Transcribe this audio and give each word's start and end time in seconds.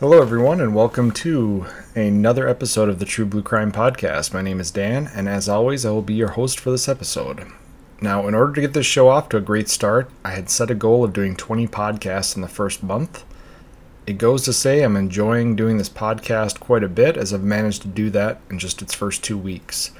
Hello, 0.00 0.22
everyone, 0.22 0.62
and 0.62 0.74
welcome 0.74 1.10
to 1.10 1.66
another 1.94 2.48
episode 2.48 2.88
of 2.88 3.00
the 3.00 3.04
True 3.04 3.26
Blue 3.26 3.42
Crime 3.42 3.70
Podcast. 3.70 4.32
My 4.32 4.40
name 4.40 4.58
is 4.58 4.70
Dan, 4.70 5.10
and 5.14 5.28
as 5.28 5.46
always, 5.46 5.84
I 5.84 5.90
will 5.90 6.00
be 6.00 6.14
your 6.14 6.30
host 6.30 6.58
for 6.58 6.70
this 6.70 6.88
episode. 6.88 7.46
Now, 8.00 8.26
in 8.26 8.34
order 8.34 8.54
to 8.54 8.62
get 8.62 8.72
this 8.72 8.86
show 8.86 9.10
off 9.10 9.28
to 9.28 9.36
a 9.36 9.42
great 9.42 9.68
start, 9.68 10.10
I 10.24 10.30
had 10.30 10.48
set 10.48 10.70
a 10.70 10.74
goal 10.74 11.04
of 11.04 11.12
doing 11.12 11.36
20 11.36 11.66
podcasts 11.66 12.34
in 12.34 12.40
the 12.40 12.48
first 12.48 12.82
month. 12.82 13.26
It 14.06 14.16
goes 14.16 14.42
to 14.44 14.54
say 14.54 14.80
I'm 14.80 14.96
enjoying 14.96 15.54
doing 15.54 15.76
this 15.76 15.90
podcast 15.90 16.60
quite 16.60 16.82
a 16.82 16.88
bit 16.88 17.18
as 17.18 17.34
I've 17.34 17.42
managed 17.44 17.82
to 17.82 17.88
do 17.88 18.08
that 18.08 18.40
in 18.48 18.58
just 18.58 18.80
its 18.80 18.94
first 18.94 19.22
two 19.22 19.36
weeks. 19.36 19.90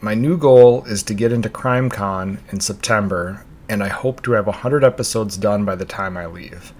My 0.00 0.14
new 0.14 0.38
goal 0.38 0.82
is 0.86 1.02
to 1.02 1.12
get 1.12 1.30
into 1.30 1.50
CrimeCon 1.50 2.38
in 2.50 2.60
September, 2.60 3.44
and 3.68 3.82
I 3.82 3.88
hope 3.88 4.22
to 4.22 4.32
have 4.32 4.46
100 4.46 4.82
episodes 4.82 5.36
done 5.36 5.66
by 5.66 5.74
the 5.74 5.84
time 5.84 6.16
I 6.16 6.24
leave. 6.24 6.72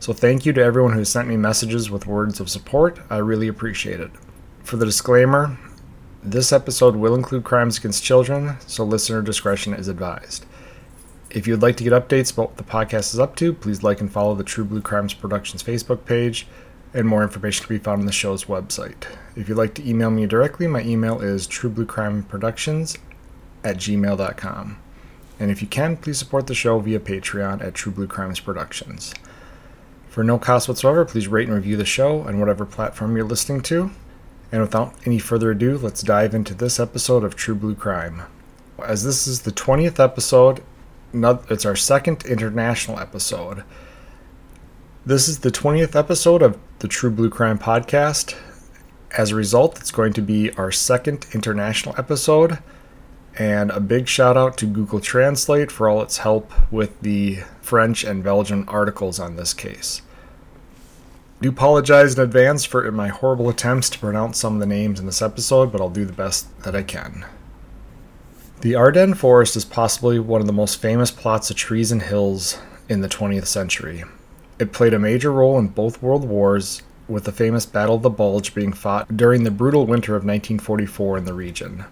So 0.00 0.14
thank 0.14 0.46
you 0.46 0.54
to 0.54 0.62
everyone 0.62 0.94
who 0.94 1.04
sent 1.04 1.28
me 1.28 1.36
messages 1.36 1.90
with 1.90 2.06
words 2.06 2.40
of 2.40 2.48
support. 2.48 2.98
I 3.10 3.18
really 3.18 3.48
appreciate 3.48 4.00
it. 4.00 4.10
For 4.62 4.78
the 4.78 4.86
disclaimer, 4.86 5.58
this 6.22 6.54
episode 6.54 6.96
will 6.96 7.14
include 7.14 7.44
crimes 7.44 7.76
against 7.76 8.02
children, 8.02 8.56
so 8.66 8.82
listener 8.82 9.20
discretion 9.20 9.74
is 9.74 9.88
advised. 9.88 10.46
If 11.28 11.46
you'd 11.46 11.60
like 11.60 11.76
to 11.76 11.84
get 11.84 11.92
updates 11.92 12.32
about 12.32 12.48
what 12.48 12.56
the 12.56 12.64
podcast 12.64 13.12
is 13.12 13.20
up 13.20 13.36
to, 13.36 13.52
please 13.52 13.82
like 13.82 14.00
and 14.00 14.10
follow 14.10 14.34
the 14.34 14.42
True 14.42 14.64
Blue 14.64 14.80
Crimes 14.80 15.12
Productions 15.12 15.62
Facebook 15.62 16.06
page, 16.06 16.46
and 16.94 17.06
more 17.06 17.22
information 17.22 17.66
can 17.66 17.76
be 17.76 17.84
found 17.84 18.00
on 18.00 18.06
the 18.06 18.12
show's 18.12 18.46
website. 18.46 19.04
If 19.36 19.50
you'd 19.50 19.58
like 19.58 19.74
to 19.74 19.86
email 19.86 20.10
me 20.10 20.26
directly, 20.26 20.66
my 20.66 20.80
email 20.80 21.20
is 21.20 21.46
truebluecrimeproductions 21.46 22.96
at 23.62 23.76
gmail.com. 23.76 24.78
And 25.38 25.50
if 25.50 25.60
you 25.60 25.68
can, 25.68 25.98
please 25.98 26.18
support 26.18 26.46
the 26.46 26.54
show 26.54 26.78
via 26.78 27.00
Patreon 27.00 27.62
at 27.62 27.74
True 27.74 27.92
Blue 27.92 28.06
Crimes 28.06 28.40
Productions. 28.40 29.12
For 30.10 30.24
no 30.24 30.40
cost 30.40 30.66
whatsoever, 30.66 31.04
please 31.04 31.28
rate 31.28 31.46
and 31.46 31.54
review 31.54 31.76
the 31.76 31.84
show 31.84 32.22
on 32.22 32.40
whatever 32.40 32.66
platform 32.66 33.16
you're 33.16 33.24
listening 33.24 33.60
to. 33.62 33.92
And 34.50 34.60
without 34.60 34.92
any 35.06 35.20
further 35.20 35.52
ado, 35.52 35.78
let's 35.78 36.02
dive 36.02 36.34
into 36.34 36.52
this 36.52 36.80
episode 36.80 37.22
of 37.22 37.36
True 37.36 37.54
Blue 37.54 37.76
Crime. 37.76 38.24
As 38.84 39.04
this 39.04 39.28
is 39.28 39.42
the 39.42 39.52
20th 39.52 40.00
episode, 40.00 40.64
it's 41.14 41.64
our 41.64 41.76
second 41.76 42.24
international 42.24 42.98
episode. 42.98 43.62
This 45.06 45.28
is 45.28 45.38
the 45.38 45.52
20th 45.52 45.94
episode 45.94 46.42
of 46.42 46.58
the 46.80 46.88
True 46.88 47.12
Blue 47.12 47.30
Crime 47.30 47.60
podcast. 47.60 48.34
As 49.16 49.30
a 49.30 49.36
result, 49.36 49.78
it's 49.78 49.92
going 49.92 50.12
to 50.14 50.22
be 50.22 50.50
our 50.54 50.72
second 50.72 51.26
international 51.32 51.94
episode. 51.96 52.58
And 53.38 53.70
a 53.70 53.80
big 53.80 54.08
shout 54.08 54.36
out 54.36 54.58
to 54.58 54.66
Google 54.66 55.00
Translate 55.00 55.70
for 55.70 55.88
all 55.88 56.02
its 56.02 56.18
help 56.18 56.52
with 56.72 57.00
the 57.00 57.38
French 57.62 58.04
and 58.04 58.22
Belgian 58.22 58.68
articles 58.68 59.18
on 59.18 59.36
this 59.36 59.54
case. 59.54 60.02
I 61.40 61.44
do 61.44 61.48
apologize 61.48 62.14
in 62.14 62.22
advance 62.22 62.64
for 62.64 62.90
my 62.92 63.08
horrible 63.08 63.48
attempts 63.48 63.88
to 63.90 63.98
pronounce 63.98 64.38
some 64.38 64.54
of 64.54 64.60
the 64.60 64.66
names 64.66 65.00
in 65.00 65.06
this 65.06 65.22
episode, 65.22 65.72
but 65.72 65.80
I'll 65.80 65.88
do 65.88 66.04
the 66.04 66.12
best 66.12 66.62
that 66.64 66.76
I 66.76 66.82
can. 66.82 67.24
The 68.60 68.74
Ardennes 68.74 69.18
Forest 69.18 69.56
is 69.56 69.64
possibly 69.64 70.18
one 70.18 70.42
of 70.42 70.46
the 70.46 70.52
most 70.52 70.82
famous 70.82 71.10
plots 71.10 71.48
of 71.48 71.56
trees 71.56 71.90
and 71.90 72.02
hills 72.02 72.58
in 72.90 73.00
the 73.00 73.08
20th 73.08 73.46
century. 73.46 74.04
It 74.58 74.72
played 74.72 74.92
a 74.92 74.98
major 74.98 75.32
role 75.32 75.58
in 75.58 75.68
both 75.68 76.02
world 76.02 76.24
wars, 76.28 76.82
with 77.08 77.24
the 77.24 77.32
famous 77.32 77.64
Battle 77.64 77.94
of 77.94 78.02
the 78.02 78.10
Bulge 78.10 78.54
being 78.54 78.74
fought 78.74 79.16
during 79.16 79.44
the 79.44 79.50
brutal 79.50 79.86
winter 79.86 80.14
of 80.14 80.24
1944 80.24 81.16
in 81.16 81.24
the 81.24 81.32
region. 81.32 81.86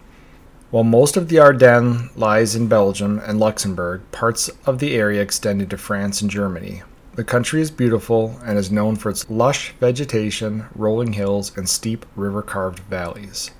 While 0.70 0.84
most 0.84 1.16
of 1.16 1.28
the 1.28 1.38
Ardennes 1.38 2.14
lies 2.14 2.54
in 2.54 2.68
Belgium 2.68 3.22
and 3.24 3.40
Luxembourg, 3.40 4.02
parts 4.12 4.50
of 4.66 4.80
the 4.80 4.94
area 4.94 5.22
extend 5.22 5.62
into 5.62 5.78
France 5.78 6.20
and 6.20 6.30
Germany. 6.30 6.82
The 7.14 7.24
country 7.24 7.62
is 7.62 7.70
beautiful 7.70 8.38
and 8.44 8.58
is 8.58 8.70
known 8.70 8.96
for 8.96 9.08
its 9.08 9.30
lush 9.30 9.72
vegetation, 9.80 10.66
rolling 10.74 11.14
hills, 11.14 11.56
and 11.56 11.66
steep 11.66 12.04
river 12.14 12.42
carved 12.42 12.80
valleys. 12.80 13.50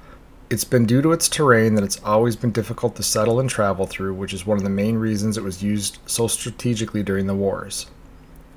It's 0.50 0.64
been 0.64 0.84
due 0.84 1.00
to 1.00 1.12
its 1.12 1.30
terrain 1.30 1.76
that 1.76 1.84
it's 1.84 2.00
always 2.04 2.36
been 2.36 2.52
difficult 2.52 2.94
to 2.96 3.02
settle 3.02 3.40
and 3.40 3.48
travel 3.48 3.86
through, 3.86 4.12
which 4.12 4.34
is 4.34 4.46
one 4.46 4.58
of 4.58 4.64
the 4.64 4.68
main 4.68 4.96
reasons 4.96 5.38
it 5.38 5.44
was 5.44 5.62
used 5.62 5.96
so 6.04 6.26
strategically 6.26 7.02
during 7.02 7.26
the 7.26 7.34
wars. 7.34 7.86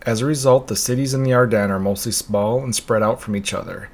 As 0.02 0.20
a 0.20 0.26
result, 0.26 0.68
the 0.68 0.76
cities 0.76 1.14
in 1.14 1.24
the 1.24 1.34
Ardennes 1.34 1.72
are 1.72 1.80
mostly 1.80 2.12
small 2.12 2.62
and 2.62 2.76
spread 2.76 3.02
out 3.02 3.22
from 3.22 3.38
each 3.38 3.54
other, 3.54 3.88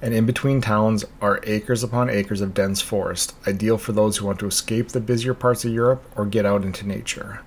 and 0.00 0.14
in 0.14 0.26
between 0.26 0.60
towns 0.60 1.04
are 1.20 1.40
acres 1.44 1.82
upon 1.82 2.08
acres 2.10 2.40
of 2.40 2.54
dense 2.54 2.80
forest, 2.80 3.34
ideal 3.46 3.78
for 3.78 3.92
those 3.92 4.16
who 4.16 4.26
want 4.26 4.38
to 4.38 4.46
escape 4.46 4.88
the 4.88 5.00
busier 5.00 5.34
parts 5.34 5.64
of 5.64 5.72
Europe 5.72 6.04
or 6.16 6.26
get 6.26 6.46
out 6.46 6.64
into 6.64 6.86
nature. 6.86 7.40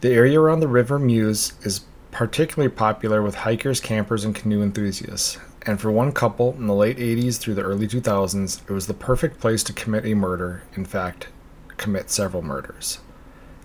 The 0.00 0.10
area 0.10 0.40
around 0.40 0.60
the 0.60 0.68
River 0.68 0.98
Meuse 0.98 1.52
is 1.62 1.82
particularly 2.10 2.70
popular 2.74 3.22
with 3.22 3.34
hikers, 3.36 3.80
campers, 3.80 4.24
and 4.24 4.34
canoe 4.34 4.62
enthusiasts, 4.62 5.38
and 5.62 5.80
for 5.80 5.90
one 5.90 6.12
couple 6.12 6.54
in 6.54 6.66
the 6.66 6.74
late 6.74 6.96
80s 6.96 7.38
through 7.38 7.54
the 7.54 7.62
early 7.62 7.86
2000s, 7.86 8.62
it 8.62 8.72
was 8.72 8.86
the 8.86 8.94
perfect 8.94 9.40
place 9.40 9.62
to 9.64 9.72
commit 9.72 10.06
a 10.06 10.14
murder, 10.14 10.62
in 10.74 10.84
fact, 10.84 11.28
commit 11.76 12.10
several 12.10 12.42
murders. 12.42 13.00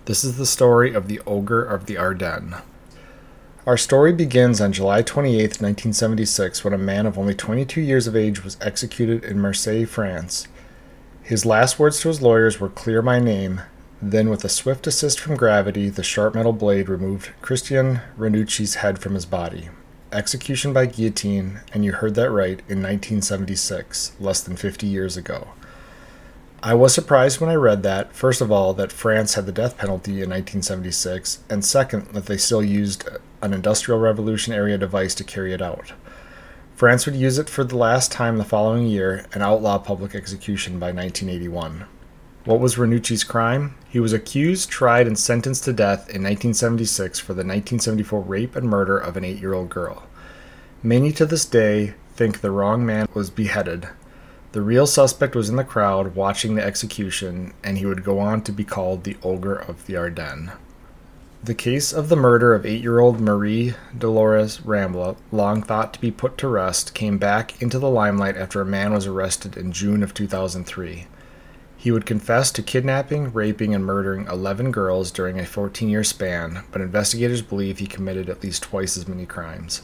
This 0.06 0.24
is 0.24 0.38
the 0.38 0.46
story 0.46 0.94
of 0.94 1.08
the 1.08 1.20
Ogre 1.26 1.64
of 1.64 1.86
the 1.86 1.98
Ardennes. 1.98 2.62
Our 3.66 3.78
story 3.78 4.14
begins 4.14 4.62
on 4.62 4.74
July 4.74 5.02
28, 5.02 5.60
1976, 5.60 6.64
when 6.64 6.74
a 6.74 6.78
man 6.78 7.08
of 7.08 7.18
only 7.18 7.34
22 7.34 7.82
years 7.82 8.06
of 8.06 8.16
age 8.16 8.44
was 8.44 8.58
executed 8.62 9.24
in 9.24 9.40
Marseille, 9.40 9.86
France. 9.86 10.48
His 11.24 11.48
last 11.48 11.80
words 11.80 12.00
to 12.02 12.10
his 12.10 12.22
lawyers 12.22 12.60
were 12.60 12.70
Clear 12.70 13.02
my 13.02 13.18
name. 13.18 13.62
Then, 14.00 14.30
with 14.30 14.46
a 14.46 14.50
swift 14.50 14.86
assist 14.86 15.20
from 15.20 15.36
gravity, 15.36 15.90
the 15.90 16.04
sharp 16.04 16.36
metal 16.36 16.54
blade 16.54 16.90
removed 16.90 17.32
Christian 17.42 18.02
Ranucci's 18.16 18.76
head 18.76 19.00
from 19.00 19.16
his 19.16 19.26
body. 19.26 19.70
Execution 20.12 20.72
by 20.72 20.86
guillotine, 20.86 21.62
and 21.74 21.84
you 21.84 21.94
heard 21.94 22.14
that 22.14 22.30
right, 22.30 22.60
in 22.70 22.84
1976, 22.84 24.12
less 24.20 24.42
than 24.42 24.58
50 24.58 24.86
years 24.86 25.18
ago. 25.18 25.48
I 26.66 26.74
was 26.74 26.96
surprised 26.96 27.40
when 27.40 27.52
I 27.52 27.54
read 27.54 27.84
that, 27.84 28.12
first 28.12 28.42
of 28.42 28.52
all, 28.52 28.74
that 28.74 28.92
France 28.92 29.36
had 29.36 29.46
the 29.46 29.52
death 29.52 29.78
penalty 29.78 30.14
in 30.14 30.32
1976, 30.32 31.44
and 31.48 31.64
second, 31.64 32.08
that 32.14 32.26
they 32.26 32.38
still 32.38 32.64
used 32.64 33.08
an 33.44 33.54
Industrial 33.54 34.00
Revolution 34.00 34.52
area 34.52 34.76
device 34.76 35.14
to 35.14 35.24
carry 35.24 35.54
it 35.54 35.62
out. 35.62 35.94
France 36.74 37.06
would 37.06 37.14
use 37.14 37.38
it 37.38 37.52
for 37.52 37.64
the 37.64 37.78
last 37.78 38.12
time 38.12 38.40
the 38.40 38.44
following 38.44 38.88
year 38.88 39.28
and 39.32 39.44
outlaw 39.44 39.78
public 39.78 40.16
execution 40.16 40.80
by 40.80 40.88
1981. 40.88 41.86
What 42.46 42.60
was 42.60 42.78
Ranucci's 42.78 43.24
crime? 43.24 43.76
He 43.88 44.00
was 44.00 44.12
accused, 44.12 44.72
tried, 44.72 45.06
and 45.06 45.20
sentenced 45.20 45.66
to 45.66 45.72
death 45.72 46.10
in 46.10 46.24
1976 46.24 47.20
for 47.20 47.34
the 47.36 47.46
1974 47.46 48.22
rape 48.22 48.56
and 48.56 48.68
murder 48.68 48.98
of 48.98 49.16
an 49.16 49.24
eight 49.24 49.38
year 49.38 49.54
old 49.54 49.70
girl. 49.70 50.08
Many 50.82 51.12
to 51.12 51.28
this 51.28 51.46
day 51.46 51.94
think 52.16 52.42
the 52.42 52.50
wrong 52.50 52.84
man 52.84 53.08
was 53.14 53.30
beheaded, 53.30 53.88
the 54.56 54.62
real 54.62 54.88
suspect 54.88 55.36
was 55.36 55.50
in 55.50 55.58
the 55.58 55.66
crowd 55.66 56.16
watching 56.16 56.56
the 56.56 56.64
execution, 56.64 57.54
and 57.62 57.78
he 57.78 57.86
would 57.86 58.06
go 58.06 58.20
on 58.20 58.42
to 58.42 58.54
be 58.54 58.64
called 58.64 59.04
the 59.04 59.18
Ogre 59.22 59.58
of 59.58 59.86
the 59.86 59.98
Ardennes. 59.98 60.52
The 61.44 61.54
case 61.54 61.92
of 61.92 62.08
the 62.08 62.16
murder 62.16 62.54
of 62.54 62.66
eight 62.66 62.82
year 62.82 63.00
old 63.00 63.20
Marie 63.20 63.74
Dolores 63.98 64.60
Rambla, 64.60 65.18
long 65.30 65.62
thought 65.62 65.94
to 65.94 66.00
be 66.00 66.10
put 66.10 66.38
to 66.38 66.48
rest, 66.48 66.94
came 66.94 67.18
back 67.18 67.62
into 67.62 67.78
the 67.80 67.90
limelight 67.90 68.38
after 68.38 68.62
a 68.62 68.66
man 68.66 68.94
was 68.94 69.06
arrested 69.06 69.58
in 69.58 69.74
June 69.74 70.02
of 70.02 70.14
2003. 70.14 71.06
He 71.76 71.92
would 71.92 72.06
confess 72.06 72.50
to 72.54 72.64
kidnapping, 72.64 73.34
raping, 73.34 73.76
and 73.76 73.84
murdering 73.86 74.26
11 74.26 74.72
girls 74.72 75.12
during 75.12 75.38
a 75.38 75.46
14 75.46 75.90
year 75.90 76.06
span, 76.06 76.64
but 76.72 76.80
investigators 76.80 77.42
believe 77.42 77.80
he 77.80 77.88
committed 77.88 78.30
at 78.30 78.42
least 78.42 78.64
twice 78.64 78.96
as 78.96 79.06
many 79.06 79.26
crimes. 79.26 79.82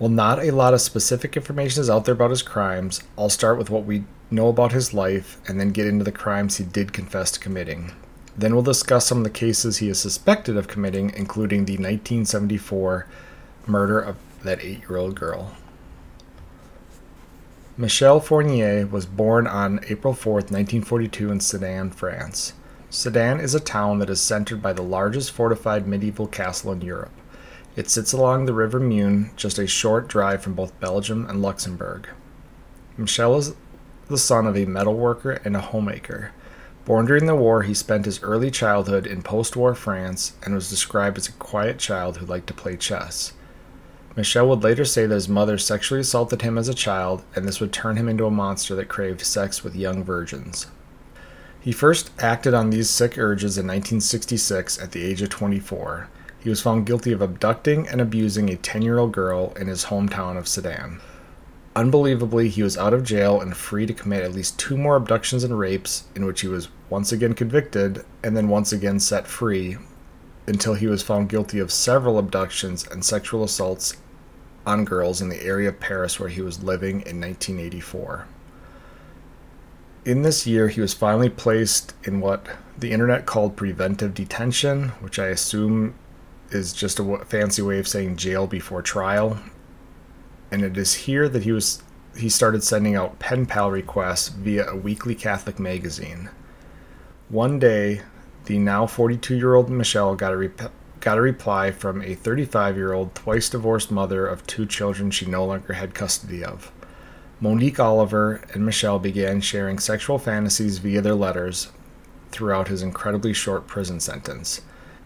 While 0.00 0.08
not 0.08 0.42
a 0.42 0.50
lot 0.50 0.72
of 0.72 0.80
specific 0.80 1.36
information 1.36 1.82
is 1.82 1.90
out 1.90 2.06
there 2.06 2.14
about 2.14 2.30
his 2.30 2.40
crimes, 2.40 3.02
I'll 3.18 3.28
start 3.28 3.58
with 3.58 3.68
what 3.68 3.84
we 3.84 4.04
know 4.30 4.48
about 4.48 4.72
his 4.72 4.94
life 4.94 5.36
and 5.46 5.60
then 5.60 5.72
get 5.72 5.86
into 5.86 6.04
the 6.04 6.10
crimes 6.10 6.56
he 6.56 6.64
did 6.64 6.94
confess 6.94 7.30
to 7.32 7.38
committing. 7.38 7.92
Then 8.34 8.54
we'll 8.54 8.62
discuss 8.62 9.04
some 9.04 9.18
of 9.18 9.24
the 9.24 9.28
cases 9.28 9.76
he 9.76 9.90
is 9.90 9.98
suspected 9.98 10.56
of 10.56 10.68
committing, 10.68 11.12
including 11.14 11.66
the 11.66 11.74
1974 11.74 13.06
murder 13.66 14.00
of 14.00 14.16
that 14.42 14.64
eight 14.64 14.80
year 14.88 14.96
old 14.96 15.16
girl. 15.16 15.54
Michel 17.76 18.20
Fournier 18.20 18.86
was 18.86 19.04
born 19.04 19.46
on 19.46 19.84
April 19.90 20.14
4, 20.14 20.32
1942, 20.32 21.30
in 21.30 21.40
Sedan, 21.40 21.90
France. 21.90 22.54
Sedan 22.88 23.38
is 23.38 23.54
a 23.54 23.60
town 23.60 23.98
that 23.98 24.08
is 24.08 24.22
centered 24.22 24.62
by 24.62 24.72
the 24.72 24.80
largest 24.80 25.30
fortified 25.30 25.86
medieval 25.86 26.26
castle 26.26 26.72
in 26.72 26.80
Europe. 26.80 27.12
It 27.80 27.88
sits 27.88 28.12
along 28.12 28.44
the 28.44 28.52
River 28.52 28.78
Meuse, 28.78 29.30
just 29.36 29.58
a 29.58 29.66
short 29.66 30.06
drive 30.06 30.42
from 30.42 30.52
both 30.52 30.78
Belgium 30.80 31.24
and 31.24 31.40
Luxembourg. 31.40 32.10
Michel 32.98 33.38
is 33.38 33.54
the 34.06 34.18
son 34.18 34.46
of 34.46 34.54
a 34.54 34.66
metalworker 34.66 35.42
and 35.46 35.56
a 35.56 35.62
homemaker. 35.62 36.32
Born 36.84 37.06
during 37.06 37.24
the 37.24 37.34
war, 37.34 37.62
he 37.62 37.72
spent 37.72 38.04
his 38.04 38.22
early 38.22 38.50
childhood 38.50 39.06
in 39.06 39.22
post 39.22 39.56
war 39.56 39.74
France 39.74 40.34
and 40.42 40.54
was 40.54 40.68
described 40.68 41.16
as 41.16 41.28
a 41.28 41.32
quiet 41.32 41.78
child 41.78 42.18
who 42.18 42.26
liked 42.26 42.48
to 42.48 42.52
play 42.52 42.76
chess. 42.76 43.32
Michel 44.14 44.46
would 44.50 44.62
later 44.62 44.84
say 44.84 45.06
that 45.06 45.14
his 45.14 45.26
mother 45.26 45.56
sexually 45.56 46.02
assaulted 46.02 46.42
him 46.42 46.58
as 46.58 46.68
a 46.68 46.74
child, 46.74 47.24
and 47.34 47.48
this 47.48 47.60
would 47.60 47.72
turn 47.72 47.96
him 47.96 48.10
into 48.10 48.26
a 48.26 48.30
monster 48.30 48.74
that 48.74 48.90
craved 48.90 49.22
sex 49.22 49.64
with 49.64 49.74
young 49.74 50.04
virgins. 50.04 50.66
He 51.58 51.72
first 51.72 52.10
acted 52.18 52.52
on 52.52 52.68
these 52.68 52.90
sick 52.90 53.16
urges 53.16 53.56
in 53.56 53.66
1966 53.66 54.78
at 54.82 54.92
the 54.92 55.02
age 55.02 55.22
of 55.22 55.30
24. 55.30 56.10
He 56.40 56.48
was 56.48 56.62
found 56.62 56.86
guilty 56.86 57.12
of 57.12 57.20
abducting 57.20 57.86
and 57.86 58.00
abusing 58.00 58.48
a 58.48 58.56
10 58.56 58.82
year 58.82 58.98
old 58.98 59.12
girl 59.12 59.52
in 59.60 59.66
his 59.68 59.84
hometown 59.84 60.38
of 60.38 60.48
Sedan. 60.48 61.00
Unbelievably, 61.76 62.48
he 62.48 62.62
was 62.62 62.78
out 62.78 62.94
of 62.94 63.04
jail 63.04 63.40
and 63.40 63.56
free 63.56 63.86
to 63.86 63.94
commit 63.94 64.24
at 64.24 64.32
least 64.32 64.58
two 64.58 64.76
more 64.76 64.96
abductions 64.96 65.44
and 65.44 65.56
rapes, 65.58 66.04
in 66.16 66.24
which 66.24 66.40
he 66.40 66.48
was 66.48 66.68
once 66.88 67.12
again 67.12 67.34
convicted 67.34 68.04
and 68.24 68.36
then 68.36 68.48
once 68.48 68.72
again 68.72 68.98
set 68.98 69.26
free, 69.26 69.76
until 70.46 70.74
he 70.74 70.88
was 70.88 71.02
found 71.02 71.28
guilty 71.28 71.58
of 71.58 71.70
several 71.70 72.18
abductions 72.18 72.86
and 72.88 73.04
sexual 73.04 73.44
assaults 73.44 73.96
on 74.66 74.84
girls 74.84 75.20
in 75.20 75.28
the 75.28 75.42
area 75.42 75.68
of 75.68 75.78
Paris 75.78 76.18
where 76.18 76.28
he 76.28 76.40
was 76.40 76.64
living 76.64 77.02
in 77.02 77.20
1984. 77.20 78.26
In 80.04 80.22
this 80.22 80.46
year, 80.46 80.68
he 80.68 80.80
was 80.80 80.94
finally 80.94 81.28
placed 81.28 81.94
in 82.04 82.20
what 82.20 82.46
the 82.76 82.90
internet 82.90 83.26
called 83.26 83.56
preventive 83.56 84.14
detention, 84.14 84.88
which 85.00 85.18
I 85.18 85.26
assume 85.26 85.94
is 86.50 86.72
just 86.72 86.98
a 86.98 87.24
fancy 87.24 87.62
way 87.62 87.78
of 87.78 87.88
saying 87.88 88.16
jail 88.16 88.46
before 88.46 88.82
trial. 88.82 89.38
And 90.50 90.62
it 90.62 90.76
is 90.76 90.94
here 90.94 91.28
that 91.28 91.44
he 91.44 91.52
was 91.52 91.82
he 92.16 92.28
started 92.28 92.64
sending 92.64 92.96
out 92.96 93.18
pen 93.20 93.46
pal 93.46 93.70
requests 93.70 94.28
via 94.28 94.68
a 94.68 94.76
weekly 94.76 95.14
Catholic 95.14 95.58
magazine. 95.60 96.28
One 97.28 97.58
day, 97.60 98.02
the 98.46 98.58
now 98.58 98.86
42-year-old 98.86 99.70
Michel 99.70 100.16
got 100.16 100.32
a 100.32 100.36
rep- 100.36 100.72
got 100.98 101.18
a 101.18 101.20
reply 101.20 101.70
from 101.70 102.02
a 102.02 102.16
35-year-old 102.16 103.14
twice 103.14 103.48
divorced 103.48 103.90
mother 103.90 104.26
of 104.26 104.46
two 104.46 104.66
children 104.66 105.10
she 105.10 105.26
no 105.26 105.44
longer 105.44 105.74
had 105.74 105.94
custody 105.94 106.44
of. 106.44 106.72
Monique 107.40 107.80
Oliver 107.80 108.42
and 108.52 108.66
Michel 108.66 108.98
began 108.98 109.40
sharing 109.40 109.78
sexual 109.78 110.18
fantasies 110.18 110.78
via 110.78 111.00
their 111.00 111.14
letters 111.14 111.68
throughout 112.32 112.68
his 112.68 112.82
incredibly 112.82 113.32
short 113.32 113.66
prison 113.66 113.98
sentence. 113.98 114.60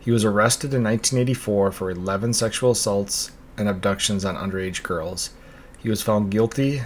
He 0.05 0.11
was 0.11 0.25
arrested 0.25 0.75
in 0.75 0.85
1984 0.85 1.73
for 1.73 1.91
11 1.91 2.35
sexual 2.35 2.73
assaults 2.73 3.31
and 3.57 3.71
abductions 3.71 4.23
on 4.23 4.37
underage 4.37 4.83
girls. 4.83 5.31
He 5.79 5.89
was 5.89 6.03
found 6.03 6.31
guilty 6.31 6.83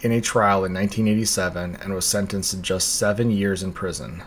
in 0.00 0.10
a 0.10 0.20
trial 0.20 0.64
in 0.64 0.74
1987 0.74 1.76
and 1.76 1.94
was 1.94 2.04
sentenced 2.04 2.50
to 2.50 2.60
just 2.60 2.96
seven 2.96 3.30
years 3.30 3.62
in 3.62 3.72
prison. 3.72 4.24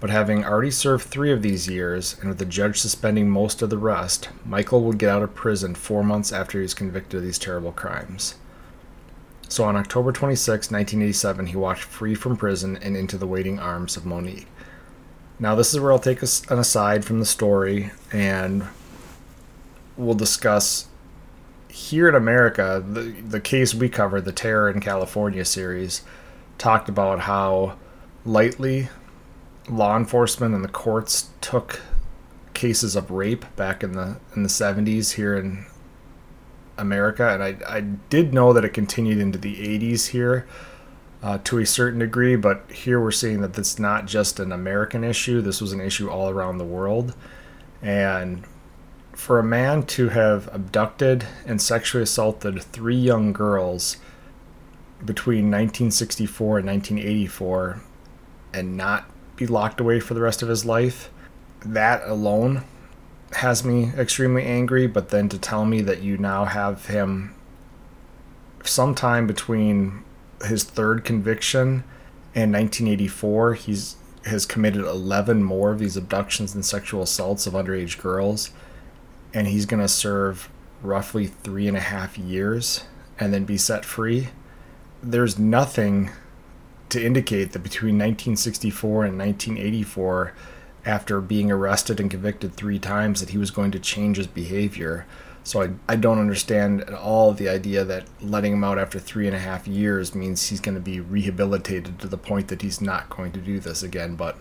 But 0.00 0.08
having 0.08 0.42
already 0.42 0.70
served 0.70 1.04
three 1.04 1.30
of 1.30 1.42
these 1.42 1.68
years, 1.68 2.16
and 2.20 2.30
with 2.30 2.38
the 2.38 2.46
judge 2.46 2.80
suspending 2.80 3.28
most 3.28 3.60
of 3.60 3.68
the 3.68 3.76
rest, 3.76 4.30
Michael 4.46 4.82
would 4.84 4.96
get 4.96 5.10
out 5.10 5.22
of 5.22 5.34
prison 5.34 5.74
four 5.74 6.02
months 6.02 6.32
after 6.32 6.56
he 6.56 6.62
was 6.62 6.72
convicted 6.72 7.18
of 7.18 7.24
these 7.24 7.38
terrible 7.38 7.72
crimes. 7.72 8.36
So 9.50 9.64
on 9.64 9.76
October 9.76 10.12
26, 10.12 10.70
1987, 10.70 11.48
he 11.48 11.56
walked 11.56 11.82
free 11.82 12.14
from 12.14 12.38
prison 12.38 12.78
and 12.80 12.96
into 12.96 13.18
the 13.18 13.26
waiting 13.26 13.58
arms 13.58 13.98
of 13.98 14.06
Monique. 14.06 14.46
Now, 15.40 15.54
this 15.54 15.72
is 15.72 15.80
where 15.80 15.90
I'll 15.90 15.98
take 15.98 16.22
an 16.22 16.58
aside 16.58 17.02
from 17.02 17.18
the 17.18 17.24
story 17.24 17.92
and 18.12 18.68
we'll 19.96 20.14
discuss 20.14 20.86
here 21.68 22.10
in 22.10 22.14
America 22.14 22.84
the, 22.86 23.00
the 23.00 23.40
case 23.40 23.74
we 23.74 23.88
covered, 23.88 24.26
the 24.26 24.32
Terror 24.32 24.70
in 24.70 24.80
California 24.80 25.46
series, 25.46 26.02
talked 26.58 26.90
about 26.90 27.20
how 27.20 27.78
lightly 28.26 28.90
law 29.66 29.96
enforcement 29.96 30.54
and 30.54 30.62
the 30.62 30.68
courts 30.68 31.30
took 31.40 31.80
cases 32.52 32.94
of 32.94 33.10
rape 33.10 33.46
back 33.56 33.82
in 33.82 33.92
the 33.92 34.18
in 34.36 34.42
the 34.42 34.48
70s 34.50 35.14
here 35.14 35.34
in 35.34 35.64
America. 36.76 37.32
And 37.32 37.42
I 37.42 37.56
I 37.66 37.80
did 37.80 38.34
know 38.34 38.52
that 38.52 38.64
it 38.66 38.74
continued 38.74 39.18
into 39.18 39.38
the 39.38 39.56
80s 39.56 40.08
here 40.08 40.46
uh, 41.22 41.38
to 41.44 41.58
a 41.58 41.66
certain 41.66 42.00
degree, 42.00 42.36
but 42.36 42.70
here 42.70 43.00
we're 43.00 43.10
seeing 43.10 43.40
that 43.42 43.58
it's 43.58 43.78
not 43.78 44.06
just 44.06 44.40
an 44.40 44.52
American 44.52 45.04
issue. 45.04 45.40
This 45.40 45.60
was 45.60 45.72
an 45.72 45.80
issue 45.80 46.08
all 46.08 46.30
around 46.30 46.58
the 46.58 46.64
world. 46.64 47.14
And 47.82 48.44
for 49.12 49.38
a 49.38 49.44
man 49.44 49.82
to 49.84 50.08
have 50.08 50.48
abducted 50.52 51.26
and 51.44 51.60
sexually 51.60 52.02
assaulted 52.02 52.62
three 52.62 52.96
young 52.96 53.32
girls 53.32 53.98
between 55.04 55.44
1964 55.50 56.58
and 56.58 56.66
1984 56.66 57.82
and 58.54 58.76
not 58.76 59.10
be 59.36 59.46
locked 59.46 59.80
away 59.80 60.00
for 60.00 60.14
the 60.14 60.20
rest 60.20 60.42
of 60.42 60.48
his 60.48 60.64
life, 60.64 61.10
that 61.64 62.02
alone 62.06 62.64
has 63.32 63.62
me 63.62 63.92
extremely 63.96 64.44
angry. 64.44 64.86
But 64.86 65.10
then 65.10 65.28
to 65.28 65.38
tell 65.38 65.66
me 65.66 65.82
that 65.82 66.00
you 66.00 66.16
now 66.16 66.46
have 66.46 66.86
him 66.86 67.34
sometime 68.64 69.26
between 69.26 70.02
his 70.44 70.64
third 70.64 71.04
conviction 71.04 71.84
in 72.34 72.52
1984. 72.52 73.54
He's 73.54 73.96
has 74.26 74.44
committed 74.44 74.84
11 74.84 75.42
more 75.42 75.72
of 75.72 75.78
these 75.78 75.96
abductions 75.96 76.54
and 76.54 76.64
sexual 76.64 77.02
assaults 77.02 77.46
of 77.46 77.54
underage 77.54 78.00
girls, 78.00 78.50
and 79.32 79.46
he's 79.46 79.64
going 79.64 79.80
to 79.80 79.88
serve 79.88 80.50
roughly 80.82 81.26
three 81.26 81.66
and 81.66 81.76
a 81.76 81.80
half 81.80 82.18
years 82.18 82.84
and 83.18 83.32
then 83.32 83.44
be 83.44 83.56
set 83.56 83.84
free. 83.84 84.28
There's 85.02 85.38
nothing 85.38 86.10
to 86.90 87.04
indicate 87.04 87.52
that 87.52 87.62
between 87.62 87.94
1964 87.94 89.04
and 89.04 89.18
1984, 89.18 90.34
after 90.84 91.20
being 91.20 91.50
arrested 91.50 92.00
and 92.00 92.10
convicted 92.10 92.54
three 92.54 92.78
times, 92.78 93.20
that 93.20 93.30
he 93.30 93.38
was 93.38 93.50
going 93.50 93.70
to 93.70 93.78
change 93.78 94.16
his 94.16 94.26
behavior. 94.26 95.06
So 95.50 95.62
I, 95.62 95.70
I 95.88 95.96
don't 95.96 96.20
understand 96.20 96.82
at 96.82 96.94
all 96.94 97.32
the 97.32 97.48
idea 97.48 97.82
that 97.82 98.06
letting 98.22 98.52
him 98.52 98.62
out 98.62 98.78
after 98.78 99.00
three 99.00 99.26
and 99.26 99.34
a 99.34 99.40
half 99.40 99.66
years 99.66 100.14
means 100.14 100.46
he's 100.46 100.60
going 100.60 100.76
to 100.76 100.80
be 100.80 101.00
rehabilitated 101.00 101.98
to 101.98 102.06
the 102.06 102.16
point 102.16 102.46
that 102.48 102.62
he's 102.62 102.80
not 102.80 103.10
going 103.10 103.32
to 103.32 103.40
do 103.40 103.58
this 103.58 103.82
again. 103.82 104.14
But 104.14 104.38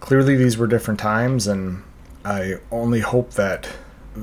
clearly, 0.00 0.36
these 0.36 0.58
were 0.58 0.66
different 0.66 1.00
times, 1.00 1.46
and 1.46 1.82
I 2.26 2.56
only 2.70 3.00
hope 3.00 3.30
that 3.32 3.70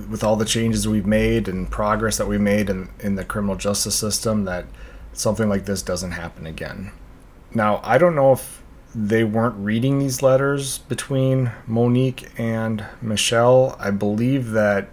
with 0.07 0.23
all 0.23 0.35
the 0.35 0.45
changes 0.45 0.87
we've 0.87 1.07
made 1.07 1.47
and 1.47 1.71
progress 1.71 2.17
that 2.17 2.27
we 2.27 2.37
made 2.37 2.69
in, 2.69 2.89
in 2.99 3.15
the 3.15 3.25
criminal 3.25 3.55
justice 3.55 3.95
system, 3.95 4.45
that 4.45 4.65
something 5.11 5.49
like 5.49 5.65
this 5.65 5.81
doesn't 5.81 6.11
happen 6.11 6.45
again. 6.45 6.91
Now, 7.51 7.81
I 7.83 7.97
don't 7.97 8.13
know 8.13 8.31
if 8.31 8.61
they 8.93 9.23
weren't 9.23 9.55
reading 9.55 9.97
these 9.97 10.21
letters 10.21 10.77
between 10.77 11.51
Monique 11.65 12.29
and 12.37 12.85
Michel. 13.01 13.75
I 13.79 13.89
believe 13.89 14.51
that 14.51 14.89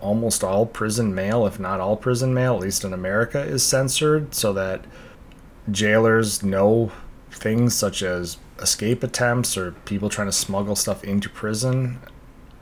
almost 0.00 0.44
all 0.44 0.66
prison 0.66 1.14
mail, 1.14 1.46
if 1.46 1.58
not 1.58 1.80
all 1.80 1.96
prison 1.96 2.32
mail, 2.32 2.54
at 2.54 2.60
least 2.60 2.84
in 2.84 2.92
America, 2.92 3.40
is 3.40 3.62
censored 3.62 4.34
so 4.34 4.52
that 4.52 4.84
jailers 5.70 6.42
know 6.42 6.92
things 7.30 7.74
such 7.74 8.02
as 8.02 8.38
escape 8.60 9.02
attempts 9.02 9.56
or 9.56 9.72
people 9.84 10.08
trying 10.08 10.28
to 10.28 10.32
smuggle 10.32 10.76
stuff 10.76 11.04
into 11.04 11.28
prison. 11.28 12.00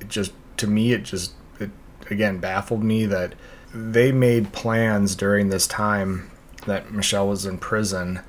It 0.00 0.08
just, 0.08 0.32
to 0.58 0.66
me, 0.66 0.92
it 0.92 1.04
just, 1.04 1.32
it 1.58 1.70
again 2.10 2.38
baffled 2.38 2.82
me 2.82 3.06
that 3.06 3.34
they 3.72 4.12
made 4.12 4.52
plans 4.52 5.14
during 5.14 5.48
this 5.48 5.66
time 5.66 6.30
that 6.66 6.92
Michel 6.92 7.28
was 7.28 7.46
in 7.46 7.58
prison 7.58 8.20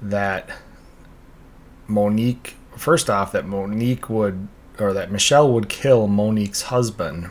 that 0.00 0.48
Monique, 1.86 2.56
first 2.76 3.10
off, 3.10 3.32
that 3.32 3.46
Monique 3.46 4.08
would, 4.08 4.48
or 4.78 4.92
that 4.92 5.10
Michel 5.10 5.52
would 5.52 5.68
kill 5.68 6.06
Monique's 6.06 6.62
husband 6.62 7.30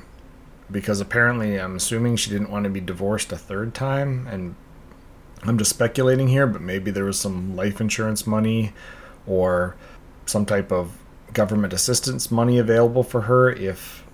because 0.73 0.99
apparently 0.99 1.57
I'm 1.57 1.77
assuming 1.77 2.17
she 2.17 2.29
didn't 2.29 2.49
want 2.49 2.65
to 2.65 2.69
be 2.69 2.81
divorced 2.81 3.31
a 3.31 3.37
third 3.37 3.73
time 3.73 4.27
and 4.27 4.55
I'm 5.43 5.57
just 5.57 5.69
speculating 5.69 6.29
here, 6.29 6.47
but 6.47 6.61
maybe 6.61 6.91
there 6.91 7.05
was 7.05 7.19
some 7.19 7.55
life 7.55 7.79
insurance 7.79 8.25
money 8.25 8.73
or 9.27 9.75
some 10.25 10.45
type 10.45 10.71
of 10.71 10.97
government 11.33 11.73
assistance 11.73 12.31
money 12.31 12.57
available 12.57 13.03
for 13.03 13.21
her 13.21 13.49
if 13.51 14.05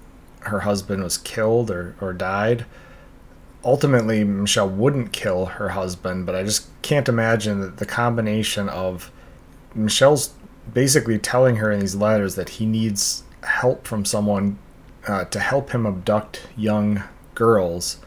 her 0.42 0.62
husband 0.62 1.04
was 1.04 1.18
killed 1.18 1.70
or, 1.70 1.96
or 2.02 2.14
died. 2.14 2.66
Ultimately, 3.64 4.24
Michel 4.24 4.70
wouldn't 4.70 5.12
kill 5.12 5.46
her 5.46 5.70
husband, 5.70 6.26
but 6.26 6.36
I 6.36 6.44
just 6.44 6.68
can't 6.82 7.10
imagine 7.10 7.62
that 7.62 7.78
the 7.78 7.86
combination 7.86 8.70
of 8.70 9.12
Michel's 9.76 10.34
basically 10.74 11.20
telling 11.20 11.58
her 11.58 11.72
in 11.72 11.80
these 11.80 11.96
letters 11.96 12.36
that 12.36 12.50
he 12.50 12.66
needs 12.66 13.24
help 13.44 13.86
from 13.86 14.06
someone 14.06 14.58
uh, 15.08 15.26
to 15.26 15.40
help 15.40 15.72
him 15.72 15.86
abduct 15.86 16.48
young 16.58 17.04
girls, 17.36 18.00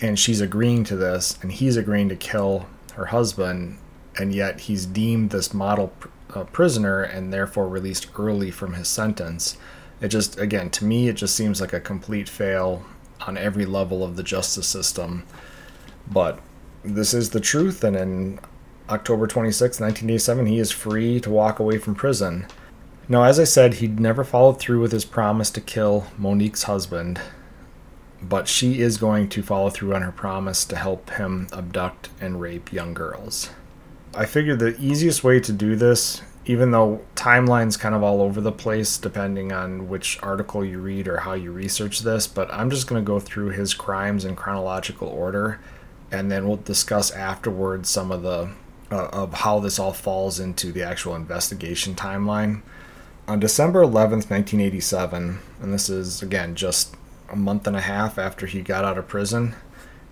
and 0.00 0.18
she's 0.18 0.40
agreeing 0.40 0.84
to 0.84 0.96
this, 0.96 1.38
and 1.42 1.52
he's 1.52 1.76
agreeing 1.76 2.08
to 2.08 2.16
kill 2.16 2.66
her 2.94 3.06
husband, 3.06 3.78
and 4.18 4.34
yet 4.34 4.60
he's 4.60 4.86
deemed 4.86 5.30
this 5.30 5.54
model 5.54 5.92
uh, 6.34 6.44
prisoner 6.44 7.02
and 7.02 7.32
therefore 7.32 7.68
released 7.68 8.08
early 8.18 8.50
from 8.50 8.74
his 8.74 8.88
sentence. 8.88 9.56
It 10.00 10.08
just, 10.08 10.38
again, 10.38 10.70
to 10.70 10.84
me, 10.84 11.08
it 11.08 11.14
just 11.14 11.34
seems 11.36 11.60
like 11.60 11.72
a 11.72 11.80
complete 11.80 12.28
fail 12.28 12.84
on 13.26 13.36
every 13.36 13.64
level 13.64 14.02
of 14.02 14.16
the 14.16 14.22
justice 14.22 14.66
system. 14.66 15.24
But 16.10 16.40
this 16.84 17.14
is 17.14 17.30
the 17.30 17.40
truth, 17.40 17.84
and 17.84 17.96
in 17.96 18.40
October 18.88 19.26
26, 19.26 19.80
1987, 19.80 20.46
he 20.46 20.58
is 20.58 20.72
free 20.72 21.20
to 21.20 21.30
walk 21.30 21.58
away 21.58 21.78
from 21.78 21.94
prison. 21.94 22.46
Now, 23.08 23.24
as 23.24 23.40
I 23.40 23.44
said, 23.44 23.74
he'd 23.74 23.98
never 23.98 24.24
followed 24.24 24.58
through 24.58 24.80
with 24.80 24.92
his 24.92 25.04
promise 25.04 25.50
to 25.50 25.60
kill 25.60 26.06
Monique's 26.16 26.64
husband, 26.64 27.20
but 28.22 28.48
she 28.48 28.80
is 28.80 28.96
going 28.96 29.28
to 29.30 29.42
follow 29.42 29.70
through 29.70 29.94
on 29.94 30.02
her 30.02 30.12
promise 30.12 30.64
to 30.66 30.76
help 30.76 31.10
him 31.10 31.48
abduct 31.52 32.08
and 32.20 32.40
rape 32.40 32.72
young 32.72 32.94
girls. 32.94 33.50
I 34.14 34.26
figured 34.26 34.58
the 34.58 34.78
easiest 34.80 35.24
way 35.24 35.40
to 35.40 35.52
do 35.52 35.74
this, 35.74 36.22
even 36.44 36.70
though 36.70 37.00
timeline's 37.16 37.76
kind 37.76 37.94
of 37.94 38.02
all 38.02 38.20
over 38.20 38.40
the 38.40 38.52
place 38.52 38.98
depending 38.98 39.52
on 39.52 39.88
which 39.88 40.22
article 40.22 40.64
you 40.64 40.78
read 40.78 41.08
or 41.08 41.18
how 41.18 41.32
you 41.32 41.50
research 41.50 42.00
this, 42.00 42.26
but 42.26 42.52
I'm 42.52 42.70
just 42.70 42.86
going 42.86 43.02
to 43.02 43.06
go 43.06 43.18
through 43.18 43.50
his 43.50 43.74
crimes 43.74 44.24
in 44.24 44.36
chronological 44.36 45.08
order 45.08 45.58
and 46.12 46.30
then 46.30 46.46
we'll 46.46 46.58
discuss 46.58 47.10
afterwards 47.10 47.88
some 47.88 48.12
of 48.12 48.22
the 48.22 48.50
uh, 48.92 49.06
of 49.06 49.32
how 49.32 49.58
this 49.58 49.78
all 49.78 49.94
falls 49.94 50.38
into 50.38 50.70
the 50.70 50.82
actual 50.82 51.16
investigation 51.16 51.94
timeline. 51.94 52.60
On 53.32 53.40
December 53.40 53.80
11th, 53.80 54.28
1987, 54.28 55.38
and 55.62 55.72
this 55.72 55.88
is 55.88 56.20
again 56.20 56.54
just 56.54 56.94
a 57.30 57.34
month 57.34 57.66
and 57.66 57.74
a 57.74 57.80
half 57.80 58.18
after 58.18 58.44
he 58.44 58.60
got 58.60 58.84
out 58.84 58.98
of 58.98 59.08
prison, 59.08 59.54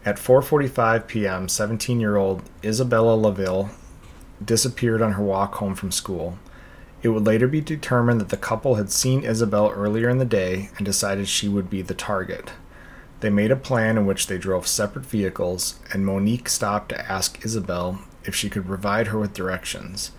at 0.06 0.16
4:45 0.16 1.06
p.m., 1.06 1.46
17-year-old 1.46 2.42
Isabella 2.64 3.18
Laville 3.18 3.72
disappeared 4.42 5.02
on 5.02 5.12
her 5.12 5.22
walk 5.22 5.56
home 5.56 5.74
from 5.74 5.92
school. 5.92 6.38
It 7.02 7.10
would 7.10 7.26
later 7.26 7.46
be 7.46 7.60
determined 7.60 8.22
that 8.22 8.30
the 8.30 8.38
couple 8.38 8.76
had 8.76 8.90
seen 8.90 9.22
Isabel 9.22 9.68
earlier 9.68 10.08
in 10.08 10.16
the 10.16 10.24
day 10.24 10.70
and 10.78 10.86
decided 10.86 11.28
she 11.28 11.46
would 11.46 11.68
be 11.68 11.82
the 11.82 11.92
target. 11.92 12.52
They 13.20 13.28
made 13.28 13.50
a 13.50 13.54
plan 13.54 13.98
in 13.98 14.06
which 14.06 14.28
they 14.28 14.38
drove 14.38 14.66
separate 14.66 15.04
vehicles, 15.04 15.78
and 15.92 16.06
Monique 16.06 16.48
stopped 16.48 16.88
to 16.88 17.12
ask 17.12 17.44
Isabel 17.44 18.00
if 18.24 18.34
she 18.34 18.48
could 18.48 18.64
provide 18.64 19.08
her 19.08 19.18
with 19.18 19.34
directions. 19.34 20.12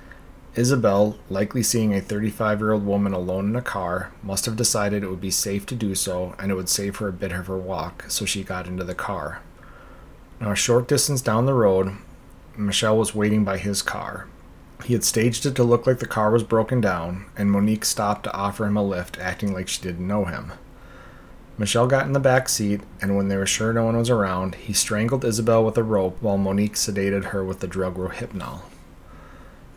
Isabel, 0.54 1.18
likely 1.30 1.64
seeing 1.64 1.94
a 1.94 2.02
35 2.02 2.60
year 2.60 2.74
old 2.74 2.86
woman 2.86 3.14
alone 3.14 3.50
in 3.50 3.56
a 3.56 3.62
car, 3.62 4.12
must 4.22 4.46
have 4.46 4.58
decided 4.58 5.02
it 5.02 5.10
would 5.10 5.22
be 5.22 5.32
safe 5.32 5.66
to 5.68 5.76
do 5.76 5.96
so 5.96 6.36
and 6.38 6.52
it 6.52 6.56
would 6.56 6.68
save 6.68 6.98
her 6.98 7.08
a 7.08 7.14
bit 7.14 7.32
of 7.32 7.48
her 7.48 7.58
walk, 7.58 8.04
so 8.10 8.26
she 8.26 8.44
got 8.44 8.68
into 8.68 8.84
the 8.84 8.94
car. 8.94 9.42
Now, 10.42 10.52
a 10.52 10.56
short 10.56 10.90
distance 10.90 11.22
down 11.22 11.46
the 11.46 11.54
road, 11.54 11.96
Michel 12.58 12.98
was 12.98 13.16
waiting 13.16 13.46
by 13.46 13.60
his 13.60 13.82
car. 13.82 14.28
He 14.84 14.94
had 14.94 15.06
staged 15.06 15.46
it 15.46 15.56
to 15.56 15.64
look 15.64 15.88
like 15.88 16.00
the 16.00 16.06
car 16.06 16.32
was 16.32 16.44
broken 16.44 16.82
down, 16.82 17.26
and 17.38 17.50
Monique 17.50 17.86
stopped 17.86 18.24
to 18.24 18.34
offer 18.34 18.66
him 18.66 18.76
a 18.76 18.84
lift, 18.84 19.20
acting 19.20 19.54
like 19.54 19.70
she 19.70 19.82
didn't 19.82 20.08
know 20.08 20.26
him. 20.26 20.52
Michel 21.58 21.88
got 21.88 22.08
in 22.08 22.14
the 22.14 22.20
back 22.20 22.50
seat, 22.50 22.82
and 23.02 23.16
when 23.16 23.30
they 23.30 23.38
were 23.38 23.46
sure 23.46 23.72
no 23.72 23.86
one 23.86 23.96
was 23.96 24.10
around, 24.10 24.56
he 24.56 24.74
strangled 24.74 25.24
Isabel 25.24 25.64
with 25.64 25.78
a 25.78 25.84
rope 25.84 26.18
while 26.22 26.38
Monique 26.38 26.74
sedated 26.74 27.26
her 27.26 27.46
with 27.46 27.60
the 27.60 27.68
drug 27.68 27.96
Rohypnol. 27.96 28.64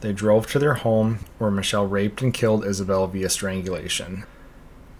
They 0.04 0.12
drove 0.12 0.46
to 0.49 0.58
their 0.58 0.75
home, 0.75 1.20
where 1.38 1.50
Michel 1.50 1.87
raped 1.87 2.20
and 2.20 2.34
killed 2.34 2.66
Isabel 2.66 3.06
via 3.06 3.30
strangulation. 3.30 4.25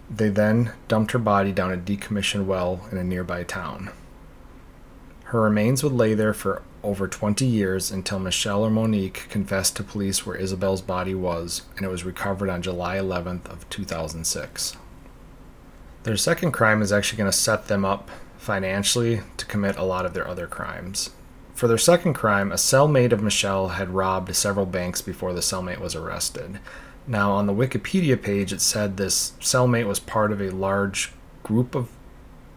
They 0.09 0.29
then 0.29 0.71
dumped 0.87 1.11
her 1.11 1.19
body 1.19 1.51
down 1.51 1.71
a 1.71 1.77
decommissioned 1.77 2.47
well 2.47 2.87
in 2.91 2.97
a 2.97 3.03
nearby 3.03 3.43
town. 3.43 3.91
Her 5.25 5.41
remains 5.41 5.83
would 5.83 5.91
lay 5.93 6.15
there 6.15 6.33
for 6.33 6.63
over 6.81 7.07
20 7.07 7.45
years 7.45 7.91
until 7.91 8.17
Michel 8.17 8.65
or 8.65 8.71
Monique 8.71 9.27
confessed 9.29 9.75
to 9.75 9.83
police 9.83 10.25
where 10.25 10.37
Isabel's 10.37 10.81
body 10.81 11.13
was, 11.13 11.61
and 11.77 11.85
it 11.85 11.89
was 11.89 12.03
recovered 12.03 12.49
on 12.49 12.63
July 12.63 12.97
11th 12.97 13.45
of 13.45 13.69
2006. 13.69 14.75
Their 16.01 16.17
second 16.17 16.51
crime 16.51 16.81
is 16.81 16.91
actually 16.91 17.17
going 17.19 17.31
to 17.31 17.37
set 17.37 17.67
them 17.67 17.85
up 17.85 18.09
financially 18.39 19.21
to 19.37 19.45
commit 19.45 19.77
a 19.77 19.83
lot 19.83 20.07
of 20.07 20.15
their 20.15 20.27
other 20.27 20.47
crimes. 20.47 21.11
For 21.55 21.69
their 21.69 21.77
second 21.77 22.15
crime, 22.15 22.51
a 22.51 22.55
cellmate 22.55 23.13
of 23.13 23.23
Michel 23.23 23.69
had 23.69 23.89
robbed 23.89 24.35
several 24.35 24.65
banks 24.65 25.01
before 25.01 25.31
the 25.31 25.39
cellmate 25.39 25.79
was 25.79 25.95
arrested. 25.95 26.59
Now, 27.07 27.31
on 27.31 27.47
the 27.47 27.53
Wikipedia 27.53 28.21
page, 28.21 28.51
it 28.51 28.59
said 28.59 28.97
this 28.97 29.31
cellmate 29.39 29.87
was 29.87 29.99
part 29.99 30.33
of 30.33 30.41
a 30.41 30.49
large 30.49 31.13
group 31.43 31.73
of 31.73 31.89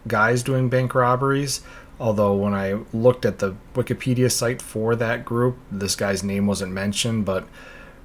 guys 0.05 0.43
doing 0.43 0.67
bank 0.67 0.93
robberies. 0.93 1.61
Although, 1.97 2.33
when 2.33 2.53
I 2.53 2.79
looked 2.91 3.25
at 3.25 3.39
the 3.39 3.55
Wikipedia 3.73 4.29
site 4.29 4.61
for 4.61 4.97
that 4.97 5.23
group, 5.23 5.57
this 5.71 5.95
guy's 5.95 6.21
name 6.21 6.45
wasn't 6.45 6.73
mentioned. 6.73 7.23
But 7.23 7.47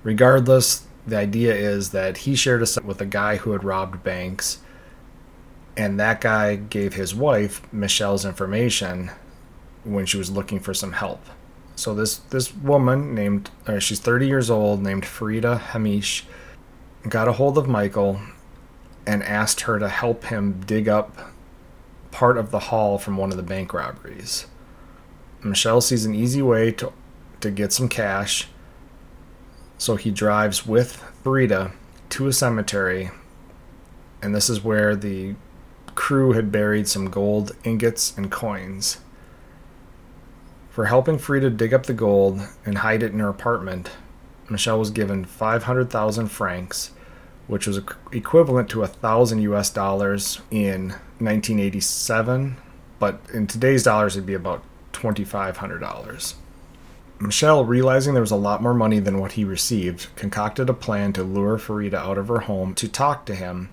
regardless, 0.05 0.87
the 1.05 1.19
idea 1.19 1.55
is 1.55 1.91
that 1.91 2.19
he 2.19 2.37
shared 2.37 2.63
a 2.63 2.67
set 2.67 2.85
with 2.85 3.01
a 3.01 3.07
guy 3.07 3.37
who 3.39 3.51
had 3.51 3.65
robbed 3.65 4.05
banks 4.05 4.59
and 5.77 5.99
that 5.99 6.21
guy 6.21 6.57
gave 6.57 6.95
his 6.95 7.15
wife 7.15 7.61
Michel's 7.73 8.25
information 8.25 9.11
when 9.85 10.07
she 10.07 10.17
was 10.17 10.31
looking 10.31 10.61
for 10.61 10.75
some 10.75 10.93
help. 10.93 11.25
So 11.77 11.95
this 11.95 12.17
this 12.17 12.55
woman 12.55 13.15
named 13.15 13.51
uh, 13.67 13.79
she's 13.79 14.01
30 14.01 14.27
years 14.27 14.51
old 14.51 14.83
named 14.83 15.05
Farida 15.05 15.61
Hammiche 15.61 16.25
got 17.09 17.29
a 17.29 17.33
hold 17.33 17.59
of 17.59 17.69
Michael 17.69 18.21
and 19.07 19.23
asked 19.23 19.63
her 19.63 19.79
to 19.79 19.89
help 19.89 20.25
him 20.25 20.61
dig 20.67 20.89
up 20.89 21.33
part 22.11 22.39
of 22.39 22.51
the 22.51 22.61
haul 22.61 22.97
from 22.99 23.17
one 23.17 23.31
of 23.31 23.37
the 23.37 23.43
bank 23.43 23.75
robberies. 23.75 24.47
Michel 25.43 25.81
sees 25.81 26.07
an 26.07 26.15
easy 26.15 26.41
way 26.41 26.71
to 26.73 26.93
to 27.41 27.51
get 27.51 27.73
some 27.73 27.89
cash. 27.89 28.49
So 29.77 29.97
he 29.97 30.11
drives 30.11 30.65
with 30.65 31.03
Farida 31.25 31.73
to 32.11 32.29
a 32.29 32.33
cemetery 32.33 33.11
and 34.25 34.35
this 34.35 34.49
is 34.49 34.65
where 34.65 34.97
the 34.97 35.35
crew 35.95 36.33
had 36.33 36.51
buried 36.51 36.89
some 36.89 37.11
gold 37.11 37.53
ingots 37.63 38.17
and 38.17 38.31
coins. 38.31 38.99
For 40.75 40.87
helping 40.87 41.19
Frida 41.19 41.51
dig 41.51 41.73
up 41.73 41.87
the 41.87 41.93
gold 41.93 42.41
and 42.67 42.79
hide 42.79 43.05
it 43.05 43.13
in 43.13 43.21
her 43.21 43.29
apartment, 43.29 43.91
Michel 44.51 44.77
was 44.77 44.91
given 44.91 45.25
500,000 45.25 46.27
francs, 46.27 46.91
which 47.47 47.69
was 47.69 47.81
equivalent 48.11 48.69
to 48.71 48.83
a 48.83 48.89
thousand 48.89 49.39
US 49.43 49.71
dollars 49.71 50.41
in 50.51 50.89
1987, 51.21 52.57
but 52.99 53.21
in 53.33 53.47
today's 53.47 53.85
dollars 53.85 54.17
it'd 54.17 54.27
be 54.27 54.35
about 54.35 54.65
$2,500. 54.93 56.35
Michel, 57.21 57.65
realizing 57.65 58.15
there 58.15 58.21
was 58.21 58.33
a 58.33 58.37
lot 58.37 58.61
more 58.61 58.75
money 58.75 58.99
than 58.99 59.21
what 59.21 59.33
he 59.33 59.45
received, 59.45 60.09
concocted 60.17 60.69
a 60.69 60.75
plan 60.75 61.13
to 61.13 61.23
lure 61.23 61.57
Farida 61.57 61.95
out 61.95 62.19
of 62.19 62.27
her 62.27 62.41
home 62.41 62.75
to 62.75 62.89
talk 62.89 63.27
to 63.27 63.37
him 63.37 63.69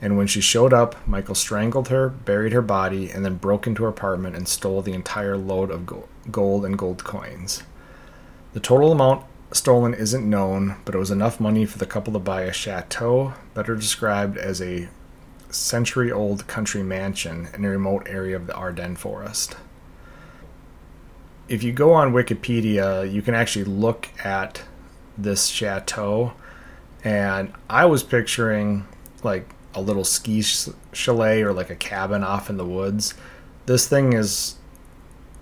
and 0.00 0.16
when 0.16 0.26
she 0.26 0.40
showed 0.40 0.72
up, 0.72 1.06
Michael 1.06 1.34
strangled 1.34 1.88
her, 1.88 2.08
buried 2.08 2.52
her 2.52 2.62
body, 2.62 3.10
and 3.10 3.24
then 3.24 3.36
broke 3.36 3.66
into 3.66 3.82
her 3.82 3.88
apartment 3.90 4.36
and 4.36 4.48
stole 4.48 4.80
the 4.80 4.92
entire 4.94 5.36
load 5.36 5.70
of 5.70 5.84
gold 5.84 6.08
and 6.26 6.78
gold 6.78 7.04
coins. 7.04 7.62
The 8.52 8.60
total 8.60 8.92
amount 8.92 9.24
stolen 9.52 9.94
isn't 9.94 10.28
known, 10.28 10.76
but 10.84 10.94
it 10.94 10.98
was 10.98 11.10
enough 11.10 11.40
money 11.40 11.66
for 11.66 11.78
the 11.78 11.86
couple 11.86 12.12
to 12.12 12.18
buy 12.18 12.42
a 12.42 12.52
chateau, 12.52 13.34
better 13.54 13.76
described 13.76 14.36
as 14.36 14.60
a 14.60 14.88
century 15.50 16.10
old 16.10 16.46
country 16.46 16.82
mansion 16.82 17.48
in 17.54 17.64
a 17.64 17.70
remote 17.70 18.06
area 18.08 18.36
of 18.36 18.46
the 18.46 18.54
Ardennes 18.54 18.98
forest. 18.98 19.56
If 21.48 21.62
you 21.62 21.72
go 21.72 21.92
on 21.92 22.12
Wikipedia, 22.12 23.10
you 23.10 23.22
can 23.22 23.34
actually 23.34 23.64
look 23.64 24.08
at 24.24 24.62
this 25.16 25.46
chateau, 25.46 26.32
and 27.04 27.52
I 27.70 27.86
was 27.86 28.02
picturing 28.02 28.86
like 29.22 29.48
a 29.74 29.80
little 29.80 30.04
ski 30.04 30.42
chalet 30.92 31.42
or 31.42 31.52
like 31.52 31.70
a 31.70 31.76
cabin 31.76 32.24
off 32.24 32.50
in 32.50 32.56
the 32.56 32.64
woods. 32.64 33.14
This 33.66 33.86
thing 33.86 34.12
is 34.12 34.56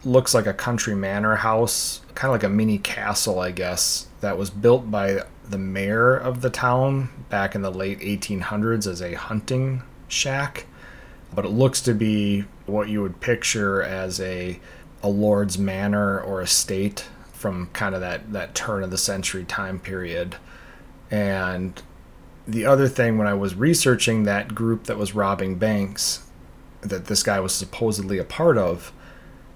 looks 0.06 0.34
like 0.34 0.46
a 0.46 0.54
country 0.54 0.94
manor 0.94 1.36
house, 1.36 2.00
kind 2.14 2.30
of 2.30 2.34
like 2.34 2.44
a 2.44 2.54
mini 2.54 2.78
castle, 2.78 3.40
I 3.40 3.50
guess, 3.50 4.06
that 4.20 4.38
was 4.38 4.50
built 4.50 4.90
by 4.90 5.22
the 5.48 5.58
mayor 5.58 6.16
of 6.16 6.40
the 6.40 6.50
town 6.50 7.10
back 7.28 7.54
in 7.54 7.62
the 7.62 7.70
late 7.70 8.00
1800s 8.00 8.86
as 8.86 9.02
a 9.02 9.14
hunting 9.14 9.82
shack. 10.08 10.66
But 11.34 11.44
it 11.44 11.50
looks 11.50 11.80
to 11.82 11.94
be 11.94 12.44
what 12.66 12.88
you 12.88 13.02
would 13.02 13.20
picture 13.20 13.82
as 13.82 14.20
a 14.20 14.60
a 15.02 15.08
lord's 15.08 15.58
manor 15.58 16.18
or 16.18 16.40
estate 16.40 17.06
from 17.32 17.66
kind 17.74 17.94
of 17.94 18.00
that 18.00 18.32
that 18.32 18.54
turn 18.54 18.82
of 18.82 18.90
the 18.90 18.96
century 18.96 19.44
time 19.44 19.78
period. 19.78 20.36
And 21.10 21.82
the 22.46 22.64
other 22.64 22.88
thing 22.88 23.18
when 23.18 23.26
I 23.26 23.34
was 23.34 23.54
researching 23.54 24.22
that 24.22 24.54
group 24.54 24.84
that 24.84 24.96
was 24.96 25.14
robbing 25.14 25.56
banks 25.56 26.22
that 26.80 27.06
this 27.06 27.22
guy 27.22 27.40
was 27.40 27.54
supposedly 27.54 28.18
a 28.18 28.24
part 28.24 28.58
of, 28.58 28.92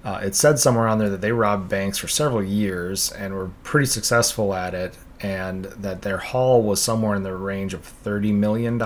uh, 0.04 0.20
it 0.22 0.34
said 0.34 0.58
somewhere 0.58 0.86
on 0.86 0.98
there 0.98 1.10
that 1.10 1.20
they 1.20 1.32
robbed 1.32 1.68
banks 1.68 1.98
for 1.98 2.08
several 2.08 2.42
years 2.42 3.10
and 3.12 3.34
were 3.34 3.50
pretty 3.62 3.86
successful 3.86 4.54
at 4.54 4.74
it, 4.74 4.96
and 5.20 5.64
that 5.64 6.02
their 6.02 6.18
haul 6.18 6.62
was 6.62 6.80
somewhere 6.80 7.16
in 7.16 7.24
the 7.24 7.34
range 7.34 7.74
of 7.74 7.92
$30 8.04 8.32
million. 8.32 8.80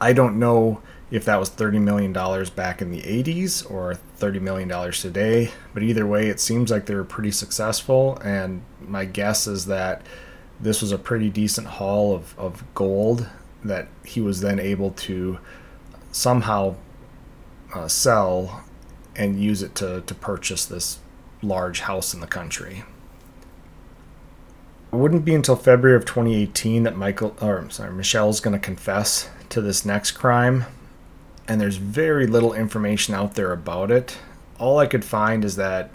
I 0.00 0.12
don't 0.12 0.38
know 0.38 0.80
if 1.10 1.24
that 1.24 1.38
was 1.38 1.50
$30 1.50 1.80
million 1.80 2.12
back 2.12 2.80
in 2.80 2.90
the 2.90 3.02
80s 3.02 3.68
or 3.70 3.98
$30 4.18 4.40
million 4.40 4.92
today, 4.92 5.50
but 5.72 5.82
either 5.82 6.06
way, 6.06 6.28
it 6.28 6.40
seems 6.40 6.70
like 6.70 6.86
they 6.86 6.94
were 6.94 7.04
pretty 7.04 7.30
successful, 7.30 8.18
and 8.24 8.62
my 8.80 9.04
guess 9.04 9.46
is 9.46 9.66
that 9.66 10.02
this 10.60 10.80
was 10.80 10.92
a 10.92 10.98
pretty 10.98 11.30
decent 11.30 11.66
haul 11.66 12.14
of, 12.14 12.38
of 12.38 12.64
gold 12.74 13.28
that 13.64 13.88
he 14.04 14.20
was 14.20 14.40
then 14.40 14.60
able 14.60 14.92
to 14.92 15.38
somehow 16.12 16.76
uh, 17.74 17.88
sell 17.88 18.64
and 19.16 19.40
use 19.40 19.62
it 19.62 19.74
to, 19.76 20.02
to 20.02 20.14
purchase 20.14 20.64
this 20.64 20.98
large 21.42 21.80
house 21.80 22.14
in 22.14 22.20
the 22.20 22.26
country. 22.26 22.84
It 24.92 24.96
wouldn't 24.96 25.24
be 25.24 25.34
until 25.34 25.56
February 25.56 25.96
of 25.96 26.04
2018 26.04 26.84
that 26.84 26.96
Michael, 26.96 27.36
or 27.40 27.58
I'm 27.58 27.70
sorry, 27.70 27.92
Michel's 27.92 28.40
going 28.40 28.58
to 28.58 28.64
confess 28.64 29.28
to 29.48 29.60
this 29.60 29.84
next 29.84 30.12
crime, 30.12 30.66
and 31.48 31.60
there's 31.60 31.76
very 31.76 32.26
little 32.26 32.52
information 32.52 33.14
out 33.14 33.34
there 33.34 33.52
about 33.52 33.90
it. 33.90 34.16
All 34.58 34.78
I 34.78 34.86
could 34.86 35.04
find 35.04 35.44
is 35.44 35.56
that 35.56 35.90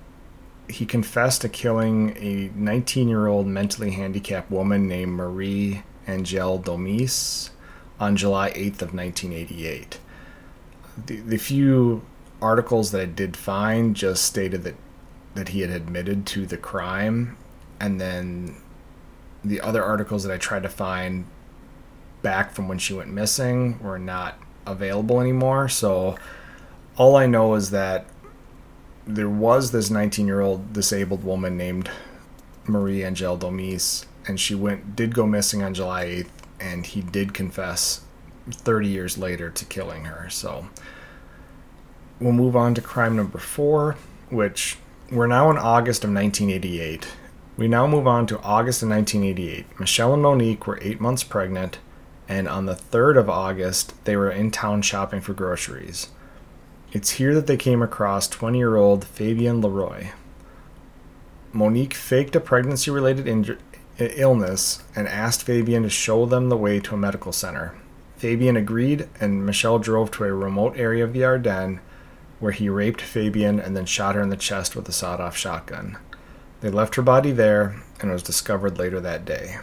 he 0.70 0.86
confessed 0.86 1.42
to 1.42 1.50
killing 1.50 2.16
a 2.18 2.52
19 2.56 3.08
year 3.08 3.28
old 3.28 3.48
mentally 3.48 3.92
handicapped 3.92 4.52
woman 4.52 4.88
named 4.88 5.14
Marie 5.14 5.84
Angel 6.08 6.58
Domis 6.58 7.50
on 8.00 8.16
July 8.16 8.52
8th 8.52 8.82
of 8.82 8.94
1988. 8.94 10.00
The, 11.06 11.16
the 11.22 11.38
few 11.38 12.04
articles 12.41 12.91
that 12.91 13.01
I 13.01 13.05
did 13.05 13.36
find 13.36 13.96
just 13.96 14.24
stated 14.24 14.63
that 14.63 14.75
that 15.36 15.50
he 15.50 15.62
had 15.62 15.69
admitted 15.69 16.25
to 16.25 16.46
the 16.46 16.58
crime, 16.58 17.38
and 17.79 18.01
then 18.01 18.55
the 19.43 19.62
other 19.62 19.84
articles 19.84 20.24
that 20.24 20.34
I 20.34 20.38
tried 20.38 20.63
to 20.63 20.69
find 20.69 21.25
back 22.22 22.51
from 22.51 22.67
when 22.67 22.77
she 22.77 22.93
went 22.93 23.12
missing 23.12 23.79
were 23.81 24.00
not 24.00 24.38
available 24.65 25.22
anymore. 25.22 25.69
So 25.69 26.17
all 26.98 27.15
I 27.15 27.25
know 27.25 27.55
is 27.55 27.72
that 27.72 28.05
there 29.08 29.29
was 29.29 29.72
this 29.72 29.89
19 29.89 30.27
year 30.27 30.41
old 30.41 30.74
disabled 30.74 31.24
woman 31.24 31.58
named 31.58 31.89
Marie 32.65 33.03
Angel 33.03 33.38
Domis, 33.38 34.05
and 34.27 34.39
she 34.39 34.55
went 34.55 34.96
did 34.96 35.15
go 35.15 35.25
missing 35.25 35.63
on 35.63 35.74
July 35.74 36.05
8th, 36.05 36.29
and 36.60 36.86
he 36.86 37.01
did 37.01 37.34
confess 37.34 38.01
30 38.51 38.88
years 38.88 39.17
later 39.17 39.50
to 39.50 39.65
killing 39.65 40.05
her. 40.05 40.29
So 40.29 40.67
we'll 42.20 42.34
move 42.34 42.56
on 42.56 42.74
to 42.76 42.82
crime 42.82 43.16
number 43.16 43.38
four, 43.38 43.96
which 44.30 44.78
we're 45.12 45.28
now 45.28 45.50
in 45.50 45.58
August 45.58 46.04
of 46.04 46.12
1988. 46.12 47.08
We 47.58 47.68
now 47.68 47.88
move 47.88 48.08
on 48.08 48.28
to 48.28 48.40
August 48.40 48.84
of 48.84 48.90
1988. 48.90 49.80
Michel 49.80 50.14
and 50.14 50.24
Monique 50.24 50.66
were 50.68 50.80
eight 50.82 51.02
months 51.02 51.24
pregnant, 51.24 51.80
and 52.28 52.48
on 52.48 52.66
the 52.66 52.76
3rd 52.76 53.18
of 53.18 53.30
August, 53.30 53.94
they 54.06 54.16
were 54.16 54.32
in 54.32 54.52
town 54.52 54.82
shopping 54.82 55.22
for 55.22 55.34
groceries. 55.34 56.10
It's 56.92 57.12
here 57.12 57.36
that 57.36 57.48
they 57.48 57.58
came 57.58 57.82
across 57.82 58.28
20 58.28 58.58
year 58.58 58.76
old 58.76 59.06
Fabienne 59.06 59.64
Leroy. 59.64 60.10
Monique 61.52 61.94
faked 61.94 62.36
a 62.36 62.40
pregnancy 62.40 62.92
related 62.92 63.28
illness 64.00 64.84
and 64.96 65.08
asked 65.08 65.46
Fabienne 65.46 65.84
to 65.84 65.90
show 65.90 66.26
them 66.26 66.50
the 66.50 66.58
way 66.58 66.80
to 66.80 66.96
a 66.96 66.98
medical 66.98 67.32
center. 67.32 67.76
Fabienne 68.20 68.58
agreed, 68.58 69.08
and 69.20 69.46
Michel 69.46 69.80
drove 69.80 70.12
to 70.12 70.24
a 70.24 70.34
remote 70.34 70.78
area 70.78 71.04
of 71.04 71.14
the 71.14 71.24
Ardennes 71.24 71.80
where 72.39 72.51
he 72.51 72.69
raped 72.69 73.01
Fabienne 73.01 73.63
and 73.63 73.75
then 73.75 73.86
shot 73.86 74.15
her 74.15 74.22
in 74.22 74.29
the 74.29 74.38
chest 74.38 74.75
with 74.75 74.88
a 74.88 74.91
sawed 74.91 75.19
off 75.19 75.36
shotgun. 75.36 75.98
They 76.62 76.69
left 76.69 76.96
her 76.96 77.01
body 77.01 77.31
there 77.31 77.81
and 78.00 78.10
it 78.10 78.13
was 78.13 78.24
discovered 78.24 78.77
later 78.77 79.00
that 79.00 79.25
day. 79.25 79.58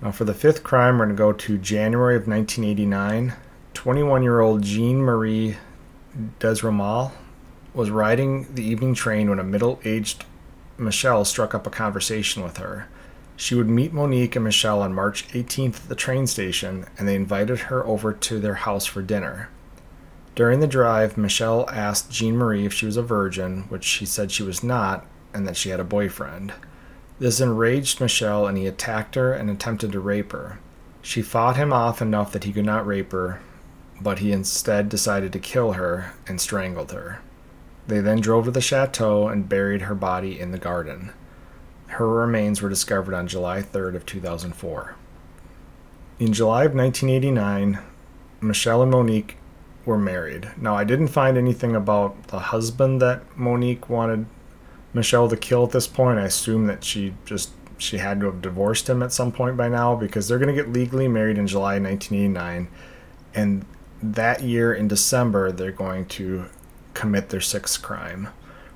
Now, 0.00 0.10
for 0.10 0.24
the 0.24 0.34
fifth 0.34 0.64
crime, 0.64 0.98
we're 0.98 1.06
going 1.06 1.16
to 1.16 1.20
go 1.20 1.32
to 1.32 1.58
January 1.58 2.16
of 2.16 2.26
1989. 2.26 3.34
21 3.74 4.22
year 4.22 4.40
old 4.40 4.62
Jean 4.62 4.98
Marie 4.98 5.56
Desramault 6.40 7.12
was 7.72 7.90
riding 7.90 8.52
the 8.54 8.64
evening 8.64 8.94
train 8.94 9.30
when 9.30 9.38
a 9.38 9.44
middle 9.44 9.80
aged 9.84 10.24
Michel 10.76 11.24
struck 11.24 11.54
up 11.54 11.66
a 11.66 11.70
conversation 11.70 12.42
with 12.42 12.58
her. 12.58 12.88
She 13.36 13.54
would 13.54 13.68
meet 13.68 13.92
Monique 13.92 14.36
and 14.36 14.44
Michel 14.44 14.82
on 14.82 14.94
March 14.94 15.26
18th 15.28 15.76
at 15.76 15.88
the 15.88 15.94
train 15.94 16.26
station, 16.26 16.86
and 16.98 17.08
they 17.08 17.14
invited 17.14 17.60
her 17.60 17.84
over 17.86 18.12
to 18.12 18.38
their 18.38 18.54
house 18.54 18.84
for 18.84 19.02
dinner. 19.02 19.48
During 20.34 20.60
the 20.60 20.66
drive, 20.66 21.18
Michel 21.18 21.68
asked 21.70 22.10
Jean 22.10 22.36
Marie 22.36 22.64
if 22.64 22.72
she 22.72 22.86
was 22.86 22.96
a 22.96 23.02
virgin, 23.02 23.64
which 23.68 23.84
she 23.84 24.06
said 24.06 24.30
she 24.30 24.42
was 24.42 24.62
not, 24.62 25.04
and 25.34 25.46
that 25.46 25.56
she 25.56 25.68
had 25.68 25.80
a 25.80 25.84
boyfriend. 25.84 26.54
This 27.18 27.40
enraged 27.40 28.00
Michel, 28.00 28.46
and 28.46 28.56
he 28.56 28.66
attacked 28.66 29.14
her 29.14 29.32
and 29.32 29.50
attempted 29.50 29.92
to 29.92 30.00
rape 30.00 30.32
her. 30.32 30.58
She 31.02 31.20
fought 31.20 31.56
him 31.56 31.72
off 31.72 32.00
enough 32.00 32.32
that 32.32 32.44
he 32.44 32.52
could 32.52 32.64
not 32.64 32.86
rape 32.86 33.12
her, 33.12 33.40
but 34.00 34.20
he 34.20 34.32
instead 34.32 34.88
decided 34.88 35.32
to 35.32 35.38
kill 35.38 35.72
her 35.72 36.14
and 36.26 36.40
strangled 36.40 36.92
her. 36.92 37.20
They 37.86 38.00
then 38.00 38.20
drove 38.20 38.46
to 38.46 38.50
the 38.50 38.60
chateau 38.60 39.28
and 39.28 39.48
buried 39.48 39.82
her 39.82 39.94
body 39.94 40.40
in 40.40 40.52
the 40.52 40.58
garden. 40.58 41.12
Her 41.88 42.08
remains 42.08 42.62
were 42.62 42.70
discovered 42.70 43.14
on 43.14 43.26
July 43.26 43.60
3rd 43.60 43.96
of 43.96 44.06
2004. 44.06 44.94
In 46.18 46.32
July 46.32 46.64
of 46.64 46.74
1989, 46.74 47.78
Michel 48.40 48.82
and 48.82 48.90
Monique 48.90 49.36
were 49.84 49.98
married. 49.98 50.50
Now, 50.56 50.76
I 50.76 50.84
didn't 50.84 51.08
find 51.08 51.36
anything 51.36 51.74
about 51.74 52.28
the 52.28 52.38
husband 52.38 53.02
that 53.02 53.22
Monique 53.36 53.88
wanted 53.88 54.26
Michel 54.94 55.28
to 55.28 55.36
kill 55.36 55.64
at 55.64 55.72
this 55.72 55.86
point. 55.86 56.18
I 56.18 56.24
assume 56.24 56.66
that 56.66 56.84
she 56.84 57.14
just 57.24 57.50
she 57.78 57.98
had 57.98 58.20
to 58.20 58.26
have 58.26 58.40
divorced 58.40 58.88
him 58.88 59.02
at 59.02 59.12
some 59.12 59.32
point 59.32 59.56
by 59.56 59.68
now 59.68 59.96
because 59.96 60.28
they're 60.28 60.38
going 60.38 60.54
to 60.54 60.62
get 60.62 60.72
legally 60.72 61.08
married 61.08 61.36
in 61.36 61.48
July 61.48 61.80
1989 61.80 62.68
and 63.34 63.64
that 64.02 64.42
year 64.42 64.72
in 64.72 64.86
December 64.86 65.50
they're 65.50 65.72
going 65.72 66.06
to 66.06 66.46
commit 66.94 67.28
their 67.30 67.40
sixth 67.40 67.82
crime 67.82 68.28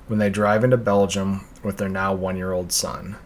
when 0.07 0.19
they 0.19 0.29
drive 0.29 0.63
into 0.63 0.77
Belgium 0.77 1.45
with 1.63 1.77
their 1.77 1.89
now 1.89 2.15
1-year-old 2.15 2.71
son. 2.71 3.17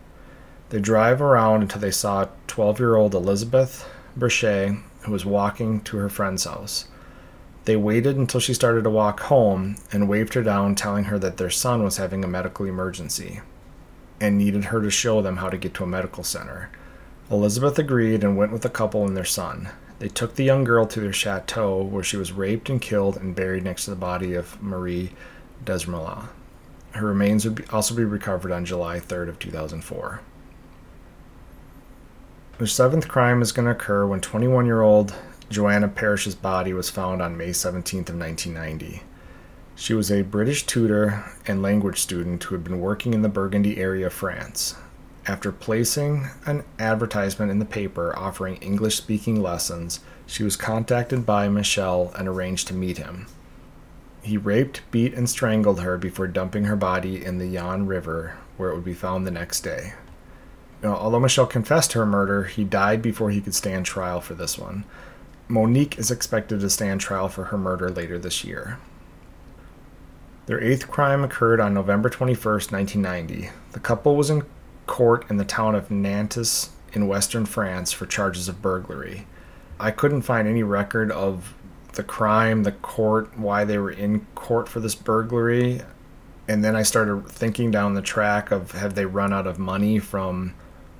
They 0.70 0.80
drive 0.80 1.22
around 1.22 1.62
until 1.62 1.82
they 1.82 1.91
saw 1.91 2.28
12-year-old 2.48 3.13
Elizabeth 3.13 3.88
Brichet 4.15 4.78
who 5.04 5.12
was 5.12 5.26
walking 5.26 5.82
to 5.82 5.98
her 5.98 6.10
friend's 6.10 6.44
house. 6.44 6.86
They 7.65 7.76
waited 7.76 8.17
until 8.17 8.39
she 8.39 8.54
started 8.54 8.84
to 8.84 8.89
walk 8.89 9.21
home 9.21 9.76
and 9.91 10.10
waved 10.10 10.34
her 10.34 10.43
down, 10.43 10.76
telling 10.76 11.06
her 11.06 11.19
that 11.19 11.38
their 11.38 11.50
son 11.50 11.84
was 11.84 11.97
having 11.97 12.24
a 12.24 12.28
medical 12.28 12.65
emergency 12.65 13.41
and 14.19 14.38
needed 14.38 14.65
her 14.65 14.82
to 14.82 14.89
show 14.91 15.21
them 15.21 15.38
how 15.38 15.50
to 15.50 15.58
get 15.58 15.74
to 15.76 15.84
a 15.84 15.88
medical 15.88 16.24
center. 16.24 16.69
Elizabeth 17.30 17.78
agreed 17.80 18.24
and 18.24 18.36
went 18.36 18.52
with 18.52 18.62
the 18.62 18.69
couple 18.69 19.06
and 19.06 19.15
their 19.15 19.26
son. 19.26 19.69
They 20.00 20.10
took 20.10 20.36
the 20.36 20.43
young 20.43 20.63
girl 20.63 20.86
to 20.88 21.00
their 21.00 21.13
chateau 21.13 21.82
where 21.82 22.04
she 22.04 22.17
was 22.17 22.32
raped 22.32 22.69
and 22.69 22.82
killed 22.82 23.17
and 23.17 23.36
buried 23.36 23.63
next 23.63 23.86
to 23.86 23.91
the 23.91 23.95
body 23.95 24.34
of 24.34 24.62
Marie 24.62 25.12
Desmoulins. 25.63 26.28
Her 26.91 27.08
remains 27.08 27.45
would 27.45 27.56
be, 27.56 27.63
also 27.69 27.95
be 27.95 28.04
recovered 28.04 28.52
on 28.52 28.65
July 28.65 29.00
3rd 29.00 29.30
of 29.30 29.39
2004. 29.39 30.21
The 32.58 32.67
seventh 32.67 33.08
crime 33.08 33.41
is 33.41 33.52
going 33.52 33.65
to 33.65 33.71
occur 33.71 34.06
when 34.06 34.21
21-year-old 34.21 35.15
Joanna 35.52 35.90
Parrish's 35.90 36.34
body 36.34 36.72
was 36.72 36.90
found 36.90 37.22
on 37.22 37.36
May 37.36 37.50
17th 37.50 38.08
of 38.08 38.18
1990. 38.18 39.04
She 39.76 39.94
was 39.94 40.10
a 40.10 40.22
British 40.22 40.66
tutor 40.66 41.26
and 41.46 41.62
language 41.62 42.00
student 42.00 42.42
who 42.42 42.56
had 42.56 42.64
been 42.64 42.80
working 42.80 43.14
in 43.14 43.22
the 43.22 43.28
Burgundy 43.28 43.78
area 43.78 44.08
of 44.08 44.14
France. 44.14 44.76
After 45.28 45.52
placing 45.52 46.30
an 46.46 46.64
advertisement 46.80 47.52
in 47.52 47.60
the 47.60 47.66
paper 47.66 48.18
offering 48.18 48.56
English 48.58 48.96
speaking 48.96 49.42
lessons, 49.42 50.00
she 50.26 50.44
was 50.44 50.56
contacted 50.56 51.26
by 51.26 51.50
Michel 51.50 52.14
and 52.18 52.30
arranged 52.30 52.70
to 52.70 52.74
meet 52.74 52.98
him. 52.98 53.28
He 54.22 54.38
raped, 54.38 54.82
beat, 54.90 55.14
and 55.14 55.30
strangled 55.30 55.82
her 55.82 55.98
before 55.98 56.28
dumping 56.28 56.64
her 56.64 56.78
body 56.78 57.26
in 57.26 57.40
the 57.40 57.48
Yonne 57.48 57.88
River, 57.88 58.38
where 58.56 58.70
it 58.70 58.76
would 58.76 58.86
be 58.86 58.94
found 58.94 59.28
the 59.28 59.32
next 59.32 59.62
day. 59.62 59.96
Now, 60.82 60.96
although 60.96 61.20
Michel 61.20 61.46
confessed 61.46 61.92
to 61.92 62.00
her 62.00 62.06
murder, 62.06 62.46
he 62.46 62.64
died 62.64 63.02
before 63.02 63.32
he 63.32 63.42
could 63.42 63.54
stand 63.54 63.86
trial 63.86 64.22
for 64.22 64.34
this 64.34 64.58
one. 64.58 64.86
Monique 65.52 66.00
is 66.00 66.10
expected 66.10 66.62
to 66.62 66.70
stand 66.70 67.02
trial 67.02 67.28
for 67.28 67.46
her 67.46 67.58
murder 67.58 67.90
later 67.90 68.18
this 68.18 68.46
year. 68.46 68.80
Their 70.46 70.64
eighth 70.64 70.90
crime 70.90 71.26
occurred 71.26 71.60
on 71.60 71.74
November 71.74 72.10
21, 72.10 72.36
1990. 72.36 73.50
The 73.74 73.80
couple 73.82 74.16
was 74.16 74.30
in 74.30 74.44
court 74.88 75.30
in 75.30 75.36
the 75.36 75.44
town 75.44 75.76
of 75.76 75.92
Nantes 75.92 76.70
in 76.94 77.08
western 77.08 77.46
France 77.46 77.92
for 77.92 78.06
charges 78.06 78.48
of 78.48 78.62
burglary. 78.62 79.28
I 79.78 79.92
couldn't 79.92 80.22
find 80.22 80.48
any 80.48 80.64
record 80.64 81.12
of 81.12 81.54
the 81.94 82.04
crime, 82.04 82.64
the 82.64 82.72
court, 82.72 83.38
why 83.38 83.66
they 83.66 83.78
were 83.78 83.92
in 83.92 84.26
court 84.36 84.70
for 84.70 84.80
this 84.80 84.96
burglary. 84.96 85.82
And 86.48 86.64
then 86.64 86.78
I 86.78 86.84
started 86.84 87.28
thinking 87.28 87.72
down 87.72 87.94
the 87.94 88.02
track 88.02 88.52
of 88.52 88.72
have 88.72 88.96
they 88.96 89.06
run 89.06 89.34
out 89.34 89.48
of 89.48 89.60
money 89.60 90.00
from 90.00 90.54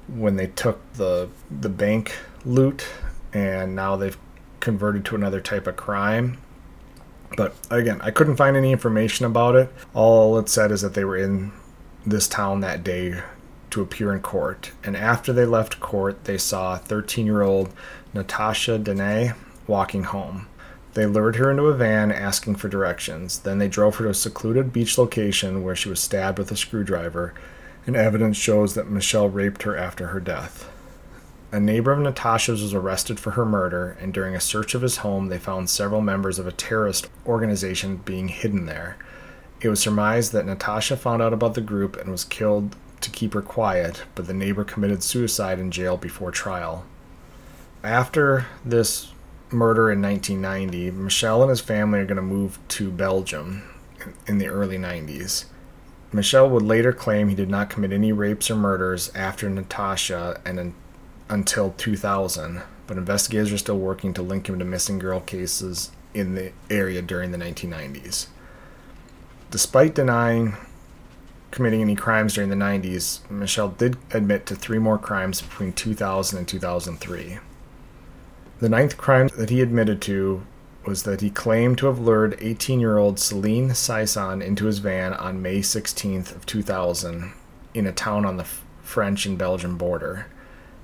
when 0.10 0.36
they 0.36 0.48
took 0.48 0.80
the 0.94 1.30
the 1.50 1.70
bank 1.70 2.18
loot 2.44 2.86
and 3.34 3.76
now 3.76 3.96
they've 3.96 4.18
converted 4.62 5.04
to 5.06 5.16
another 5.16 5.42
type 5.42 5.68
of 5.68 5.76
crime. 5.76 6.38
But 7.36 7.56
again, 7.70 8.00
I 8.02 8.12
couldn't 8.12 8.36
find 8.36 8.56
any 8.56 8.72
information 8.72 9.26
about 9.26 9.56
it. 9.56 9.72
All 9.94 10.38
it 10.38 10.50
said 10.50 10.72
is 10.72 10.82
that 10.82 10.94
they 10.94 11.06
were 11.06 11.18
in 11.18 11.52
this 12.06 12.28
town 12.28 12.62
that 12.62 12.84
day 12.84 13.22
to 13.72 13.82
appear 13.82 14.14
in 14.14 14.22
court. 14.22 14.72
And 14.84 14.98
after 14.98 15.32
they 15.32 15.46
left 15.46 15.80
court, 15.80 16.26
they 16.26 16.38
saw 16.38 16.78
13 16.78 17.26
year 17.26 17.42
old 17.42 17.74
Natasha 18.14 18.78
Dene 18.78 19.34
walking 19.68 20.04
home. 20.04 20.48
They 20.94 21.06
lured 21.06 21.38
her 21.38 21.50
into 21.50 21.64
a 21.64 21.74
van 21.74 22.12
asking 22.12 22.56
for 22.56 22.68
directions. 22.68 23.40
Then 23.40 23.60
they 23.60 23.70
drove 23.70 23.96
her 23.96 24.06
to 24.06 24.12
a 24.12 24.14
secluded 24.14 24.74
beach 24.74 24.98
location 24.98 25.64
where 25.64 25.76
she 25.76 25.88
was 25.88 26.02
stabbed 26.02 26.38
with 26.38 26.52
a 26.52 26.58
screwdriver, 26.58 27.34
and 27.88 27.96
evidence 27.96 28.36
shows 28.36 28.74
that 28.74 28.90
Michel 28.90 29.30
raped 29.30 29.64
her 29.64 29.78
after 29.78 30.08
her 30.08 30.20
death. 30.20 30.70
A 31.54 31.60
neighbor 31.60 31.92
of 31.92 32.00
Natasha's 32.00 32.62
was 32.62 32.74
arrested 32.74 33.20
for 33.20 33.32
her 33.32 33.46
murder, 33.46 33.98
and 34.00 34.14
during 34.14 34.36
a 34.36 34.40
search 34.40 34.74
of 34.74 34.82
his 34.82 34.98
home, 34.98 35.28
they 35.28 35.38
found 35.38 35.70
several 35.70 36.00
members 36.00 36.40
of 36.40 36.48
a 36.48 36.52
terrorist 36.52 37.10
organization 37.26 37.98
being 37.98 38.30
hidden 38.30 38.68
there. 38.68 38.98
It 39.60 39.68
was 39.68 39.82
surmised 39.82 40.32
that 40.32 40.46
Natasha 40.46 40.96
found 40.96 41.22
out 41.22 41.34
about 41.34 41.56
the 41.56 41.62
group 41.62 41.98
and 41.98 42.10
was 42.10 42.24
killed 42.24 42.78
to 43.02 43.10
keep 43.10 43.34
her 43.34 43.42
quiet, 43.42 44.04
but 44.16 44.28
the 44.28 44.34
neighbor 44.34 44.64
committed 44.64 45.04
suicide 45.04 45.60
in 45.60 45.72
jail 45.72 45.98
before 45.98 46.32
trial. 46.32 46.86
After 47.84 48.46
this 48.64 49.12
murder 49.50 49.92
in 49.92 50.02
1990, 50.02 50.92
Michel 50.92 51.42
and 51.42 51.50
his 51.50 51.60
family 51.60 52.00
are 52.00 52.06
going 52.06 52.16
to 52.16 52.22
move 52.22 52.60
to 52.70 52.90
Belgium 52.90 53.64
in 54.26 54.38
the 54.38 54.48
early 54.48 54.78
90s. 54.78 55.46
Michel 56.14 56.50
would 56.50 56.64
later 56.64 56.94
claim 56.94 57.28
he 57.28 57.36
did 57.36 57.50
not 57.50 57.70
commit 57.70 57.92
any 57.92 58.12
rapes 58.12 58.50
or 58.50 58.56
murders 58.56 59.12
after 59.16 59.50
Natasha 59.50 60.40
and 60.46 60.74
until 61.32 61.72
2000, 61.78 62.62
but 62.86 62.98
investigators 62.98 63.54
are 63.54 63.58
still 63.58 63.80
working 63.80 64.14
to 64.14 64.22
link 64.22 64.48
him 64.48 64.60
to 64.60 64.66
missing 64.66 65.00
girl 65.00 65.22
cases 65.22 65.92
in 66.14 66.36
the 66.36 66.52
area 66.70 67.02
during 67.02 67.32
the 67.32 67.38
1990s. 67.38 68.28
Despite 69.50 69.96
denying 69.96 70.58
committing 71.52 71.82
any 71.82 71.96
crimes 71.96 72.34
during 72.34 72.50
the 72.50 72.56
90s, 72.56 73.30
Michel 73.30 73.70
did 73.70 73.98
admit 74.12 74.46
to 74.46 74.56
three 74.56 74.80
more 74.80 74.98
crimes 74.98 75.42
between 75.42 75.74
2000 75.74 76.38
and 76.38 76.48
2003. 76.48 77.40
The 78.60 78.70
ninth 78.70 78.98
crime 78.98 79.30
that 79.38 79.50
he 79.50 79.62
admitted 79.62 80.02
to 80.04 80.46
was 80.86 81.04
that 81.04 81.22
he 81.22 81.30
claimed 81.30 81.78
to 81.78 81.88
have 81.88 82.00
lured 82.00 82.40
18-year-old 82.40 83.20
Celine 83.20 83.74
Saison 83.74 84.42
into 84.42 84.66
his 84.66 84.80
van 84.80 85.14
on 85.14 85.42
May 85.42 85.60
16th 85.60 86.36
of 86.36 86.46
2000 86.46 87.34
in 87.74 87.88
a 87.88 87.92
town 87.92 88.26
on 88.26 88.38
the 88.38 88.48
French 88.82 89.26
and 89.26 89.38
Belgian 89.38 89.78
border. 89.78 90.28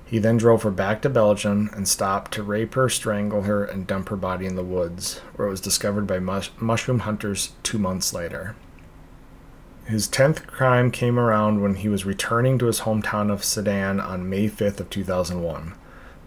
He 0.08 0.18
then 0.18 0.38
drove 0.38 0.62
her 0.62 0.70
back 0.70 1.02
to 1.02 1.10
Belgium 1.10 1.68
and 1.74 1.86
stopped 1.86 2.32
to 2.32 2.42
rape 2.42 2.72
her, 2.74 2.88
strangle 2.88 3.42
her, 3.42 3.62
and 3.62 3.86
dump 3.86 4.08
her 4.08 4.16
body 4.16 4.46
in 4.46 4.56
the 4.56 4.64
woods, 4.64 5.18
where 5.36 5.46
it 5.46 5.50
was 5.50 5.60
discovered 5.60 6.06
by 6.06 6.18
mush- 6.18 6.50
mushroom 6.58 7.00
hunters 7.00 7.52
two 7.62 7.78
months 7.78 8.14
later. 8.14 8.56
His 9.84 10.08
10th 10.08 10.46
crime 10.46 10.90
came 10.90 11.18
around 11.18 11.60
when 11.60 11.74
he 11.74 11.90
was 11.90 12.06
returning 12.06 12.58
to 12.58 12.66
his 12.66 12.80
hometown 12.80 13.30
of 13.30 13.44
Sedan 13.44 14.00
on 14.00 14.28
May 14.28 14.48
5th 14.48 14.80
of 14.80 14.88
2001. 14.88 15.74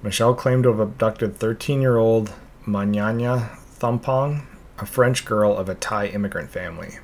Michel 0.03 0.35
claimed 0.35 0.63
to 0.63 0.69
have 0.69 0.79
abducted 0.79 1.39
13-year-old 1.39 2.33
Mananya 2.67 3.57
Thumpong, 3.79 4.45
a 4.77 4.85
French 4.85 5.25
girl 5.25 5.57
of 5.57 5.69
a 5.69 5.75
Thai 5.75 6.07
immigrant 6.07 6.51
family. 6.51 6.99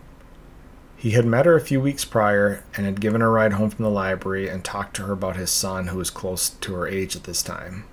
He 0.97 1.12
had 1.12 1.25
met 1.25 1.45
her 1.45 1.55
a 1.55 1.62
few 1.62 1.79
weeks 1.79 2.03
prior 2.05 2.63
and 2.75 2.88
had 2.88 2.99
given 2.99 3.21
her 3.21 3.27
a 3.27 3.31
ride 3.31 3.53
home 3.53 3.69
from 3.69 3.83
the 3.83 3.91
library 3.91 4.49
and 4.49 4.63
talked 4.63 4.95
to 4.95 5.03
her 5.03 5.13
about 5.13 5.36
his 5.36 5.51
son, 5.51 5.88
who 5.88 5.97
was 5.97 6.10
close 6.10 6.49
to 6.49 6.73
her 6.73 6.88
age 6.88 7.15
at 7.15 7.25
this 7.25 7.43
time. 7.43 7.86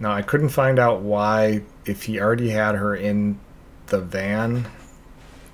Now, 0.00 0.12
I 0.12 0.22
couldn't 0.22 0.48
find 0.48 0.78
out 0.78 1.02
why, 1.02 1.62
if 1.84 2.04
he 2.04 2.18
already 2.18 2.50
had 2.50 2.74
her 2.76 2.96
in 2.96 3.38
the 3.88 4.00
van 4.00 4.68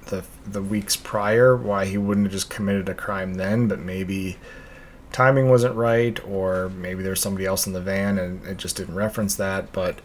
the, 0.06 0.24
the 0.46 0.62
weeks 0.62 0.96
prior, 0.96 1.56
why 1.56 1.86
he 1.86 1.98
wouldn't 1.98 2.26
have 2.26 2.32
just 2.32 2.50
committed 2.50 2.88
a 2.88 2.94
crime 2.94 3.34
then, 3.34 3.66
but 3.66 3.80
maybe 3.80 4.36
timing 5.10 5.48
wasn't 5.48 5.74
right, 5.74 6.24
or 6.24 6.68
maybe 6.70 7.02
there's 7.02 7.20
somebody 7.20 7.46
else 7.46 7.66
in 7.66 7.72
the 7.72 7.80
van 7.80 8.18
and 8.18 8.44
it 8.46 8.58
just 8.58 8.76
didn't 8.76 8.94
reference 8.94 9.34
that. 9.36 9.72
But 9.72 10.00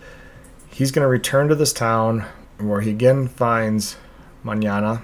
he's 0.72 0.92
going 0.92 1.04
to 1.04 1.10
return 1.10 1.48
to 1.50 1.56
this 1.56 1.74
town 1.74 2.26
where 2.58 2.82
he 2.82 2.90
again 2.90 3.28
finds 3.28 3.98
Manana 4.44 5.04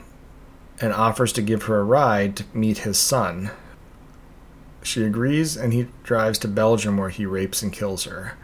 and 0.83 0.91
offers 0.91 1.31
to 1.31 1.41
give 1.41 1.63
her 1.63 1.79
a 1.79 1.83
ride 1.83 2.35
to 2.35 2.43
meet 2.53 2.79
his 2.79 2.97
son. 2.97 3.49
She 4.83 5.01
agrees, 5.05 5.55
and 5.55 5.71
he 5.71 5.87
drives 6.03 6.37
to 6.39 6.49
Belgium 6.49 6.97
where 6.97 7.07
he 7.07 7.25
rapes 7.25 7.61
and 7.61 7.71
kills 7.71 8.03
her, 8.03 8.37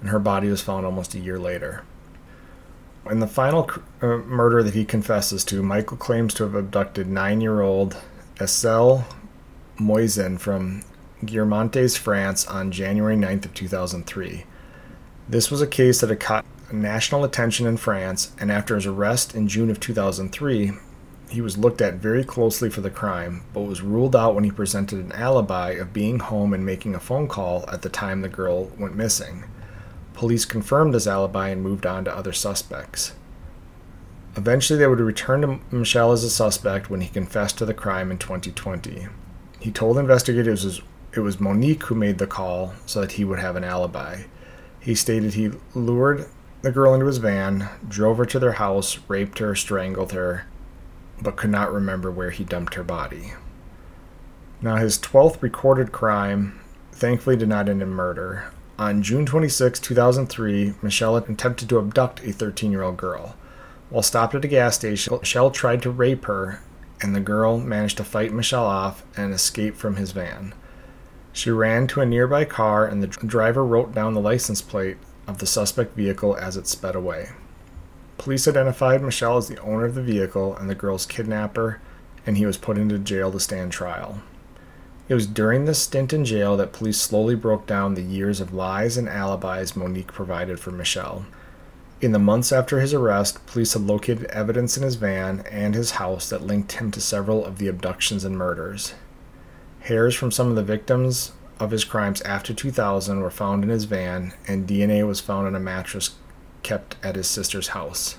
and 0.00 0.08
her 0.08 0.18
body 0.18 0.48
was 0.48 0.62
found 0.62 0.86
almost 0.86 1.14
a 1.14 1.20
year 1.20 1.38
later. 1.38 1.84
In 3.10 3.20
the 3.20 3.26
final 3.26 3.70
uh, 4.00 4.06
murder 4.06 4.62
that 4.62 4.72
he 4.72 4.86
confesses 4.86 5.44
to, 5.44 5.62
Michael 5.62 5.98
claims 5.98 6.32
to 6.34 6.44
have 6.44 6.54
abducted 6.54 7.08
nine 7.08 7.42
year 7.42 7.60
old 7.60 7.98
Estelle 8.40 9.06
Mouzin 9.78 10.40
from 10.40 10.84
Guermantes, 11.22 11.98
France 11.98 12.46
on 12.46 12.72
January 12.72 13.16
9th 13.16 13.44
of 13.44 13.52
2003. 13.52 14.44
This 15.28 15.50
was 15.50 15.60
a 15.60 15.66
case 15.66 16.00
that 16.00 16.08
had 16.08 16.20
caught 16.20 16.46
national 16.72 17.22
attention 17.22 17.66
in 17.66 17.76
France, 17.76 18.32
and 18.40 18.50
after 18.50 18.76
his 18.76 18.86
arrest 18.86 19.34
in 19.34 19.46
June 19.46 19.68
of 19.68 19.78
2003, 19.78 20.72
he 21.32 21.40
was 21.40 21.56
looked 21.56 21.80
at 21.80 21.94
very 21.94 22.22
closely 22.22 22.68
for 22.68 22.82
the 22.82 22.90
crime, 22.90 23.42
but 23.54 23.62
was 23.62 23.80
ruled 23.80 24.14
out 24.14 24.34
when 24.34 24.44
he 24.44 24.50
presented 24.50 24.98
an 24.98 25.12
alibi 25.12 25.70
of 25.70 25.92
being 25.92 26.18
home 26.18 26.52
and 26.52 26.64
making 26.64 26.94
a 26.94 27.00
phone 27.00 27.26
call 27.26 27.64
at 27.72 27.80
the 27.80 27.88
time 27.88 28.20
the 28.20 28.28
girl 28.28 28.70
went 28.78 28.94
missing. 28.94 29.44
Police 30.12 30.44
confirmed 30.44 30.92
his 30.92 31.08
alibi 31.08 31.48
and 31.48 31.62
moved 31.62 31.86
on 31.86 32.04
to 32.04 32.14
other 32.14 32.34
suspects. 32.34 33.14
Eventually, 34.36 34.78
they 34.78 34.86
would 34.86 35.00
return 35.00 35.40
to 35.40 35.60
Michel 35.74 36.12
as 36.12 36.22
a 36.22 36.28
suspect 36.28 36.90
when 36.90 37.00
he 37.00 37.08
confessed 37.08 37.56
to 37.58 37.64
the 37.64 37.74
crime 37.74 38.10
in 38.10 38.18
2020. 38.18 39.08
He 39.58 39.70
told 39.70 39.96
investigators 39.96 40.82
it 41.14 41.20
was 41.20 41.40
Monique 41.40 41.84
who 41.84 41.94
made 41.94 42.18
the 42.18 42.26
call 42.26 42.74
so 42.84 43.00
that 43.00 43.12
he 43.12 43.24
would 43.24 43.38
have 43.38 43.56
an 43.56 43.64
alibi. 43.64 44.24
He 44.80 44.94
stated 44.94 45.34
he 45.34 45.52
lured 45.74 46.26
the 46.60 46.72
girl 46.72 46.92
into 46.92 47.06
his 47.06 47.18
van, 47.18 47.70
drove 47.88 48.18
her 48.18 48.26
to 48.26 48.38
their 48.38 48.52
house, 48.52 48.98
raped 49.08 49.38
her, 49.38 49.54
strangled 49.54 50.12
her, 50.12 50.46
but 51.22 51.36
could 51.36 51.50
not 51.50 51.72
remember 51.72 52.10
where 52.10 52.30
he 52.30 52.44
dumped 52.44 52.74
her 52.74 52.82
body. 52.82 53.32
Now, 54.60 54.76
his 54.76 54.98
12th 54.98 55.42
recorded 55.42 55.92
crime 55.92 56.60
thankfully 56.92 57.36
did 57.36 57.48
not 57.48 57.68
end 57.68 57.82
in 57.82 57.90
murder. 57.90 58.52
On 58.78 59.02
June 59.02 59.26
26, 59.26 59.80
2003, 59.80 60.74
Michel 60.82 61.16
attempted 61.16 61.68
to 61.68 61.78
abduct 61.78 62.24
a 62.24 62.32
13 62.32 62.70
year 62.70 62.82
old 62.82 62.96
girl. 62.96 63.36
While 63.90 64.02
stopped 64.02 64.34
at 64.34 64.44
a 64.44 64.48
gas 64.48 64.76
station, 64.76 65.18
Michel 65.18 65.50
tried 65.50 65.82
to 65.82 65.90
rape 65.90 66.24
her, 66.24 66.62
and 67.00 67.14
the 67.14 67.20
girl 67.20 67.58
managed 67.58 67.98
to 67.98 68.04
fight 68.04 68.32
Michel 68.32 68.64
off 68.64 69.04
and 69.16 69.34
escape 69.34 69.76
from 69.76 69.96
his 69.96 70.12
van. 70.12 70.54
She 71.32 71.50
ran 71.50 71.86
to 71.88 72.00
a 72.00 72.06
nearby 72.06 72.44
car, 72.44 72.86
and 72.86 73.02
the 73.02 73.06
driver 73.06 73.64
wrote 73.64 73.94
down 73.94 74.14
the 74.14 74.20
license 74.20 74.62
plate 74.62 74.96
of 75.26 75.38
the 75.38 75.46
suspect 75.46 75.96
vehicle 75.96 76.36
as 76.36 76.56
it 76.56 76.66
sped 76.66 76.94
away. 76.94 77.30
Police 78.22 78.46
identified 78.46 79.02
Michel 79.02 79.36
as 79.36 79.48
the 79.48 79.60
owner 79.62 79.84
of 79.84 79.96
the 79.96 80.00
vehicle 80.00 80.54
and 80.54 80.70
the 80.70 80.76
girl's 80.76 81.06
kidnapper, 81.06 81.80
and 82.24 82.38
he 82.38 82.46
was 82.46 82.56
put 82.56 82.78
into 82.78 82.96
jail 82.96 83.32
to 83.32 83.40
stand 83.40 83.72
trial. 83.72 84.22
It 85.08 85.14
was 85.14 85.26
during 85.26 85.64
this 85.64 85.80
stint 85.80 86.12
in 86.12 86.24
jail 86.24 86.56
that 86.56 86.72
police 86.72 87.00
slowly 87.00 87.34
broke 87.34 87.66
down 87.66 87.94
the 87.94 88.00
years 88.00 88.38
of 88.38 88.54
lies 88.54 88.96
and 88.96 89.08
alibis 89.08 89.74
Monique 89.74 90.12
provided 90.12 90.60
for 90.60 90.70
Michel. 90.70 91.26
In 92.00 92.12
the 92.12 92.20
months 92.20 92.52
after 92.52 92.78
his 92.78 92.94
arrest, 92.94 93.44
police 93.46 93.72
had 93.72 93.82
located 93.82 94.26
evidence 94.26 94.76
in 94.76 94.84
his 94.84 94.94
van 94.94 95.40
and 95.50 95.74
his 95.74 95.92
house 95.92 96.30
that 96.30 96.46
linked 96.46 96.70
him 96.70 96.92
to 96.92 97.00
several 97.00 97.44
of 97.44 97.58
the 97.58 97.66
abductions 97.66 98.22
and 98.22 98.38
murders. 98.38 98.94
Hairs 99.80 100.14
from 100.14 100.30
some 100.30 100.46
of 100.46 100.54
the 100.54 100.62
victims 100.62 101.32
of 101.58 101.72
his 101.72 101.82
crimes 101.82 102.20
after 102.20 102.54
2000 102.54 103.20
were 103.20 103.32
found 103.32 103.64
in 103.64 103.70
his 103.70 103.82
van, 103.82 104.32
and 104.46 104.68
DNA 104.68 105.04
was 105.04 105.18
found 105.18 105.48
on 105.48 105.56
a 105.56 105.60
mattress 105.60 106.10
kept 106.62 106.96
at 107.02 107.16
his 107.16 107.26
sister's 107.26 107.68
house. 107.68 108.16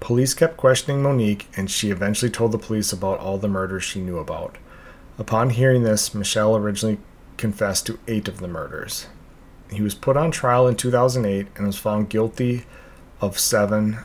Police 0.00 0.34
kept 0.34 0.56
questioning 0.56 1.02
Monique, 1.02 1.48
and 1.56 1.70
she 1.70 1.90
eventually 1.90 2.30
told 2.30 2.52
the 2.52 2.58
police 2.58 2.92
about 2.92 3.18
all 3.18 3.38
the 3.38 3.48
murders 3.48 3.84
she 3.84 4.00
knew 4.00 4.18
about. 4.18 4.56
Upon 5.18 5.50
hearing 5.50 5.82
this, 5.82 6.14
Michel 6.14 6.56
originally 6.56 6.98
confessed 7.36 7.86
to 7.86 7.98
eight 8.06 8.28
of 8.28 8.38
the 8.38 8.48
murders. 8.48 9.06
He 9.70 9.82
was 9.82 9.94
put 9.94 10.16
on 10.16 10.30
trial 10.30 10.68
in 10.68 10.76
2008 10.76 11.48
and 11.56 11.66
was 11.66 11.78
found 11.78 12.08
guilty 12.08 12.64
of 13.20 13.38
seven 13.38 13.98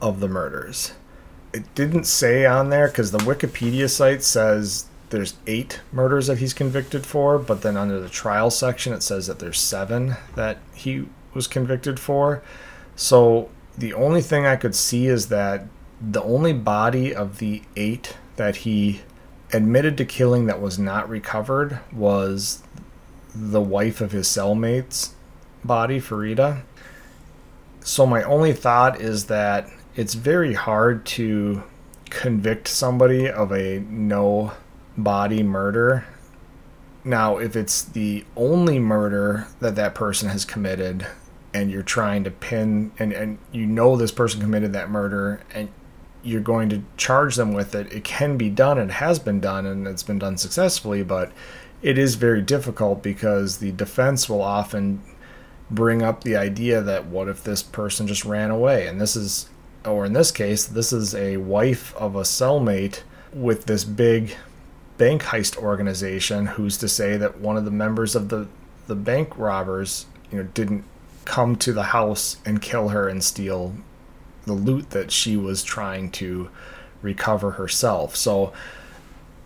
of 0.00 0.20
the 0.20 0.28
murders. 0.28 0.92
It 1.52 1.74
didn't 1.74 2.04
say 2.04 2.46
on 2.46 2.70
there 2.70 2.88
because 2.88 3.10
the 3.10 3.18
Wikipedia 3.18 3.88
site 3.88 4.22
says 4.22 4.86
there's 5.10 5.34
eight 5.46 5.80
murders 5.90 6.26
that 6.26 6.38
he's 6.38 6.54
convicted 6.54 7.04
for, 7.04 7.38
but 7.38 7.62
then 7.62 7.76
under 7.76 8.00
the 8.00 8.08
trial 8.08 8.50
section 8.50 8.92
it 8.92 9.02
says 9.02 9.26
that 9.26 9.38
there's 9.38 9.60
seven 9.60 10.16
that 10.34 10.58
he 10.74 11.06
was 11.34 11.46
convicted 11.46 11.98
for. 11.98 12.42
So 12.96 13.50
the 13.76 13.94
only 13.94 14.22
thing 14.22 14.46
I 14.46 14.56
could 14.56 14.74
see 14.74 15.06
is 15.06 15.28
that 15.28 15.66
the 16.00 16.22
only 16.22 16.52
body 16.52 17.14
of 17.14 17.38
the 17.38 17.62
eight 17.76 18.16
that 18.36 18.56
he 18.56 19.02
admitted 19.52 19.96
to 19.98 20.04
killing 20.04 20.46
that 20.46 20.60
was 20.60 20.78
not 20.78 21.08
recovered 21.08 21.78
was 21.92 22.62
the 23.34 23.60
wife 23.60 24.00
of 24.00 24.12
his 24.12 24.26
cellmate's 24.26 25.14
body, 25.64 26.00
Farida. 26.00 26.62
So 27.80 28.06
my 28.06 28.22
only 28.22 28.52
thought 28.52 29.00
is 29.00 29.26
that 29.26 29.68
it's 29.94 30.14
very 30.14 30.54
hard 30.54 31.04
to 31.06 31.62
convict 32.06 32.68
somebody 32.68 33.28
of 33.28 33.52
a 33.52 33.80
no 33.80 34.52
body 34.96 35.42
murder. 35.42 36.04
Now, 37.04 37.38
if 37.38 37.56
it's 37.56 37.82
the 37.82 38.24
only 38.36 38.78
murder 38.78 39.48
that 39.60 39.74
that 39.76 39.94
person 39.94 40.28
has 40.28 40.44
committed, 40.44 41.06
and 41.54 41.70
you're 41.70 41.82
trying 41.82 42.24
to 42.24 42.30
pin 42.30 42.92
and, 42.98 43.12
and 43.12 43.38
you 43.52 43.66
know 43.66 43.96
this 43.96 44.12
person 44.12 44.40
committed 44.40 44.72
that 44.72 44.90
murder 44.90 45.40
and 45.54 45.68
you're 46.22 46.40
going 46.40 46.68
to 46.68 46.82
charge 46.96 47.36
them 47.36 47.52
with 47.52 47.74
it 47.74 47.92
it 47.92 48.04
can 48.04 48.36
be 48.36 48.48
done 48.48 48.78
and 48.78 48.92
has 48.92 49.18
been 49.18 49.40
done 49.40 49.66
and 49.66 49.86
it's 49.86 50.02
been 50.02 50.18
done 50.18 50.36
successfully 50.36 51.02
but 51.02 51.32
it 51.82 51.98
is 51.98 52.14
very 52.14 52.40
difficult 52.40 53.02
because 53.02 53.58
the 53.58 53.72
defense 53.72 54.28
will 54.28 54.40
often 54.40 55.02
bring 55.70 56.02
up 56.02 56.22
the 56.22 56.36
idea 56.36 56.80
that 56.80 57.06
what 57.06 57.28
if 57.28 57.42
this 57.42 57.62
person 57.62 58.06
just 58.06 58.24
ran 58.24 58.50
away? 58.50 58.86
And 58.86 59.00
this 59.00 59.16
is 59.16 59.48
or 59.84 60.06
in 60.06 60.12
this 60.12 60.30
case 60.30 60.64
this 60.64 60.92
is 60.92 61.12
a 61.14 61.38
wife 61.38 61.94
of 61.96 62.14
a 62.14 62.20
cellmate 62.20 63.02
with 63.32 63.64
this 63.64 63.82
big 63.82 64.36
bank 64.96 65.22
heist 65.24 65.56
organization 65.56 66.46
who's 66.46 66.76
to 66.76 66.86
say 66.86 67.16
that 67.16 67.40
one 67.40 67.56
of 67.56 67.64
the 67.64 67.70
members 67.70 68.14
of 68.14 68.28
the 68.28 68.46
the 68.86 68.94
bank 68.94 69.36
robbers 69.36 70.06
you 70.30 70.38
know 70.38 70.44
didn't 70.54 70.84
come 71.24 71.56
to 71.56 71.72
the 71.72 71.84
house 71.84 72.36
and 72.44 72.60
kill 72.60 72.90
her 72.90 73.08
and 73.08 73.22
steal 73.22 73.74
the 74.44 74.52
loot 74.52 74.90
that 74.90 75.10
she 75.10 75.36
was 75.36 75.62
trying 75.62 76.10
to 76.10 76.50
recover 77.00 77.52
herself. 77.52 78.16
So 78.16 78.52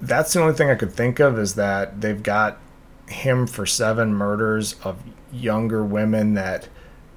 that's 0.01 0.33
the 0.33 0.41
only 0.41 0.55
thing 0.55 0.71
I 0.71 0.75
could 0.75 0.93
think 0.93 1.21
of 1.21 1.39
is 1.39 1.55
that 1.55 2.01
they've 2.01 2.23
got 2.23 2.59
him 3.09 3.47
for 3.47 3.67
seven 3.67 4.15
murders 4.15 4.75
of 4.83 5.03
younger 5.33 5.85
women 5.85 6.35
that 6.35 6.69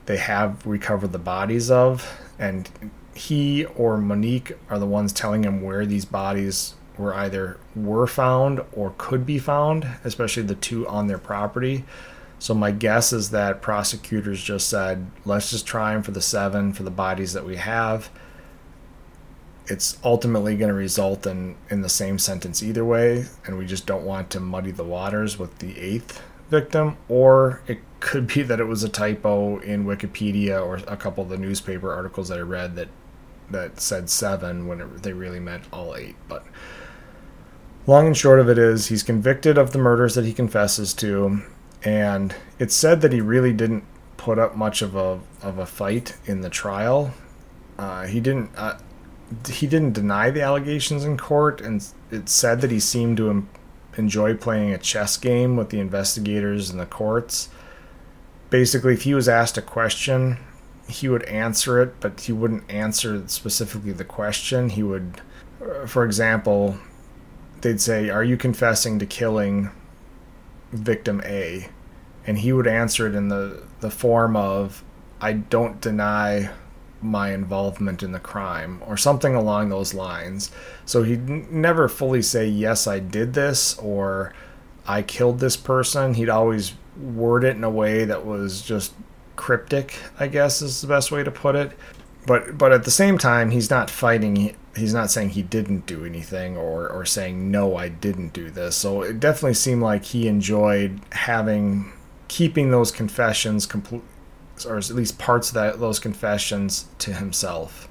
they 0.06 0.18
have 0.18 0.66
recovered 0.66 1.12
the 1.12 1.20
bodies 1.20 1.70
of 1.72 2.20
and 2.38 2.70
he 3.14 3.66
or 3.66 3.98
Monique 3.98 4.54
are 4.70 4.80
the 4.80 4.86
ones 4.86 5.12
telling 5.12 5.44
him 5.44 5.62
where 5.62 5.86
these 5.86 6.06
bodies 6.06 6.76
were 6.98 7.14
either 7.14 7.58
were 7.76 8.08
found 8.08 8.62
or 8.72 8.94
could 8.98 9.26
be 9.26 9.38
found, 9.38 9.86
especially 10.04 10.44
the 10.44 10.56
two 10.56 10.88
on 10.88 11.08
their 11.08 11.18
property. 11.18 11.84
So 12.40 12.54
my 12.54 12.72
guess 12.72 13.12
is 13.12 13.32
that 13.32 13.62
prosecutors 13.62 14.42
just 14.42 14.70
said, 14.70 15.12
let's 15.26 15.50
just 15.50 15.68
try 15.68 15.94
him 15.94 16.04
for 16.04 16.12
the 16.12 16.22
seven 16.22 16.74
for 16.74 16.84
the 16.84 16.92
bodies 16.92 17.34
that 17.34 17.46
we 17.46 17.58
have. 17.58 18.10
It's 19.68 20.00
ultimately 20.04 20.56
going 20.56 20.70
to 20.70 20.76
result 20.76 21.28
in 21.28 21.56
in 21.70 21.82
the 21.82 21.90
same 21.90 22.18
sentence 22.18 22.64
either 22.64 22.84
way, 22.84 23.26
and 23.46 23.58
we 23.58 23.66
just 23.66 23.86
don't 23.86 24.06
want 24.06 24.30
to 24.32 24.40
muddy 24.40 24.72
the 24.72 24.84
waters 24.84 25.38
with 25.38 25.60
the 25.60 25.78
eighth 25.78 26.24
victim. 26.50 26.98
Or 27.08 27.62
it 27.68 27.80
could 28.00 28.26
be 28.28 28.42
that 28.44 28.60
it 28.60 28.64
was 28.64 28.84
a 28.84 28.90
typo 28.90 29.60
in 29.60 29.86
Wikipedia 29.86 30.66
or 30.66 30.78
a 30.88 30.98
couple 30.98 31.24
of 31.24 31.30
the 31.30 31.38
newspaper 31.38 31.94
articles 31.94 32.30
that 32.30 32.40
I 32.40 32.42
read 32.42 32.76
that 32.78 32.88
that 33.52 33.80
said 33.80 34.10
seven 34.10 34.66
when 34.68 34.82
it, 34.82 35.04
they 35.04 35.14
really 35.14 35.40
meant 35.40 35.66
all 35.74 35.96
eight. 35.96 36.16
But 36.28 36.46
long 37.86 38.08
and 38.08 38.18
short 38.18 38.40
of 38.40 38.50
it 38.50 38.58
is, 38.58 38.88
he's 38.88 39.04
convicted 39.04 39.58
of 39.58 39.72
the 39.72 39.80
murders 39.80 40.16
that 40.16 40.26
he 40.26 40.34
confesses 40.34 40.94
to, 40.96 41.42
and 41.84 42.36
it's 42.58 42.76
said 42.76 43.02
that 43.02 43.14
he 43.14 43.22
really 43.22 43.54
didn't 43.54 43.84
put 44.18 44.38
up 44.38 44.56
much 44.56 44.82
of 44.82 44.96
a 44.96 45.20
of 45.42 45.58
a 45.58 45.66
fight 45.66 46.18
in 46.26 46.42
the 46.42 46.50
trial. 46.50 47.14
Uh, 47.78 48.06
he 48.06 48.20
didn't. 48.20 48.52
Uh, 48.56 48.78
he 49.48 49.68
didn't 49.68 49.94
deny 49.94 50.30
the 50.30 50.42
allegations 50.42 51.06
in 51.06 51.16
court, 51.16 51.62
and 51.62 51.88
it 52.12 52.28
said 52.28 52.62
that 52.62 52.72
he 52.72 52.80
seemed 52.80 53.18
to 53.18 53.48
enjoy 53.98 54.34
playing 54.34 54.74
a 54.74 54.78
chess 54.78 55.18
game 55.18 55.56
with 55.56 55.70
the 55.70 55.80
investigators 55.80 56.70
and 56.70 56.80
the 56.80 56.86
courts. 56.86 57.50
Basically, 58.50 58.94
if 58.94 59.04
he 59.04 59.14
was 59.14 59.30
asked 59.30 59.58
a 59.58 59.62
question, 59.62 60.38
he 60.88 61.08
would 61.08 61.24
answer 61.24 61.82
it, 61.82 62.00
but 62.00 62.22
he 62.22 62.32
wouldn't 62.32 62.70
answer 62.70 63.24
specifically 63.28 63.92
the 63.92 64.04
question. 64.04 64.70
He 64.70 64.82
would, 64.82 65.22
uh, 65.62 65.86
for 65.86 66.04
example, 66.04 66.78
they'd 67.62 67.80
say, 67.80 68.10
Are 68.10 68.24
you 68.24 68.36
confessing 68.36 68.98
to 69.00 69.06
killing 69.06 69.70
victim 70.72 71.22
A? 71.26 71.70
And 72.26 72.40
he 72.40 72.54
would 72.54 72.68
answer 72.68 73.08
it 73.08 73.16
in 73.16 73.30
the, 73.30 73.64
the 73.80 73.90
form 73.90 74.36
of, 74.36 74.84
I 75.22 75.34
don't 75.34 75.82
deny 75.82 76.50
my 77.02 77.34
involvement 77.34 78.04
in 78.04 78.12
the 78.12 78.20
crime, 78.20 78.82
or 78.86 78.98
something 78.98 79.34
along 79.34 79.70
those 79.70 79.94
lines. 79.94 80.52
So 80.86 81.04
he'd 81.04 81.28
never 81.52 81.88
fully 81.88 82.22
say, 82.22 82.48
Yes, 82.48 82.88
I 82.88 83.00
did 83.00 83.34
this, 83.34 83.78
or 83.80 84.34
I 84.86 85.02
killed 85.02 85.40
this 85.40 85.56
person. 85.56 86.16
He'd 86.16 86.30
always 86.30 86.74
word 87.00 87.44
it 87.44 87.56
in 87.56 87.64
a 87.64 87.70
way 87.70 88.06
that 88.06 88.26
was 88.26 88.62
just 88.62 88.94
cryptic, 89.36 89.96
I 90.20 90.28
guess 90.28 90.62
is 90.62 90.82
the 90.82 90.88
best 90.88 91.12
way 91.12 91.24
to 91.24 91.32
put 91.32 91.56
it. 91.56 91.72
But 92.28 92.58
but 92.58 92.74
at 92.74 92.84
the 92.84 92.92
same 92.92 93.18
time, 93.18 93.52
he's 93.52 93.70
not 93.70 93.90
fighting. 93.90 94.56
He's 94.76 94.94
not 94.94 95.12
saying 95.12 95.30
he 95.30 95.42
didn't 95.42 95.86
do 95.86 96.06
anything 96.06 96.56
or 96.56 96.88
or 96.88 97.06
saying 97.06 97.52
no, 97.52 97.76
I 97.76 97.90
didn't 97.90 98.34
do 98.34 98.50
this. 98.50 98.76
So 98.76 99.02
it 99.02 99.20
definitely 99.20 99.56
seemed 99.56 99.82
like 99.82 100.06
he 100.06 100.28
enjoyed 100.28 101.02
having 101.12 101.92
keeping 102.28 102.72
those 102.72 102.92
confessions 102.92 103.66
complete, 103.66 104.04
or 104.68 104.78
at 104.78 104.90
least 104.92 105.18
parts 105.18 105.50
of 105.50 105.56
that 105.56 105.80
those 105.80 106.00
confessions 106.00 106.86
to 107.00 107.14
himself. 107.14 107.88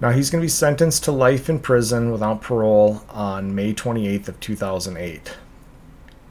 Now 0.00 0.10
he's 0.10 0.30
going 0.30 0.40
to 0.40 0.44
be 0.44 0.50
sentenced 0.50 1.04
to 1.04 1.12
life 1.12 1.48
in 1.48 1.58
prison 1.58 2.10
without 2.10 2.42
parole 2.42 3.02
on 3.08 3.54
May 3.54 3.72
28th 3.72 4.28
of 4.28 4.40
2008 4.40 5.36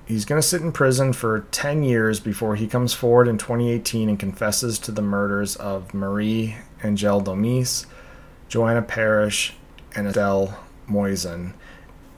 he's 0.05 0.25
going 0.25 0.41
to 0.41 0.47
sit 0.47 0.62
in 0.62 0.71
prison 0.71 1.13
for 1.13 1.41
10 1.51 1.84
years 1.84 2.19
before 2.19 2.55
he 2.55 2.67
comes 2.67 2.93
forward 2.93 3.27
in 3.27 3.38
2018 3.38 4.10
and 4.10 4.19
confesses 4.19 4.79
to 4.79 4.91
the 4.91 5.01
murders 5.01 5.55
of 5.55 5.93
Marie 5.93 6.55
Angel 6.84 7.19
Domis, 7.19 7.86
Joanna 8.47 8.81
Parrish, 8.81 9.53
and 9.95 10.08
Estelle 10.08 10.58
Mouzin. 10.88 11.53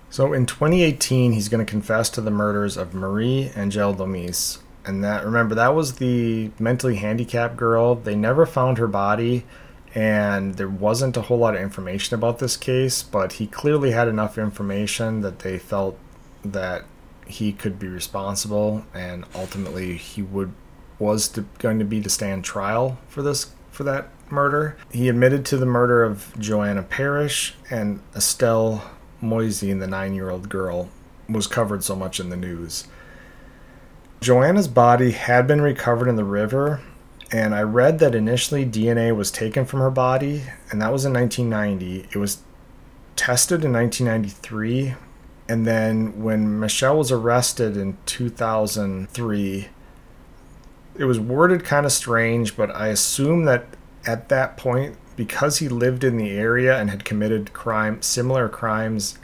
So 0.10 0.34
in 0.34 0.46
2018, 0.46 1.34
he's 1.34 1.50
going 1.50 1.66
to 1.66 1.70
confess 1.70 2.10
to 2.12 2.22
the 2.22 2.32
murders 2.32 2.78
of 2.78 2.94
Marie 2.94 3.52
Angel 3.56 3.94
Domis. 3.94 4.60
And 4.86 5.04
that, 5.04 5.26
remember, 5.26 5.54
that 5.56 5.76
was 5.76 5.96
the 5.96 6.52
mentally 6.60 6.96
handicapped 6.96 7.58
girl. 7.58 7.96
They 7.96 8.16
never 8.16 8.46
found 8.46 8.78
her 8.78 8.88
body, 8.88 9.46
and 9.94 10.56
there 10.56 10.70
wasn't 10.70 11.18
a 11.18 11.24
whole 11.24 11.40
lot 11.40 11.56
of 11.56 11.62
information 11.62 12.16
about 12.16 12.40
this 12.40 12.56
case, 12.56 13.04
but 13.04 13.34
he 13.34 13.48
clearly 13.48 13.92
had 13.92 14.08
enough 14.08 14.38
information 14.38 15.22
that 15.22 15.40
they 15.40 15.60
felt 15.60 16.00
that 16.46 16.86
he 17.26 17.52
could 17.52 17.78
be 17.78 17.88
responsible, 17.90 18.86
and 18.94 19.26
ultimately 19.36 19.98
he 19.98 20.22
would 20.22 20.54
was 21.00 21.28
to, 21.28 21.46
going 21.60 21.78
to 21.80 21.86
be 21.86 22.02
to 22.02 22.10
stand 22.10 22.44
trial 22.44 22.98
for 23.08 23.22
this 23.22 23.52
for 23.78 23.84
that 23.84 24.10
murder. 24.32 24.76
He 24.92 25.08
admitted 25.08 25.46
to 25.46 25.58
the 25.58 25.68
murder 25.68 26.04
of 26.04 26.34
Joanna 26.40 26.82
Parrish 26.82 27.54
and 27.70 28.02
Estelle 28.16 28.90
Mouzin, 29.22 29.80
the 29.80 29.86
nine-year-old 29.86 30.50
girl, 30.50 30.90
was 31.30 31.46
covered 31.46 31.84
so 31.84 31.96
much 31.96 32.20
in 32.20 32.32
the 32.32 32.36
news. 32.36 32.88
Joanna's 34.20 34.68
body 34.68 35.12
had 35.12 35.46
been 35.46 35.62
recovered 35.62 36.08
in 36.08 36.16
the 36.16 36.24
river, 36.24 36.82
and 37.32 37.54
I 37.54 37.62
read 37.62 38.00
that 38.00 38.16
initially 38.16 38.66
DNA 38.66 39.16
was 39.16 39.30
taken 39.30 39.64
from 39.64 39.82
her 39.82 39.92
body, 39.92 40.42
and 40.72 40.82
that 40.82 40.92
was 40.92 41.06
in 41.06 41.14
1990. 41.14 42.10
It 42.12 42.18
was 42.18 42.40
tested 43.16 43.64
in 43.64 43.74
1993 43.74 44.96
and 45.50 45.66
then 45.66 46.22
when 46.22 46.60
Michel 46.60 46.98
was 46.98 47.12
arrested 47.12 47.78
in 47.78 47.98
2003, 48.06 49.70
it 50.98 51.06
was 51.06 51.20
worded 51.20 51.64
kind 51.64 51.86
of 51.86 51.92
strange, 51.92 52.56
but 52.56 52.76
I 52.76 52.88
assume 52.88 53.46
that 53.46 53.66
at 54.06 54.30
that 54.30 54.58
point, 54.58 54.98
because 55.16 55.58
he 55.58 55.68
lived 55.68 56.04
in 56.04 56.18
the 56.18 56.32
area 56.32 56.78
and 56.80 56.90
had 56.90 57.06
committed 57.06 57.54
crime, 57.54 58.02
similar 58.02 58.50
crimes 58.50 59.18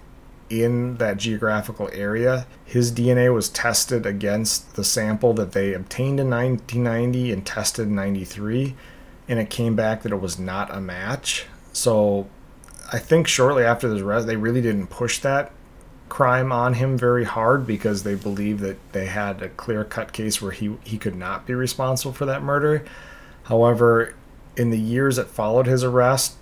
in 0.50 0.98
that 0.98 1.18
geographical 1.18 1.90
area, 1.94 2.46
his 2.64 2.92
DNA 2.92 3.34
was 3.34 3.50
tested 3.50 4.06
against 4.06 4.76
the 4.76 4.84
sample 4.84 5.34
that 5.34 5.54
they 5.54 5.74
obtained 5.74 6.20
in 6.20 6.30
1990 6.30 7.32
and 7.32 7.46
tested 7.46 7.88
in 7.88 7.96
93, 7.96 8.76
and 9.28 9.40
it 9.40 9.50
came 9.50 9.76
back 9.76 10.04
that 10.04 10.12
it 10.12 10.22
was 10.22 10.38
not 10.38 10.74
a 10.74 10.82
match. 10.82 11.46
So 11.72 12.28
I 12.92 13.00
think 13.00 13.28
shortly 13.28 13.64
after 13.64 13.90
this 13.90 14.02
arrest, 14.02 14.28
they 14.28 14.36
really 14.36 14.62
didn't 14.62 14.88
push 14.88 15.20
that 15.20 15.52
crime 16.14 16.52
on 16.52 16.76
him 16.76 16.96
very 16.96 17.24
hard 17.24 17.66
because 17.66 18.04
they 18.04 18.14
believe 18.14 18.60
that 18.60 18.78
they 18.94 19.08
had 19.08 19.42
a 19.42 19.50
clear 19.50 19.84
cut 19.84 20.14
case 20.14 20.40
where 20.40 20.52
he, 20.52 20.78
he 20.84 20.96
could 20.96 21.16
not 21.16 21.48
be 21.48 21.56
responsible 21.56 22.14
for 22.14 22.28
that 22.28 22.44
murder. 22.44 22.86
However, 23.46 24.14
in 24.56 24.70
the 24.70 24.80
years 24.80 25.16
that 25.16 25.28
followed 25.28 25.66
his 25.66 25.84
arrest, 25.84 26.36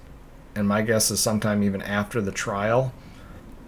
and 0.55 0.67
my 0.67 0.81
guess 0.81 1.09
is 1.09 1.21
sometime 1.21 1.63
even 1.63 1.81
after 1.83 2.19
the 2.19 2.33
trial, 2.33 2.91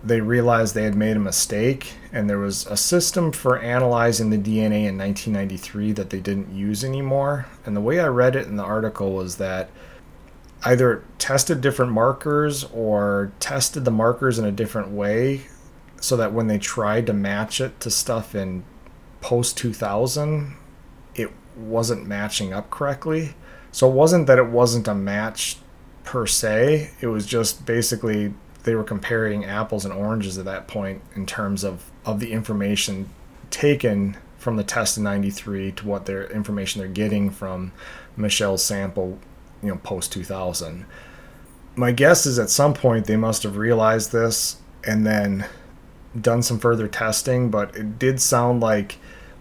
they 0.04 0.20
realized 0.20 0.76
they 0.76 0.84
had 0.84 0.94
made 0.94 1.16
a 1.16 1.22
mistake 1.22 1.94
and 2.12 2.30
there 2.30 2.38
was 2.38 2.68
a 2.68 2.76
system 2.76 3.32
for 3.32 3.58
analyzing 3.60 4.30
the 4.30 4.38
DNA 4.38 4.84
in 4.86 4.98
1993 4.98 5.94
that 5.94 6.10
they 6.10 6.20
didn't 6.20 6.54
use 6.54 6.84
anymore. 6.84 7.46
And 7.66 7.78
the 7.78 7.82
way 7.82 8.02
I 8.02 8.08
read 8.08 8.36
it 8.36 8.48
in 8.48 8.58
the 8.58 8.66
article 8.66 9.14
was 9.14 9.38
that 9.38 9.70
either 10.66 11.02
tested 11.18 11.62
different 11.62 11.94
markers 11.94 12.66
or 12.74 13.32
tested 13.40 13.86
the 13.86 13.92
markers 13.92 14.38
in 14.38 14.44
a 14.44 14.52
different 14.52 14.90
way 14.90 15.44
so 16.04 16.18
that 16.18 16.34
when 16.34 16.48
they 16.48 16.58
tried 16.58 17.08
to 17.08 17.14
match 17.14 17.62
it 17.62 17.80
to 17.80 17.90
stuff 17.90 18.36
in 18.36 18.62
post 19.22 19.58
2000, 19.58 20.54
it 21.16 21.32
wasn't 21.56 22.06
matching 22.06 22.52
up 22.52 22.70
correctly. 22.70 23.36
So 23.72 23.90
it 23.90 23.94
wasn't 23.94 24.28
that 24.28 24.38
it 24.38 24.48
wasn't 24.48 24.90
a 24.90 24.94
match 24.94 25.60
per 26.04 26.28
se, 26.28 26.92
it 27.00 27.08
was 27.08 27.26
just 27.26 27.66
basically 27.66 28.34
they 28.64 28.76
were 28.76 28.84
comparing 28.84 29.46
apples 29.46 29.86
and 29.86 29.94
oranges 29.94 30.38
at 30.38 30.44
that 30.44 30.68
point 30.68 31.02
in 31.16 31.26
terms 31.26 31.64
of, 31.64 31.90
of 32.06 32.20
the 32.20 32.34
information 32.34 33.10
taken 33.50 34.18
from 34.38 34.58
the 34.58 34.64
test 34.66 34.98
in 34.98 35.06
93 35.06 35.72
to 35.72 35.88
what 35.88 36.06
their 36.06 36.30
information 36.32 36.80
they're 36.80 36.90
getting 36.90 37.30
from 37.30 37.72
Michel's 38.18 38.62
sample, 38.62 39.20
you 39.62 39.70
know, 39.70 39.78
post 39.78 40.12
2000. 40.12 40.86
My 41.78 41.94
guess 41.94 42.26
is 42.26 42.40
at 42.40 42.50
some 42.50 42.74
point 42.74 43.06
they 43.06 43.16
must 43.16 43.44
have 43.44 43.56
realized 43.56 44.12
this 44.12 44.58
and 44.84 45.08
then 45.08 45.46
done 46.20 46.44
some 46.44 46.60
further 46.60 46.88
testing, 46.88 47.50
but 47.50 47.76
it 47.76 47.98
did 48.00 48.22
sound 48.22 48.62
like 48.62 48.98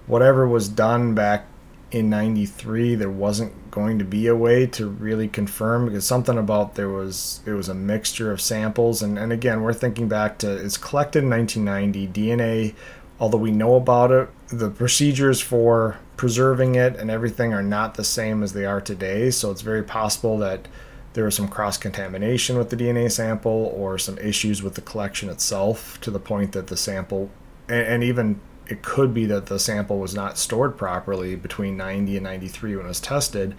whatever 0.06 0.46
was 0.46 0.68
done 0.68 1.14
back 1.14 1.46
in 1.90 2.08
93 2.08 2.94
there 2.94 3.10
wasn't 3.10 3.70
going 3.70 3.98
to 3.98 4.04
be 4.04 4.26
a 4.26 4.34
way 4.34 4.66
to 4.66 4.88
really 4.88 5.28
confirm 5.28 5.84
because 5.84 6.06
something 6.06 6.38
about 6.38 6.74
there 6.74 6.88
was 6.88 7.40
it 7.44 7.52
was 7.52 7.68
a 7.68 7.74
mixture 7.74 8.32
of 8.32 8.40
samples. 8.40 9.02
And, 9.02 9.18
and 9.18 9.30
again 9.30 9.62
we're 9.62 9.74
thinking 9.74 10.08
back 10.08 10.38
to 10.38 10.50
it's 10.50 10.78
collected 10.78 11.22
in 11.22 11.30
1990 11.30 12.08
dna 12.08 12.74
although 13.20 13.36
we 13.36 13.50
know 13.50 13.74
about 13.74 14.10
it 14.10 14.28
the 14.48 14.70
procedures 14.70 15.40
for 15.40 15.98
preserving 16.16 16.76
it 16.76 16.94
and 16.96 17.10
everything 17.10 17.52
are 17.52 17.62
not 17.62 17.94
the 17.94 18.04
same 18.04 18.42
as 18.42 18.52
they 18.52 18.64
are 18.64 18.80
today. 18.80 19.30
So 19.30 19.50
it's 19.50 19.62
very 19.62 19.82
possible 19.82 20.38
that 20.38 20.68
there 21.14 21.24
was 21.24 21.34
some 21.34 21.48
cross 21.48 21.76
contamination 21.76 22.56
with 22.56 22.70
the 22.70 22.76
DNA 22.76 23.10
sample 23.10 23.72
or 23.76 23.98
some 23.98 24.18
issues 24.18 24.62
with 24.62 24.74
the 24.74 24.80
collection 24.80 25.28
itself 25.28 26.00
to 26.00 26.10
the 26.10 26.20
point 26.20 26.52
that 26.52 26.68
the 26.68 26.76
sample, 26.76 27.30
and, 27.68 27.86
and, 27.86 28.04
even 28.04 28.40
it 28.66 28.82
could 28.82 29.12
be 29.12 29.26
that 29.26 29.46
the 29.46 29.58
sample 29.58 29.98
was 29.98 30.14
not 30.14 30.38
stored 30.38 30.78
properly 30.78 31.36
between 31.36 31.76
90 31.76 32.16
and 32.16 32.24
93 32.24 32.76
when 32.76 32.86
it 32.86 32.88
was 32.88 33.00
tested. 33.00 33.54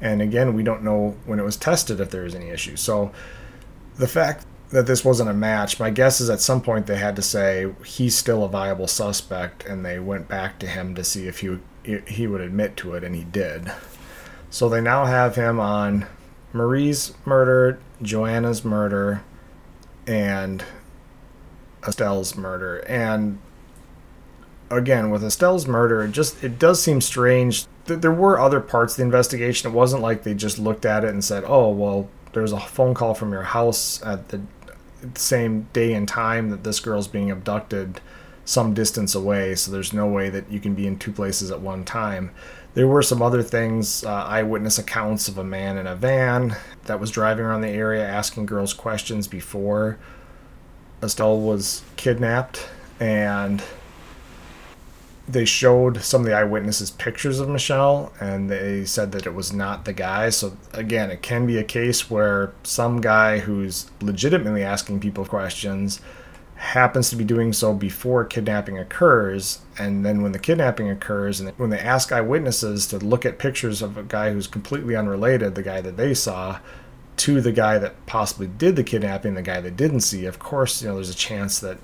And 0.00 0.20
again, 0.20 0.54
we 0.54 0.62
don't 0.62 0.82
know 0.82 1.16
when 1.24 1.38
it 1.38 1.44
was 1.44 1.56
tested 1.56 2.00
if 2.00 2.10
there 2.10 2.24
was 2.24 2.34
any 2.34 2.50
issue. 2.50 2.76
So 2.76 3.12
the 3.96 4.08
fact 4.08 4.46
that 4.70 4.86
this 4.86 5.04
wasn't 5.04 5.30
a 5.30 5.34
match. 5.34 5.80
My 5.80 5.90
guess 5.90 6.20
is 6.20 6.28
at 6.28 6.40
some 6.40 6.60
point 6.60 6.86
they 6.86 6.98
had 6.98 7.16
to 7.16 7.22
say 7.22 7.72
he's 7.84 8.14
still 8.14 8.44
a 8.44 8.48
viable 8.48 8.86
suspect, 8.86 9.64
and 9.64 9.84
they 9.84 9.98
went 9.98 10.28
back 10.28 10.58
to 10.60 10.66
him 10.66 10.94
to 10.94 11.04
see 11.04 11.26
if 11.26 11.40
he 11.40 11.58
he 12.06 12.26
would 12.26 12.42
admit 12.42 12.76
to 12.76 12.94
it, 12.94 13.02
and 13.02 13.14
he 13.14 13.24
did. 13.24 13.72
So 14.50 14.68
they 14.68 14.80
now 14.80 15.06
have 15.06 15.36
him 15.36 15.58
on 15.58 16.06
Marie's 16.52 17.12
murder, 17.24 17.78
Joanna's 18.02 18.64
murder, 18.64 19.22
and 20.06 20.64
Estelle's 21.82 22.36
murder. 22.36 22.78
And 22.88 23.38
again, 24.70 25.10
with 25.10 25.22
Estelle's 25.22 25.66
murder, 25.66 26.02
it 26.04 26.12
just 26.12 26.42
it 26.42 26.58
does 26.58 26.82
seem 26.82 27.00
strange. 27.00 27.66
There 27.86 28.12
were 28.12 28.38
other 28.38 28.60
parts 28.60 28.94
of 28.94 28.98
the 28.98 29.02
investigation. 29.04 29.70
It 29.70 29.74
wasn't 29.74 30.02
like 30.02 30.22
they 30.22 30.34
just 30.34 30.58
looked 30.58 30.84
at 30.84 31.04
it 31.04 31.10
and 31.10 31.24
said, 31.24 31.44
"Oh, 31.46 31.70
well, 31.70 32.08
there's 32.32 32.52
a 32.52 32.60
phone 32.60 32.94
call 32.94 33.14
from 33.14 33.32
your 33.32 33.42
house 33.42 34.02
at 34.04 34.28
the 34.28 34.40
same 35.14 35.68
day 35.72 35.94
and 35.94 36.08
time 36.08 36.50
that 36.50 36.64
this 36.64 36.80
girl's 36.80 37.08
being 37.08 37.30
abducted 37.30 38.00
some 38.44 38.74
distance 38.74 39.14
away, 39.14 39.54
so 39.54 39.70
there's 39.70 39.92
no 39.92 40.06
way 40.06 40.30
that 40.30 40.50
you 40.50 40.58
can 40.58 40.74
be 40.74 40.86
in 40.86 40.98
two 40.98 41.12
places 41.12 41.50
at 41.50 41.60
one 41.60 41.84
time." 41.84 42.30
There 42.78 42.86
were 42.86 43.02
some 43.02 43.22
other 43.22 43.42
things, 43.42 44.04
uh, 44.04 44.08
eyewitness 44.08 44.78
accounts 44.78 45.26
of 45.26 45.36
a 45.36 45.42
man 45.42 45.78
in 45.78 45.88
a 45.88 45.96
van 45.96 46.54
that 46.84 47.00
was 47.00 47.10
driving 47.10 47.44
around 47.44 47.62
the 47.62 47.70
area 47.70 48.06
asking 48.06 48.46
girls 48.46 48.72
questions 48.72 49.26
before 49.26 49.98
Estelle 51.02 51.40
was 51.40 51.82
kidnapped, 51.96 52.68
and 53.00 53.64
they 55.26 55.44
showed 55.44 56.02
some 56.02 56.20
of 56.20 56.28
the 56.28 56.36
eyewitnesses 56.36 56.92
pictures 56.92 57.40
of 57.40 57.48
Michel, 57.48 58.12
and 58.20 58.48
they 58.48 58.84
said 58.84 59.10
that 59.10 59.26
it 59.26 59.34
was 59.34 59.52
not 59.52 59.84
the 59.84 59.92
guy. 59.92 60.30
So 60.30 60.56
again, 60.72 61.10
it 61.10 61.20
can 61.20 61.48
be 61.48 61.58
a 61.58 61.64
case 61.64 62.08
where 62.08 62.52
some 62.62 63.00
guy 63.00 63.40
who's 63.40 63.90
legitimately 64.00 64.62
asking 64.62 65.00
people 65.00 65.24
questions 65.24 66.00
happens 66.58 67.08
to 67.08 67.16
be 67.16 67.24
doing 67.24 67.52
so 67.52 67.72
before 67.72 68.24
kidnapping 68.24 68.78
occurs, 68.78 69.60
and 69.78 70.04
then 70.04 70.22
when 70.22 70.32
the 70.32 70.38
kidnapping 70.38 70.90
occurs, 70.90 71.40
and 71.40 71.50
when 71.56 71.70
they 71.70 71.78
ask 71.78 72.10
eyewitnesses 72.10 72.86
to 72.88 72.98
look 72.98 73.24
at 73.24 73.38
pictures 73.38 73.80
of 73.80 73.96
a 73.96 74.02
guy 74.02 74.32
who's 74.32 74.48
completely 74.48 74.96
unrelated, 74.96 75.54
the 75.54 75.62
guy 75.62 75.80
that 75.80 75.96
they 75.96 76.12
saw, 76.14 76.58
to 77.16 77.40
the 77.40 77.52
guy 77.52 77.78
that 77.78 78.06
possibly 78.06 78.46
did 78.46 78.74
the 78.76 78.84
kidnapping, 78.84 79.34
the 79.34 79.42
guy 79.42 79.60
that 79.60 79.76
didn't 79.76 80.00
see, 80.00 80.26
of 80.26 80.38
course, 80.38 80.82
you 80.82 80.88
know, 80.88 80.96
there's 80.96 81.10
a 81.10 81.14
chance 81.14 81.60
that 81.60 81.78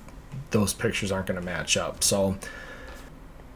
those 0.51 0.73
pictures 0.73 1.11
aren't 1.11 1.27
going 1.27 1.39
to 1.39 1.45
match 1.45 1.77
up. 1.77 2.03
So 2.03 2.37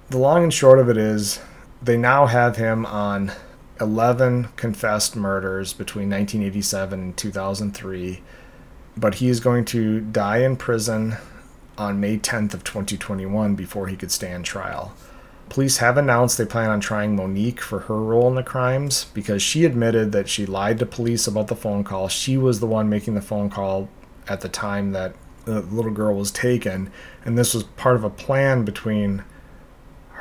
the 0.09 0.17
long 0.17 0.43
and 0.43 0.53
short 0.53 0.79
of 0.79 0.89
it 0.89 0.97
is 0.97 1.39
they 1.81 1.97
now 1.97 2.25
have 2.25 2.55
him 2.55 2.85
on 2.85 3.31
11 3.79 4.49
confessed 4.55 5.15
murders 5.15 5.73
between 5.73 6.09
1987 6.09 6.99
and 6.99 7.17
2003, 7.17 8.21
but 8.97 9.15
he 9.15 9.29
is 9.29 9.39
going 9.39 9.65
to 9.65 10.01
die 10.01 10.39
in 10.39 10.57
prison 10.57 11.17
on 11.77 11.99
May 11.99 12.17
10th 12.17 12.53
of 12.53 12.63
2021 12.63 13.55
before 13.55 13.87
he 13.87 13.95
could 13.95 14.11
stand 14.11 14.45
trial. 14.45 14.93
Police 15.49 15.77
have 15.77 15.97
announced 15.97 16.37
they 16.37 16.45
plan 16.45 16.69
on 16.69 16.79
trying 16.79 17.15
Monique 17.15 17.61
for 17.61 17.79
her 17.81 17.97
role 17.97 18.27
in 18.27 18.35
the 18.35 18.43
crimes 18.43 19.05
because 19.13 19.41
she 19.41 19.65
admitted 19.65 20.11
that 20.11 20.29
she 20.29 20.45
lied 20.45 20.77
to 20.79 20.85
police 20.85 21.25
about 21.25 21.47
the 21.47 21.55
phone 21.55 21.83
call. 21.83 22.07
She 22.07 22.37
was 22.37 22.59
the 22.59 22.67
one 22.67 22.89
making 22.89 23.15
the 23.15 23.21
phone 23.21 23.49
call 23.49 23.89
at 24.27 24.41
the 24.41 24.49
time 24.49 24.91
that 24.91 25.15
the 25.45 25.61
little 25.61 25.91
girl 25.91 26.15
was 26.15 26.29
taken, 26.29 26.91
and 27.25 27.37
this 27.37 27.55
was 27.55 27.63
part 27.63 27.95
of 27.95 28.03
a 28.03 28.09
plan 28.11 28.63
between 28.63 29.23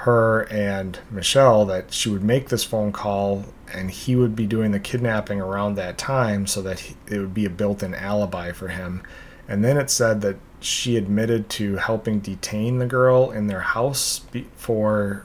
her 0.03 0.43
and 0.43 0.99
Michel 1.11 1.65
that 1.67 1.93
she 1.93 2.09
would 2.09 2.23
make 2.23 2.49
this 2.49 2.63
phone 2.65 2.93
call 2.93 3.45
and 3.73 3.91
he 3.91 4.15
would 4.15 4.37
be 4.37 4.47
doing 4.47 4.71
the 4.71 4.79
kidnapping 4.79 5.41
around 5.41 5.75
that 5.75 5.99
time 5.99 6.47
so 6.47 6.63
that 6.63 6.81
he, 6.81 6.97
it 7.09 7.19
would 7.19 7.35
be 7.35 7.45
a 7.45 7.51
built 7.51 7.83
in 7.83 7.95
alibi 7.95 8.53
for 8.53 8.69
him. 8.69 9.03
And 9.49 9.65
then 9.65 9.77
it 9.77 9.91
said 9.91 10.21
that 10.21 10.37
she 10.61 10.97
admitted 10.97 11.49
to 11.51 11.77
helping 11.77 12.21
detain 12.21 12.79
the 12.79 12.87
girl 12.87 13.31
in 13.31 13.47
their 13.47 13.61
house 13.61 14.21
before 14.21 15.25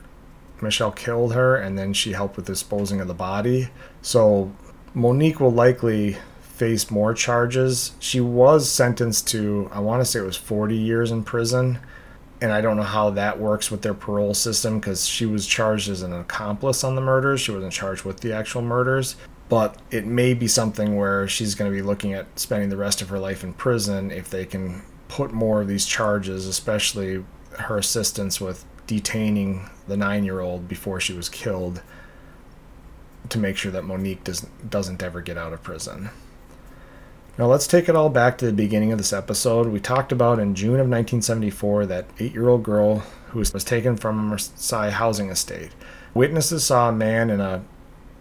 Michel 0.62 0.92
killed 0.92 1.34
her, 1.34 1.56
and 1.56 1.78
then 1.78 1.94
she 1.94 2.14
helped 2.14 2.38
with 2.38 2.46
disposing 2.46 3.02
of 3.02 3.08
the 3.08 3.14
body. 3.14 3.70
So 4.02 4.52
Monique 4.94 5.40
will 5.40 5.52
likely 5.52 6.18
face 6.42 6.90
more 6.90 7.14
charges. 7.14 7.94
She 8.00 8.22
was 8.22 8.70
sentenced 8.70 9.28
to, 9.30 9.70
I 9.72 9.80
want 9.80 10.02
to 10.02 10.06
say 10.06 10.20
it 10.20 10.26
was 10.26 10.38
40 10.38 10.76
years 10.76 11.12
in 11.12 11.24
prison. 11.24 11.80
And 12.44 12.52
I 12.52 12.60
don't 12.60 12.76
know 12.76 12.84
how 12.84 13.10
that 13.12 13.40
works 13.40 13.72
with 13.72 13.84
their 13.84 13.94
parole 13.94 14.34
system 14.34 14.82
because 14.82 15.08
she 15.08 15.26
was 15.26 15.48
charged 15.48 15.88
as 15.88 16.02
an 16.02 16.12
accomplice 16.12 16.84
on 16.84 16.96
the 16.96 17.02
murders. 17.02 17.40
She 17.40 17.52
wasn't 17.52 17.72
charged 17.72 18.04
with 18.04 18.20
the 18.20 18.34
actual 18.34 18.62
murders. 18.62 19.16
But 19.48 19.82
it 19.92 20.06
may 20.06 20.34
be 20.34 20.50
something 20.50 20.98
where 20.98 21.26
she's 21.26 21.56
going 21.56 21.72
to 21.72 21.76
be 21.76 21.82
looking 21.82 22.14
at 22.14 22.38
spending 22.38 22.68
the 22.68 22.76
rest 22.76 23.02
of 23.02 23.08
her 23.08 23.18
life 23.18 23.46
in 23.46 23.54
prison 23.54 24.12
if 24.12 24.30
they 24.30 24.46
can 24.46 24.82
put 25.08 25.32
more 25.32 25.62
of 25.62 25.70
these 25.70 25.86
charges, 25.86 26.46
especially 26.46 27.24
her 27.60 27.78
assistance 27.78 28.42
with 28.42 28.66
detaining 28.88 29.70
the 29.88 29.96
nine 29.96 30.26
year 30.26 30.42
old 30.42 30.68
before 30.68 31.00
she 31.00 31.14
was 31.14 31.30
killed 31.30 31.82
to 33.30 33.38
make 33.38 33.56
sure 33.56 33.72
that 33.72 33.86
Monique 33.86 34.26
doesn't 34.26 34.70
doesn't 34.70 35.02
ever 35.02 35.22
get 35.22 35.38
out 35.38 35.54
of 35.54 35.64
prison. 35.64 36.10
Now 37.36 37.48
let's 37.48 37.66
take 37.66 37.90
it 37.90 37.96
all 37.96 38.10
back 38.10 38.38
to 38.38 38.46
the 38.46 38.54
beginning 38.54 38.92
of 38.92 39.00
this 39.00 39.12
episode. 39.12 39.68
We 39.68 39.80
talked 39.80 40.12
about 40.12 40.38
in 40.38 40.54
June 40.54 40.76
of 40.76 40.88
1974 40.88 41.88
that 41.88 42.06
eight 42.20 42.32
year 42.32 42.48
old 42.48 42.62
girl 42.62 43.00
who 43.30 43.40
was 43.40 43.52
taken 43.64 43.98
from 43.98 44.20
a 44.20 44.22
Marseille 44.22 44.92
housing 44.92 45.32
estate. 45.32 45.72
Witnesses 46.14 46.64
saw 46.64 46.90
a 46.90 46.92
man 46.92 47.32
in 47.32 47.42
a 47.42 47.64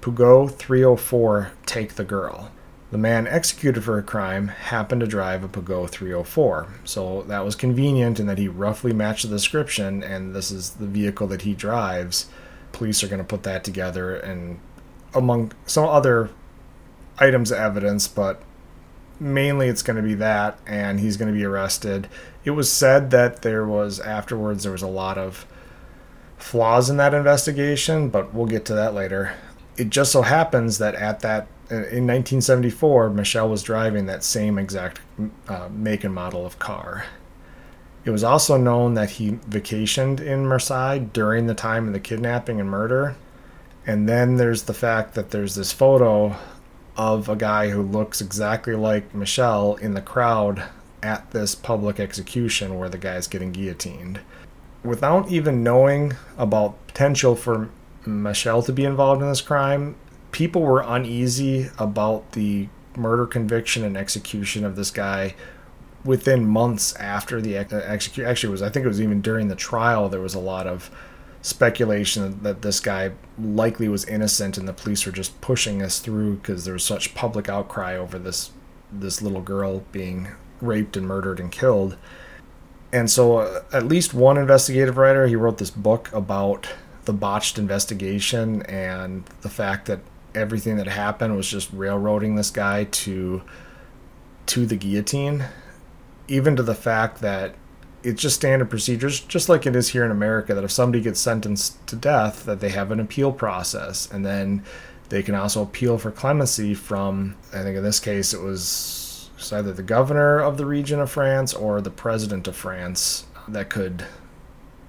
Peugeot 0.01 0.55
304 0.55 1.53
take 1.67 1.97
the 1.97 2.05
girl. 2.05 2.51
The 2.91 2.97
man 2.97 3.27
executed 3.27 3.85
for 3.85 3.99
a 3.99 4.03
crime 4.03 4.49
happened 4.49 5.03
to 5.03 5.07
drive 5.07 5.45
a 5.45 5.49
Peugeot 5.49 5.91
304, 5.91 6.69
so 6.85 7.23
that 7.25 7.45
was 7.45 7.55
convenient 7.55 8.19
in 8.19 8.27
that 8.27 8.39
he 8.39 8.49
roughly 8.49 8.95
matched 8.95 9.25
the 9.25 9.29
description, 9.29 10.03
and 10.03 10.35
this 10.35 10.51
is 10.51 10.71
the 10.71 10.87
vehicle 10.87 11.27
that 11.29 11.43
he 11.43 11.55
drives. 11.55 12.31
Police 12.73 13.05
are 13.05 13.09
going 13.09 13.19
to 13.19 13.25
put 13.25 13.43
that 13.43 13.63
together 13.63 14.17
and 14.17 14.59
among 15.15 15.53
some 15.67 15.87
other 15.87 16.31
items 17.19 17.51
of 17.51 17.59
evidence, 17.59 18.09
but 18.09 18.43
mainly 19.23 19.69
it's 19.69 19.83
going 19.83 19.97
to 19.97 20.03
be 20.03 20.15
that, 20.15 20.59
and 20.67 21.01
he's 21.01 21.17
going 21.17 21.33
to 21.33 21.37
be 21.37 21.45
arrested. 21.45 22.09
It 22.45 22.51
was 22.51 22.71
said 22.71 23.11
that 23.13 23.43
there 23.43 23.65
was 23.65 24.01
afterwards 24.01 24.65
there 24.65 24.73
was 24.73 24.83
a 24.83 24.89
lot 24.89 25.17
of 25.17 25.47
flaws 26.37 26.91
in 26.91 26.97
that 26.97 27.15
investigation, 27.15 28.09
but 28.09 28.35
we'll 28.35 28.47
get 28.47 28.65
to 28.67 28.75
that 28.75 28.95
later. 28.95 29.35
It 29.77 29.91
just 29.91 30.13
so 30.13 30.23
happens 30.23 30.79
that 30.79 30.95
at 30.95 31.21
that 31.21 31.47
in 31.71 32.07
1974, 32.07 33.11
Michel 33.11 33.49
was 33.49 33.63
driving 33.63 34.05
that 34.07 34.23
same 34.23 34.59
exact 34.59 35.01
uh, 35.49 35.69
make 35.71 36.05
and 36.05 36.15
model 36.15 36.45
of 36.45 36.59
car. 36.59 37.07
It 38.05 38.11
was 38.11 38.25
also 38.25 38.59
known 38.59 38.95
that 38.95 39.13
he 39.13 39.33
vacationed 39.33 40.21
in 40.21 40.47
Marseille 40.47 40.99
during 40.99 41.47
the 41.47 41.55
time 41.55 41.87
of 41.87 41.95
the 41.95 42.01
kidnapping 42.01 42.61
and 42.61 42.69
murder. 42.69 43.17
And 43.87 44.09
then 44.09 44.37
there's 44.37 44.65
the 44.65 44.75
fact 44.75 45.15
that 45.15 45.31
there's 45.31 45.55
this 45.55 45.73
photo 45.73 46.37
of 46.97 47.29
a 47.29 47.37
guy 47.37 47.71
who 47.71 47.83
looks 47.83 48.21
exactly 48.21 48.75
like 48.75 49.15
Michel 49.15 49.77
in 49.77 49.95
the 49.95 50.03
crowd 50.03 50.65
at 51.03 51.31
this 51.31 51.55
public 51.55 51.99
execution 51.99 52.79
where 52.79 52.89
the 52.89 52.99
guy's 52.99 53.27
getting 53.27 53.53
guillotined. 53.53 54.21
Without 54.85 55.31
even 55.31 55.63
knowing 55.63 56.15
about 56.37 56.87
potential 56.87 57.35
for 57.35 57.71
Michel 58.05 58.63
to 58.63 58.73
be 58.73 58.85
involved 58.85 59.23
in 59.23 59.29
this 59.29 59.41
crime, 59.41 59.97
people 60.33 60.63
were 60.63 60.85
uneasy 60.87 61.71
about 61.79 62.33
the 62.33 62.69
murder 62.97 63.27
conviction 63.27 63.85
and 63.85 63.97
execution 63.97 64.65
of 64.65 64.77
this 64.77 64.91
guy 64.91 65.35
within 66.05 66.45
months 66.45 66.95
after 66.97 67.41
the 67.41 67.57
execution. 67.57 68.29
Actually, 68.29 68.51
was 68.51 68.63
I 68.63 68.69
think 68.69 68.85
it 68.85 68.89
was 68.89 69.01
even 69.01 69.23
during 69.23 69.49
the 69.49 69.55
trial. 69.55 70.09
There 70.09 70.21
was 70.21 70.35
a 70.35 70.41
lot 70.41 70.67
of 70.67 70.91
speculation 71.43 72.43
that 72.43 72.63
this 72.63 72.81
guy 72.81 73.13
likely 73.39 73.89
was 73.89 74.05
innocent, 74.05 74.57
and 74.57 74.67
the 74.67 74.73
police 74.73 75.05
were 75.05 75.13
just 75.13 75.41
pushing 75.41 75.83
us 75.83 75.99
through 75.99 76.37
because 76.37 76.65
there 76.65 76.75
was 76.75 76.85
such 76.85 77.15
public 77.15 77.49
outcry 77.49 77.97
over 77.97 78.19
this 78.19 78.51
this 78.91 79.23
little 79.23 79.41
girl 79.41 79.85
being 79.91 80.29
raped 80.61 80.97
and 80.97 81.07
murdered 81.07 81.41
and 81.41 81.51
killed. 81.51 81.97
And 82.93 83.11
so, 83.11 83.39
uh, 83.39 83.63
at 83.73 83.87
least 83.87 84.13
one 84.13 84.37
investigative 84.37 84.99
writer, 84.99 85.27
he 85.27 85.35
wrote 85.35 85.57
this 85.57 85.71
book 85.71 86.13
about 86.13 86.69
the 87.07 87.13
botched 87.13 87.59
investigation 87.59 88.63
and 88.63 89.25
the 89.41 89.49
fact 89.49 89.87
that 89.87 90.01
everything 90.35 90.77
that 90.77 90.87
happened 90.87 91.37
was 91.37 91.49
just 91.49 91.73
railroading 91.73 92.37
this 92.37 92.51
guy 92.51 92.85
to 92.85 93.43
to 94.45 94.67
the 94.67 94.77
guillotine 94.77 95.45
even 96.29 96.57
to 96.57 96.63
the 96.63 96.75
fact 96.75 97.21
that 97.21 97.55
it's 98.03 98.21
just 98.21 98.37
standard 98.37 98.69
procedures 98.69 99.21
just 99.21 99.49
like 99.49 99.67
it 99.67 99.77
is 99.77 99.91
here 99.91 100.05
in 100.05 100.11
America 100.11 100.55
that 100.55 100.65
if 100.65 100.71
somebody 100.71 101.03
gets 101.03 101.21
sentenced 101.21 101.87
to 101.87 101.97
death 101.97 102.45
that 102.45 102.61
they 102.61 102.71
have 102.71 102.91
an 102.91 103.01
appeal 103.01 103.33
process 103.33 104.11
and 104.11 104.25
then 104.25 104.63
they 105.09 105.23
can 105.23 105.35
also 105.35 105.63
appeal 105.63 105.99
for 105.99 106.11
clemency 106.11 106.75
from 106.75 107.37
I 107.53 107.63
think 107.63 107.77
in 107.77 107.83
this 107.83 108.01
case 108.01 108.35
it 108.35 108.41
was 108.41 109.31
either 109.53 109.73
the 109.73 109.83
governor 109.83 110.39
of 110.39 110.57
the 110.57 110.67
region 110.67 111.01
of 111.01 111.11
France 111.11 111.53
or 111.53 111.81
the 111.81 111.91
president 111.91 112.47
of 112.47 112.57
France 112.57 113.25
that 113.49 113.69
could 113.69 114.07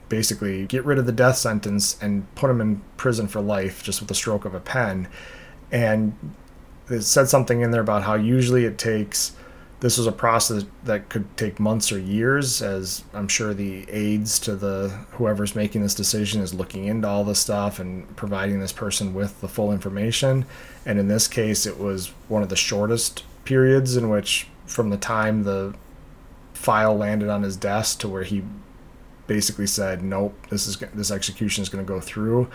basically 0.09 0.65
get 0.67 0.85
rid 0.85 0.99
of 0.99 1.05
the 1.05 1.11
death 1.11 1.37
sentence 1.37 1.97
and 2.01 2.33
put 2.35 2.49
him 2.49 2.61
in 2.61 2.81
prison 2.97 3.27
for 3.27 3.41
life 3.41 3.81
just 3.81 3.99
with 3.99 4.09
the 4.09 4.15
stroke 4.15 4.45
of 4.45 4.53
a 4.53 4.59
pen. 4.59 5.07
And 5.71 6.15
it 6.87 7.01
said 7.01 7.29
something 7.29 7.61
in 7.61 7.71
there 7.71 7.81
about 7.81 8.03
how 8.03 8.13
usually 8.13 8.65
it 8.65 8.77
takes 8.77 9.35
this 9.83 9.97
was 9.97 10.07
a 10.07 10.13
process 10.13 10.63
that 10.85 11.09
could 11.09 11.25
take 11.35 11.59
months 11.59 11.91
or 11.91 11.99
years, 11.99 12.61
as 12.61 13.03
I'm 13.13 13.27
sure 13.27 13.53
the 13.53 13.85
aides 13.89 14.39
to 14.39 14.55
the 14.55 14.87
whoever's 15.11 15.57
making 15.57 15.81
this 15.81 15.93
decision 15.93 16.41
is 16.41 16.53
looking 16.53 16.85
into 16.85 17.05
all 17.05 17.25
this 17.25 17.39
stuff 17.39 17.79
and 17.79 18.15
providing 18.15 18.61
this 18.61 18.71
person 18.71 19.13
with 19.13 19.41
the 19.41 19.49
full 19.49 19.73
information. 19.73 20.45
And 20.85 20.99
in 20.99 21.09
this 21.09 21.27
case, 21.27 21.65
it 21.65 21.77
was 21.77 22.13
one 22.29 22.41
of 22.41 22.47
the 22.47 22.55
shortest 22.55 23.25
periods 23.43 23.97
in 23.97 24.07
which, 24.07 24.47
from 24.65 24.89
the 24.89 24.95
time 24.95 25.43
the 25.43 25.75
file 26.53 26.95
landed 26.95 27.27
on 27.27 27.43
his 27.43 27.57
desk 27.57 27.99
to 27.99 28.07
where 28.07 28.23
he 28.23 28.41
basically 29.27 29.67
said, 29.67 30.01
"Nope, 30.01 30.47
this 30.49 30.65
is 30.65 30.77
this 30.93 31.11
execution 31.11 31.61
is 31.61 31.67
going 31.67 31.85
to 31.85 31.93
go 31.93 31.99
through," 31.99 32.47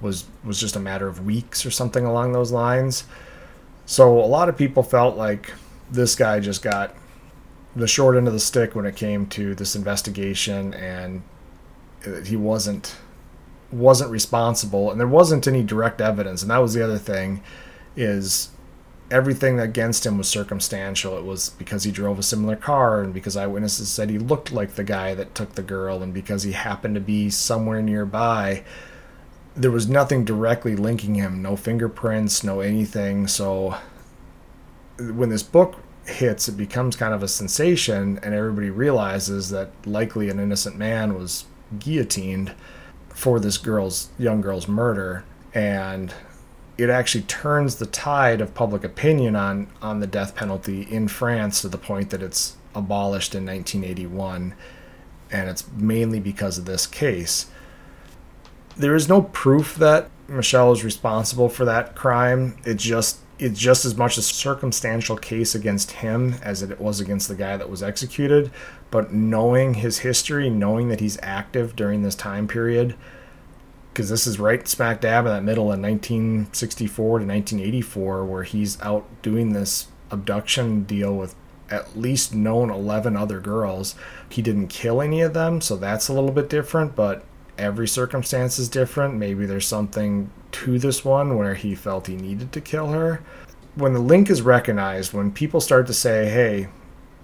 was 0.00 0.24
was 0.42 0.58
just 0.58 0.74
a 0.74 0.80
matter 0.80 1.06
of 1.06 1.24
weeks 1.24 1.64
or 1.64 1.70
something 1.70 2.04
along 2.04 2.32
those 2.32 2.50
lines. 2.50 3.04
So 3.86 4.18
a 4.18 4.26
lot 4.26 4.48
of 4.48 4.56
people 4.56 4.82
felt 4.82 5.16
like 5.16 5.52
this 5.92 6.14
guy 6.14 6.40
just 6.40 6.62
got 6.62 6.94
the 7.76 7.86
short 7.86 8.16
end 8.16 8.26
of 8.26 8.32
the 8.32 8.40
stick 8.40 8.74
when 8.74 8.84
it 8.84 8.96
came 8.96 9.26
to 9.26 9.54
this 9.54 9.76
investigation 9.76 10.74
and 10.74 11.22
he 12.24 12.36
wasn't 12.36 12.96
wasn't 13.70 14.10
responsible 14.10 14.90
and 14.90 15.00
there 15.00 15.06
wasn't 15.06 15.46
any 15.46 15.62
direct 15.62 16.00
evidence. 16.00 16.42
And 16.42 16.50
that 16.50 16.58
was 16.58 16.74
the 16.74 16.84
other 16.84 16.98
thing 16.98 17.42
is 17.96 18.50
everything 19.10 19.58
against 19.60 20.04
him 20.04 20.18
was 20.18 20.28
circumstantial. 20.28 21.16
It 21.16 21.24
was 21.24 21.50
because 21.50 21.84
he 21.84 21.90
drove 21.90 22.18
a 22.18 22.22
similar 22.22 22.56
car 22.56 23.02
and 23.02 23.14
because 23.14 23.36
eyewitnesses 23.36 23.88
said 23.88 24.10
he 24.10 24.18
looked 24.18 24.52
like 24.52 24.74
the 24.74 24.84
guy 24.84 25.14
that 25.14 25.34
took 25.34 25.54
the 25.54 25.62
girl 25.62 26.02
and 26.02 26.12
because 26.12 26.42
he 26.42 26.52
happened 26.52 26.94
to 26.96 27.00
be 27.00 27.30
somewhere 27.30 27.80
nearby 27.80 28.64
there 29.54 29.70
was 29.70 29.88
nothing 29.88 30.24
directly 30.24 30.76
linking 30.76 31.14
him. 31.14 31.42
No 31.42 31.56
fingerprints 31.56 32.42
no 32.42 32.60
anything. 32.60 33.28
So 33.28 33.76
when 34.98 35.28
this 35.28 35.42
book 35.42 35.76
hits, 36.06 36.48
it 36.48 36.56
becomes 36.56 36.96
kind 36.96 37.14
of 37.14 37.22
a 37.22 37.28
sensation, 37.28 38.18
and 38.22 38.34
everybody 38.34 38.70
realizes 38.70 39.50
that 39.50 39.70
likely 39.86 40.28
an 40.28 40.38
innocent 40.38 40.76
man 40.76 41.14
was 41.14 41.44
guillotined 41.78 42.54
for 43.08 43.38
this 43.38 43.58
girl's 43.58 44.08
young 44.18 44.40
girl's 44.40 44.68
murder, 44.68 45.24
and 45.54 46.14
it 46.78 46.90
actually 46.90 47.22
turns 47.22 47.76
the 47.76 47.86
tide 47.86 48.40
of 48.40 48.54
public 48.54 48.82
opinion 48.82 49.36
on 49.36 49.68
on 49.80 50.00
the 50.00 50.06
death 50.06 50.34
penalty 50.34 50.82
in 50.82 51.06
France 51.06 51.60
to 51.60 51.68
the 51.68 51.78
point 51.78 52.10
that 52.10 52.22
it's 52.22 52.56
abolished 52.74 53.34
in 53.34 53.46
1981, 53.46 54.54
and 55.30 55.48
it's 55.48 55.70
mainly 55.72 56.18
because 56.18 56.58
of 56.58 56.64
this 56.64 56.86
case. 56.86 57.46
There 58.76 58.94
is 58.94 59.08
no 59.08 59.22
proof 59.22 59.76
that 59.76 60.10
Michel 60.26 60.72
is 60.72 60.82
responsible 60.82 61.50
for 61.50 61.66
that 61.66 61.94
crime. 61.94 62.56
It 62.64 62.78
just 62.78 63.18
it's 63.42 63.58
just 63.58 63.84
as 63.84 63.96
much 63.96 64.16
a 64.16 64.22
circumstantial 64.22 65.16
case 65.16 65.54
against 65.54 65.92
him 65.92 66.36
as 66.42 66.62
it 66.62 66.80
was 66.80 67.00
against 67.00 67.28
the 67.28 67.34
guy 67.34 67.56
that 67.56 67.68
was 67.68 67.82
executed. 67.82 68.50
But 68.90 69.12
knowing 69.12 69.74
his 69.74 69.98
history, 69.98 70.48
knowing 70.48 70.88
that 70.88 71.00
he's 71.00 71.18
active 71.22 71.74
during 71.74 72.02
this 72.02 72.14
time 72.14 72.46
period, 72.46 72.94
because 73.92 74.08
this 74.08 74.26
is 74.26 74.38
right 74.38 74.66
smack 74.66 75.00
dab 75.00 75.26
in 75.26 75.32
that 75.32 75.44
middle 75.44 75.72
in 75.72 75.82
1964 75.82 77.18
to 77.18 77.26
1984, 77.26 78.24
where 78.24 78.42
he's 78.44 78.80
out 78.80 79.06
doing 79.22 79.52
this 79.52 79.88
abduction 80.10 80.84
deal 80.84 81.14
with 81.14 81.34
at 81.70 81.96
least 81.96 82.34
known 82.34 82.70
11 82.70 83.16
other 83.16 83.40
girls. 83.40 83.94
He 84.28 84.42
didn't 84.42 84.68
kill 84.68 85.02
any 85.02 85.20
of 85.20 85.34
them, 85.34 85.60
so 85.60 85.76
that's 85.76 86.08
a 86.08 86.12
little 86.12 86.30
bit 86.30 86.48
different, 86.48 86.94
but 86.94 87.24
every 87.58 87.88
circumstance 87.88 88.58
is 88.58 88.68
different. 88.68 89.14
Maybe 89.14 89.46
there's 89.46 89.66
something 89.66 90.30
to 90.52 90.78
this 90.78 91.04
one 91.04 91.36
where 91.36 91.54
he 91.54 91.74
felt 91.74 92.06
he 92.06 92.16
needed 92.16 92.52
to 92.52 92.60
kill 92.60 92.92
her. 92.92 93.22
When 93.74 93.94
the 93.94 94.00
link 94.00 94.30
is 94.30 94.42
recognized, 94.42 95.12
when 95.12 95.32
people 95.32 95.60
start 95.60 95.86
to 95.86 95.94
say, 95.94 96.28
hey, 96.28 96.68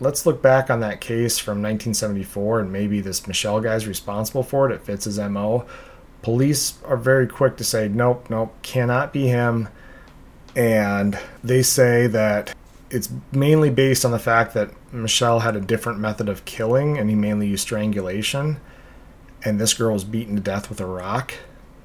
let's 0.00 0.26
look 0.26 0.40
back 0.42 0.70
on 0.70 0.80
that 0.80 1.00
case 1.00 1.38
from 1.38 1.58
1974 1.58 2.60
and 2.60 2.72
maybe 2.72 3.00
this 3.00 3.26
Michel 3.26 3.60
guy's 3.60 3.86
responsible 3.86 4.42
for 4.42 4.70
it, 4.70 4.74
it 4.74 4.82
fits 4.82 5.04
his 5.04 5.18
MO. 5.18 5.66
Police 6.22 6.78
are 6.84 6.96
very 6.96 7.26
quick 7.26 7.56
to 7.58 7.64
say, 7.64 7.88
nope, 7.88 8.28
nope, 8.30 8.54
cannot 8.62 9.12
be 9.12 9.28
him. 9.28 9.68
And 10.56 11.18
they 11.44 11.62
say 11.62 12.06
that 12.08 12.54
it's 12.90 13.10
mainly 13.32 13.70
based 13.70 14.04
on 14.04 14.10
the 14.10 14.18
fact 14.18 14.54
that 14.54 14.70
Michel 14.92 15.40
had 15.40 15.54
a 15.54 15.60
different 15.60 15.98
method 16.00 16.28
of 16.28 16.44
killing 16.44 16.98
and 16.98 17.10
he 17.10 17.14
mainly 17.14 17.48
used 17.48 17.62
strangulation. 17.62 18.60
And 19.44 19.60
this 19.60 19.74
girl 19.74 19.92
was 19.92 20.04
beaten 20.04 20.34
to 20.36 20.42
death 20.42 20.68
with 20.68 20.80
a 20.80 20.86
rock. 20.86 21.34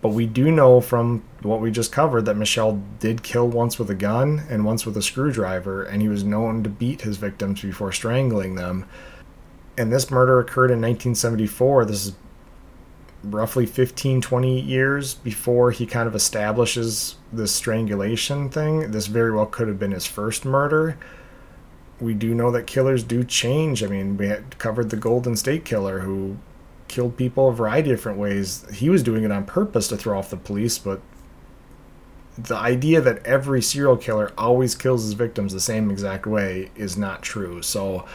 But 0.04 0.10
we 0.10 0.26
do 0.26 0.51
know 0.51 0.82
from 0.82 1.24
what 1.43 1.62
we 1.62 1.72
just 1.72 1.93
covered 1.93 2.26
that 2.26 2.36
Michel 2.36 2.84
did 2.99 3.24
kill 3.24 3.47
once 3.47 3.80
with 3.80 3.89
a 3.89 3.95
gun 3.95 4.43
and 4.49 4.66
once 4.66 4.86
with 4.86 4.97
a 4.97 5.01
screwdriver, 5.01 5.82
and 5.82 6.01
he 6.01 6.10
was 6.10 6.26
known 6.26 6.62
to 6.64 6.70
beat 6.70 7.04
his 7.04 7.16
victims 7.16 7.62
before 7.62 7.93
strangling 7.93 8.56
them. 8.56 8.86
And 9.78 9.93
this 9.93 10.12
murder 10.12 10.39
occurred 10.39 10.72
in 10.72 10.82
1974. 10.82 11.86
This 11.86 12.08
is 12.08 12.16
roughly 13.24 13.66
15, 13.66 14.20
20 14.20 14.60
years 14.60 15.14
before 15.14 15.72
he 15.72 15.86
kind 15.86 16.06
of 16.06 16.16
establishes 16.16 17.16
this 17.32 17.54
strangulation 17.54 18.49
thing. 18.49 18.91
This 18.91 19.08
very 19.08 19.32
well 19.32 19.45
could 19.45 19.70
have 19.70 19.80
been 19.80 19.91
his 19.91 20.06
first 20.06 20.43
murder. 20.43 20.97
We 22.01 22.14
do 22.14 22.36
know 22.36 22.51
that 22.51 22.68
killers 22.68 23.06
do 23.06 23.24
change. 23.24 23.82
I 23.82 23.88
mean, 23.88 24.18
we 24.18 24.28
had 24.28 24.58
covered 24.58 24.89
the 24.89 24.97
Golden 24.97 25.38
State 25.38 25.64
Killer 25.64 25.99
who 26.01 26.39
killed 26.93 27.17
people 27.17 27.49
a 27.49 27.53
variety 27.53 27.89
of 27.89 27.97
different 27.97 28.19
ways. 28.19 28.65
He 28.71 28.89
was 28.89 29.01
doing 29.01 29.23
it 29.23 29.31
on 29.31 29.45
purpose 29.45 29.87
to 29.87 29.97
throw 29.97 30.17
off 30.17 30.29
the 30.29 30.37
police, 30.37 30.77
but 30.77 31.01
the 32.37 32.55
idea 32.55 33.01
that 33.01 33.25
every 33.25 33.61
serial 33.61 33.97
killer 33.97 34.31
always 34.37 34.75
kills 34.75 35.03
his 35.03 35.13
victims 35.13 35.53
the 35.53 35.59
same 35.59 35.89
exact 35.89 36.27
way 36.27 36.69
is 36.75 36.95
not 36.97 37.23
true. 37.23 37.61
So 37.61 38.05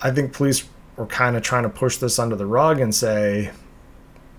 I 0.00 0.10
think 0.10 0.32
police 0.32 0.66
were 0.96 1.06
kind 1.06 1.36
of 1.36 1.42
trying 1.42 1.64
to 1.64 1.68
push 1.68 1.98
this 1.98 2.18
under 2.18 2.36
the 2.36 2.46
rug 2.46 2.80
and 2.80 2.94
say 2.94 3.50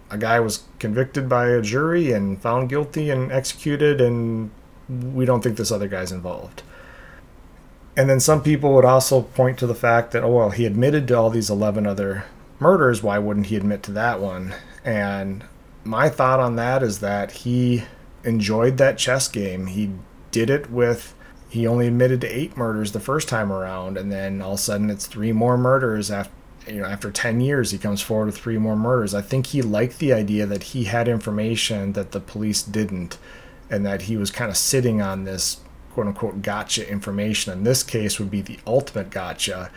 a 0.10 0.18
guy 0.18 0.40
was 0.40 0.64
convicted 0.80 1.30
by 1.30 1.50
a 1.50 1.62
jury 1.62 2.12
and 2.12 2.42
found 2.42 2.70
guilty 2.70 3.12
and 3.12 3.32
executed, 3.32 4.02
and 4.02 4.50
we 4.90 5.26
don't 5.26 5.44
think 5.44 5.58
this 5.58 5.72
other 5.72 5.88
guy's 5.88 6.12
involved. 6.12 6.64
And 7.96 8.10
then 8.10 8.20
some 8.20 8.42
people 8.42 8.74
would 8.74 8.86
also 8.86 9.22
point 9.22 9.58
to 9.60 9.68
the 9.68 9.76
fact 9.76 10.12
that, 10.12 10.24
oh, 10.24 10.32
well, 10.32 10.50
he 10.52 10.66
admitted 10.66 11.08
to 11.08 11.18
all 11.18 11.30
these 11.30 11.50
11 11.50 11.86
other 11.86 12.26
murders, 12.60 13.04
why 13.04 13.20
wouldn't 13.20 13.48
he 13.48 13.56
admit 13.56 13.84
to 13.84 13.92
that 13.92 14.20
one? 14.20 14.56
And 14.84 15.44
my 15.84 16.10
thought 16.10 16.40
on 16.40 16.56
that 16.56 16.84
is 16.84 17.00
that 17.00 17.32
he 17.32 17.84
enjoyed 18.24 18.78
that 18.78 18.98
chess 18.98 19.28
game. 19.28 19.68
He 19.68 19.92
did 20.32 20.50
it 20.50 20.70
with 20.70 21.14
he 21.50 21.66
only 21.66 21.88
admitted 21.88 22.20
to 22.22 22.28
eight 22.28 22.58
murders 22.58 22.92
the 22.92 23.00
first 23.00 23.30
time 23.30 23.54
around, 23.54 23.98
and 23.98 24.12
then 24.12 24.42
all 24.42 24.54
of 24.54 24.60
a 24.60 24.62
sudden 24.62 24.90
it's 24.90 25.08
three 25.08 25.32
more 25.32 25.58
murders 25.58 26.12
after 26.12 26.34
you 26.68 26.82
know 26.82 26.86
after 26.86 27.10
10 27.10 27.40
years 27.40 27.72
he 27.72 27.78
comes 27.78 28.02
forward 28.02 28.26
with 28.26 28.38
three 28.38 28.58
more 28.58 28.76
murders 28.76 29.14
i 29.14 29.22
think 29.22 29.48
he 29.48 29.62
liked 29.62 30.00
the 30.00 30.12
idea 30.12 30.46
that 30.46 30.64
he 30.64 30.84
had 30.84 31.08
information 31.08 31.94
that 31.94 32.12
the 32.12 32.20
police 32.20 32.62
didn't 32.62 33.18
and 33.70 33.86
that 33.86 34.04
he 34.04 34.18
was 34.18 34.32
kind 34.32 34.52
of 34.52 34.58
sitting 34.58 35.02
on 35.02 35.24
this 35.24 35.62
quote 35.94 36.08
unquote 36.08 36.42
gotcha 36.42 36.88
information 36.90 37.54
in 37.54 37.64
this 37.64 37.84
case 37.84 38.20
would 38.20 38.30
be 38.30 38.42
the 38.42 38.60
ultimate 38.68 39.10
gotcha 39.10 39.72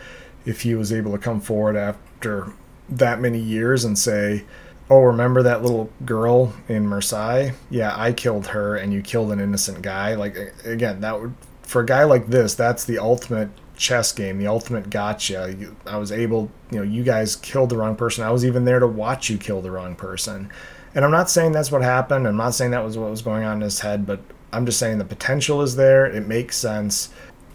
if 0.45 0.61
he 0.61 0.75
was 0.75 0.91
able 0.91 1.11
to 1.11 1.17
come 1.17 1.39
forward 1.39 1.75
after 1.75 2.51
that 2.91 3.19
many 3.19 3.39
years 3.39 3.83
and 3.85 3.97
say, 3.97 4.43
"Oh, 4.89 5.01
remember 5.01 5.43
that 5.43 5.63
little 5.63 5.89
girl 6.05 6.53
in 6.67 6.87
Marseille? 6.87 7.51
Yeah, 7.69 7.93
I 7.95 8.13
killed 8.13 8.47
her, 8.47 8.75
and 8.75 8.93
you 8.93 9.01
killed 9.01 9.31
an 9.31 9.39
innocent 9.39 9.81
guy." 9.81 10.15
Like 10.15 10.37
again, 10.65 11.01
that 11.01 11.19
would 11.19 11.33
for 11.71 11.81
a 11.81 11.85
guy 11.85 12.03
like 12.03 12.27
this, 12.27 12.53
that's 12.53 12.83
the 12.83 12.99
ultimate 12.99 13.49
chess 13.77 14.11
game, 14.11 14.37
the 14.37 14.47
ultimate 14.47 14.89
gotcha. 14.89 15.55
I 15.87 15.97
was 15.97 16.11
able, 16.11 16.51
you 16.69 16.77
know, 16.77 16.83
you 16.83 17.01
guys 17.01 17.37
killed 17.37 17.69
the 17.69 17.77
wrong 17.77 17.95
person. 17.95 18.25
I 18.25 18.29
was 18.29 18.43
even 18.45 18.65
there 18.65 18.79
to 18.79 18.87
watch 18.87 19.29
you 19.29 19.37
kill 19.37 19.61
the 19.61 19.71
wrong 19.71 19.95
person. 19.95 20.51
And 20.93 21.05
I'm 21.05 21.11
not 21.11 21.29
saying 21.29 21.53
that's 21.53 21.71
what 21.71 21.81
happened. 21.81 22.27
I'm 22.27 22.35
not 22.35 22.53
saying 22.55 22.71
that 22.71 22.83
was 22.83 22.97
what 22.97 23.09
was 23.09 23.21
going 23.21 23.45
on 23.45 23.55
in 23.55 23.61
his 23.61 23.79
head, 23.79 24.05
but 24.05 24.19
I'm 24.51 24.65
just 24.65 24.79
saying 24.79 24.97
the 24.97 25.05
potential 25.05 25.61
is 25.61 25.77
there. 25.77 26.05
It 26.05 26.27
makes 26.27 26.57
sense. 26.57 27.09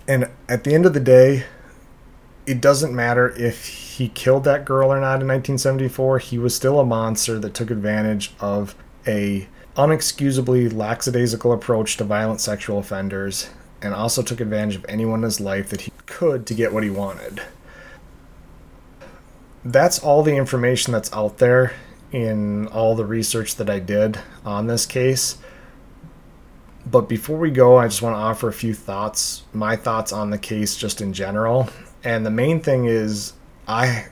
And 0.08 0.30
at 0.48 0.64
the 0.64 0.74
end 0.74 0.86
of 0.86 0.94
the 0.94 1.00
day, 1.00 1.44
it 2.46 2.62
doesn't 2.62 2.94
matter 2.94 3.34
if 3.36 3.68
he 3.96 4.10
killed 4.10 4.44
that 4.44 4.66
girl 4.66 4.92
or 4.92 5.00
not 5.00 5.22
in 5.22 5.28
1974. 5.28 6.18
He 6.18 6.36
was 6.38 6.54
still 6.54 6.78
a 6.78 6.84
monster 6.84 7.38
that 7.38 7.54
took 7.54 7.70
advantage 7.70 8.30
of 8.40 8.74
a 9.06 9.48
unexcusably 9.74 10.70
lackadaisical 10.70 11.50
approach 11.50 11.96
to 11.96 12.04
violent 12.04 12.42
sexual 12.42 12.78
offenders 12.78 13.48
and 13.80 13.94
also 13.94 14.20
took 14.20 14.38
advantage 14.38 14.76
of 14.76 14.84
anyone 14.86 15.20
in 15.20 15.24
his 15.24 15.40
life 15.40 15.70
that 15.70 15.82
he 15.82 15.92
could 16.04 16.46
to 16.46 16.52
get 16.52 16.74
what 16.74 16.82
he 16.82 16.90
wanted. 16.90 17.40
That's 19.64 19.98
all 19.98 20.22
the 20.22 20.36
information 20.36 20.92
that's 20.92 21.10
out 21.14 21.38
there 21.38 21.72
in 22.12 22.66
all 22.66 22.96
the 22.96 23.06
research 23.06 23.56
that 23.56 23.70
I 23.70 23.78
did 23.78 24.18
on 24.44 24.66
this 24.66 24.84
case. 24.84 25.38
But 26.84 27.08
before 27.08 27.38
we 27.38 27.50
go, 27.50 27.78
I 27.78 27.88
just 27.88 28.02
want 28.02 28.14
to 28.14 28.20
offer 28.20 28.48
a 28.48 28.52
few 28.52 28.74
thoughts, 28.74 29.44
my 29.54 29.74
thoughts 29.74 30.12
on 30.12 30.28
the 30.28 30.38
case 30.38 30.76
just 30.76 31.00
in 31.00 31.14
general. 31.14 31.70
And 32.04 32.26
the 32.26 32.30
main 32.30 32.60
thing 32.60 32.84
is, 32.84 33.32
I 33.66 34.06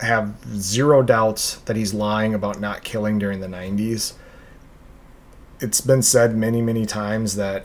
have 0.00 0.34
zero 0.58 1.02
doubts 1.02 1.56
that 1.60 1.76
he's 1.76 1.94
lying 1.94 2.34
about 2.34 2.60
not 2.60 2.84
killing 2.84 3.18
during 3.18 3.40
the 3.40 3.46
90s. 3.46 4.12
It's 5.60 5.80
been 5.80 6.02
said 6.02 6.36
many, 6.36 6.60
many 6.60 6.84
times 6.84 7.36
that 7.36 7.64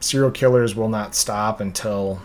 serial 0.00 0.32
killers 0.32 0.74
will 0.74 0.88
not 0.88 1.14
stop 1.14 1.60
until 1.60 2.20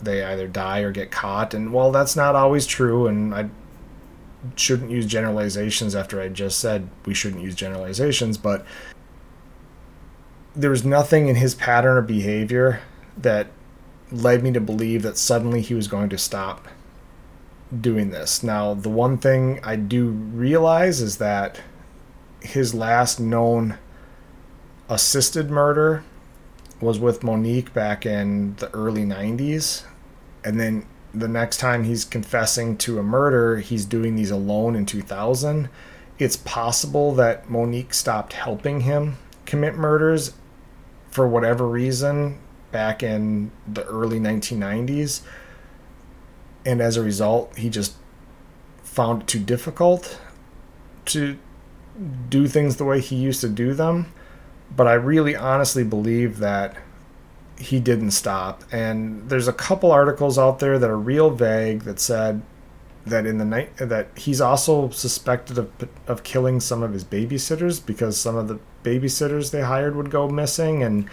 they 0.00 0.24
either 0.24 0.46
die 0.46 0.80
or 0.80 0.92
get 0.92 1.10
caught. 1.10 1.54
And 1.54 1.72
while 1.72 1.90
that's 1.90 2.14
not 2.14 2.36
always 2.36 2.66
true, 2.66 3.08
and 3.08 3.34
I 3.34 3.48
shouldn't 4.54 4.90
use 4.90 5.06
generalizations 5.06 5.96
after 5.96 6.20
I 6.20 6.28
just 6.28 6.60
said 6.60 6.88
we 7.04 7.14
shouldn't 7.14 7.42
use 7.42 7.56
generalizations, 7.56 8.38
but 8.38 8.64
there 10.54 10.70
was 10.70 10.84
nothing 10.84 11.26
in 11.26 11.36
his 11.36 11.54
pattern 11.56 11.98
of 11.98 12.06
behavior 12.06 12.80
that 13.16 13.48
led 14.12 14.44
me 14.44 14.52
to 14.52 14.60
believe 14.60 15.02
that 15.02 15.18
suddenly 15.18 15.60
he 15.60 15.74
was 15.74 15.88
going 15.88 16.08
to 16.10 16.18
stop 16.18 16.68
doing 17.80 18.10
this. 18.10 18.42
Now, 18.42 18.74
the 18.74 18.88
one 18.88 19.18
thing 19.18 19.60
I 19.62 19.76
do 19.76 20.08
realize 20.08 21.00
is 21.00 21.18
that 21.18 21.60
his 22.40 22.74
last 22.74 23.18
known 23.18 23.78
assisted 24.88 25.50
murder 25.50 26.04
was 26.80 26.98
with 26.98 27.24
Monique 27.24 27.72
back 27.72 28.06
in 28.06 28.54
the 28.56 28.70
early 28.72 29.04
90s. 29.04 29.84
And 30.44 30.60
then 30.60 30.86
the 31.12 31.28
next 31.28 31.56
time 31.56 31.84
he's 31.84 32.04
confessing 32.04 32.76
to 32.78 32.98
a 32.98 33.02
murder, 33.02 33.58
he's 33.58 33.84
doing 33.84 34.14
these 34.14 34.30
alone 34.30 34.76
in 34.76 34.86
2000. 34.86 35.68
It's 36.18 36.36
possible 36.36 37.14
that 37.14 37.50
Monique 37.50 37.94
stopped 37.94 38.34
helping 38.34 38.80
him 38.80 39.16
commit 39.44 39.74
murders 39.76 40.34
for 41.10 41.26
whatever 41.26 41.66
reason 41.66 42.38
back 42.72 43.02
in 43.02 43.50
the 43.66 43.84
early 43.84 44.20
1990s. 44.20 45.22
And 46.66 46.82
as 46.82 46.96
a 46.96 47.02
result, 47.02 47.56
he 47.56 47.70
just 47.70 47.94
found 48.82 49.22
it 49.22 49.28
too 49.28 49.38
difficult 49.38 50.20
to 51.06 51.38
do 52.28 52.46
things 52.46 52.76
the 52.76 52.84
way 52.84 53.00
he 53.00 53.16
used 53.16 53.40
to 53.40 53.48
do 53.48 53.72
them. 53.72 54.12
But 54.74 54.86
I 54.86 54.94
really 54.94 55.36
honestly 55.36 55.84
believe 55.84 56.38
that 56.38 56.76
he 57.58 57.80
didn't 57.80 58.10
stop. 58.10 58.64
And 58.72 59.30
there's 59.30 59.48
a 59.48 59.52
couple 59.52 59.92
articles 59.92 60.38
out 60.38 60.58
there 60.58 60.78
that 60.78 60.90
are 60.90 60.98
real 60.98 61.30
vague 61.30 61.82
that 61.82 62.00
said 62.00 62.42
that 63.06 63.24
in 63.24 63.38
the 63.38 63.44
night 63.44 63.76
that 63.76 64.08
he's 64.16 64.40
also 64.40 64.90
suspected 64.90 65.58
of 65.58 65.70
of 66.08 66.24
killing 66.24 66.58
some 66.58 66.82
of 66.82 66.92
his 66.92 67.04
babysitters 67.04 67.84
because 67.84 68.18
some 68.18 68.34
of 68.34 68.48
the 68.48 68.58
babysitters 68.82 69.52
they 69.52 69.62
hired 69.62 69.94
would 69.94 70.10
go 70.10 70.28
missing 70.28 70.82
and 70.82 71.08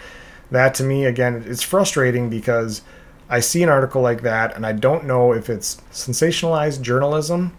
that 0.50 0.74
to 0.74 0.82
me 0.82 1.04
again 1.04 1.44
it's 1.46 1.62
frustrating 1.62 2.28
because 2.28 2.82
I 3.28 3.40
see 3.40 3.62
an 3.62 3.68
article 3.68 4.02
like 4.02 4.22
that 4.22 4.54
and 4.54 4.66
I 4.66 4.72
don't 4.72 5.04
know 5.04 5.32
if 5.32 5.48
it's 5.48 5.76
sensationalized 5.92 6.82
journalism 6.82 7.56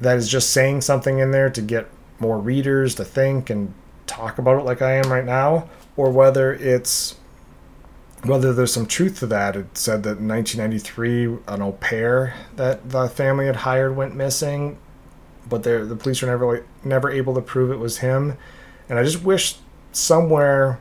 that 0.00 0.16
is 0.16 0.28
just 0.28 0.50
saying 0.50 0.80
something 0.80 1.18
in 1.18 1.30
there 1.30 1.50
to 1.50 1.62
get 1.62 1.88
more 2.20 2.38
readers 2.38 2.94
to 2.96 3.04
think 3.04 3.50
and 3.50 3.72
talk 4.06 4.38
about 4.38 4.58
it 4.58 4.64
like 4.64 4.82
I 4.82 4.92
am 4.92 5.10
right 5.10 5.24
now 5.24 5.68
or 5.96 6.10
whether 6.10 6.52
it's 6.52 7.16
whether 8.24 8.52
there's 8.52 8.72
some 8.72 8.86
truth 8.86 9.20
to 9.20 9.26
that. 9.28 9.56
It 9.56 9.78
said 9.78 10.02
that 10.02 10.18
in 10.18 10.28
1993, 10.28 11.38
an 11.46 11.62
au 11.62 11.72
pair 11.72 12.34
that 12.56 12.90
the 12.90 13.08
family 13.08 13.46
had 13.46 13.56
hired 13.56 13.94
went 13.96 14.16
missing, 14.16 14.78
but 15.48 15.62
the 15.62 15.96
police 15.98 16.22
were 16.22 16.28
never 16.28 16.66
never 16.84 17.10
able 17.10 17.34
to 17.34 17.40
prove 17.40 17.70
it 17.70 17.78
was 17.78 17.98
him. 17.98 18.36
And 18.88 18.98
I 18.98 19.04
just 19.04 19.22
wish 19.22 19.56
somewhere 19.92 20.80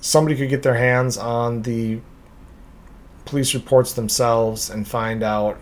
somebody 0.00 0.36
could 0.36 0.48
get 0.48 0.62
their 0.62 0.76
hands 0.76 1.16
on 1.16 1.62
the 1.62 2.00
police 3.26 3.54
reports 3.54 3.92
themselves 3.92 4.70
and 4.70 4.88
find 4.88 5.22
out 5.22 5.58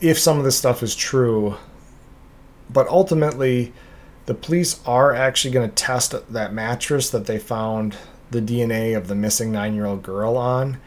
if 0.00 0.18
some 0.18 0.38
of 0.38 0.44
this 0.44 0.58
stuff 0.58 0.82
is 0.82 0.94
true. 0.94 1.56
But 2.68 2.88
ultimately, 2.88 3.72
the 4.26 4.34
police 4.34 4.80
are 4.86 5.14
actually 5.14 5.52
going 5.52 5.68
to 5.68 5.74
test 5.74 6.14
that 6.32 6.52
mattress 6.52 7.10
that 7.10 7.26
they 7.26 7.38
found 7.38 7.96
the 8.30 8.42
DNA 8.42 8.96
of 8.96 9.08
the 9.08 9.14
missing 9.14 9.52
nine 9.52 9.74
year 9.74 9.86
old 9.86 10.02
girl 10.02 10.36
on. 10.36 10.78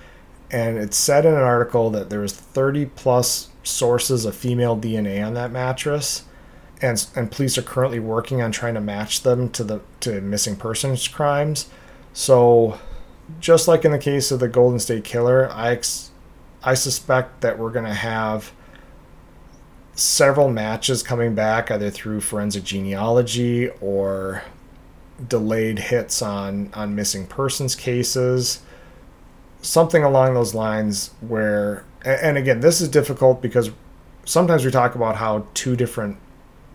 And 0.51 0.77
it 0.77 0.93
said 0.93 1.25
in 1.25 1.33
an 1.33 1.39
article 1.39 1.89
that 1.91 2.09
there 2.09 2.19
was 2.19 2.33
30 2.33 2.85
plus 2.87 3.49
sources 3.63 4.25
of 4.25 4.35
female 4.35 4.77
DNA 4.77 5.25
on 5.25 5.33
that 5.33 5.51
mattress. 5.51 6.23
And, 6.81 7.05
and 7.15 7.31
police 7.31 7.57
are 7.57 7.63
currently 7.63 7.99
working 7.99 8.41
on 8.41 8.51
trying 8.51 8.75
to 8.75 8.81
match 8.81 9.23
them 9.23 9.49
to 9.51 9.63
the 9.63 9.81
to 10.01 10.21
missing 10.21 10.55
persons 10.55 11.07
crimes. 11.07 11.69
So, 12.13 12.79
just 13.39 13.67
like 13.67 13.85
in 13.85 13.91
the 13.91 13.99
case 13.99 14.31
of 14.31 14.39
the 14.39 14.47
Golden 14.47 14.79
State 14.79 15.03
Killer, 15.03 15.49
I 15.51 15.71
ex- 15.71 16.11
I 16.63 16.73
suspect 16.73 17.41
that 17.41 17.59
we're 17.59 17.71
going 17.71 17.85
to 17.85 17.93
have 17.93 18.51
several 19.93 20.49
matches 20.49 21.01
coming 21.01 21.33
back 21.33 21.71
either 21.71 21.89
through 21.89 22.21
forensic 22.21 22.63
genealogy 22.63 23.69
or 23.81 24.43
delayed 25.27 25.79
hits 25.79 26.21
on 26.21 26.69
on 26.73 26.95
missing 26.95 27.25
persons 27.25 27.75
cases. 27.75 28.61
Something 29.61 30.03
along 30.03 30.35
those 30.35 30.53
lines 30.53 31.11
where 31.21 31.83
and 32.05 32.37
again 32.37 32.59
this 32.59 32.79
is 32.79 32.89
difficult 32.89 33.41
because 33.41 33.71
sometimes 34.23 34.63
we 34.63 34.71
talk 34.71 34.95
about 34.95 35.15
how 35.15 35.47
two 35.53 35.75
different 35.75 36.17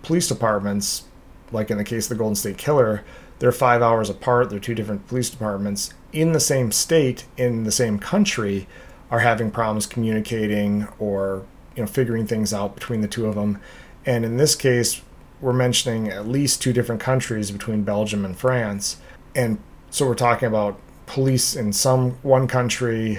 police 0.03 0.29
departments 0.29 1.05
like 1.53 1.71
in 1.71 1.79
the 1.79 1.85
case 1.85 2.07
of 2.07 2.11
the 2.11 2.15
golden 2.17 2.35
state 2.35 2.59
killer 2.59 3.05
they're 3.39 3.53
five 3.53 3.83
hours 3.83 4.11
apart 4.11 4.51
they're 4.51 4.59
two 4.59 4.75
different 4.75 5.07
police 5.07 5.31
departments 5.31 5.95
in 6.13 6.33
the 6.33 6.41
same 6.41 6.71
state 6.71 7.25
in 7.37 7.65
the 7.65 7.73
same 7.73 7.99
country 7.99 8.67
are 9.11 9.21
having 9.21 9.51
problems 9.51 9.87
communicating 9.87 10.87
or 10.99 11.45
you 11.77 11.83
know 11.83 11.87
figuring 11.87 12.27
things 12.27 12.53
out 12.53 12.75
between 12.75 13.01
the 13.01 13.09
two 13.09 13.27
of 13.27 13.35
them 13.35 13.61
and 14.05 14.25
in 14.25 14.37
this 14.37 14.55
case 14.55 15.03
we're 15.43 15.53
mentioning 15.53 16.09
at 16.09 16.27
least 16.27 16.63
two 16.63 16.73
different 16.73 17.01
countries 17.01 17.51
between 17.51 17.83
Belgium 17.83 18.25
and 18.25 18.39
France. 18.39 18.97
And 19.35 19.59
so 19.91 20.07
we're 20.07 20.15
talking 20.15 20.47
about 20.47 20.81
police 21.05 21.55
in 21.55 21.73
some 21.73 22.13
one 22.23 22.47
country 22.47 23.19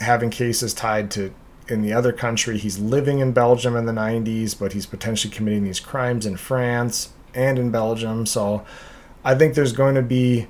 having 0.00 0.28
cases 0.28 0.74
tied 0.74 1.10
to 1.12 1.32
in 1.68 1.80
the 1.80 1.92
other 1.92 2.12
country. 2.12 2.58
He's 2.58 2.80
living 2.80 3.20
in 3.20 3.30
Belgium 3.32 3.76
in 3.76 3.86
the 3.86 3.92
90s, 3.92 4.58
but 4.58 4.72
he's 4.72 4.84
potentially 4.84 5.32
committing 5.32 5.62
these 5.62 5.78
crimes 5.78 6.26
in 6.26 6.36
France 6.36 7.10
and 7.32 7.56
in 7.56 7.70
Belgium. 7.70 8.26
So 8.26 8.66
I 9.24 9.36
think 9.36 9.54
there's 9.54 9.72
going 9.72 9.94
to 9.94 10.02
be 10.02 10.48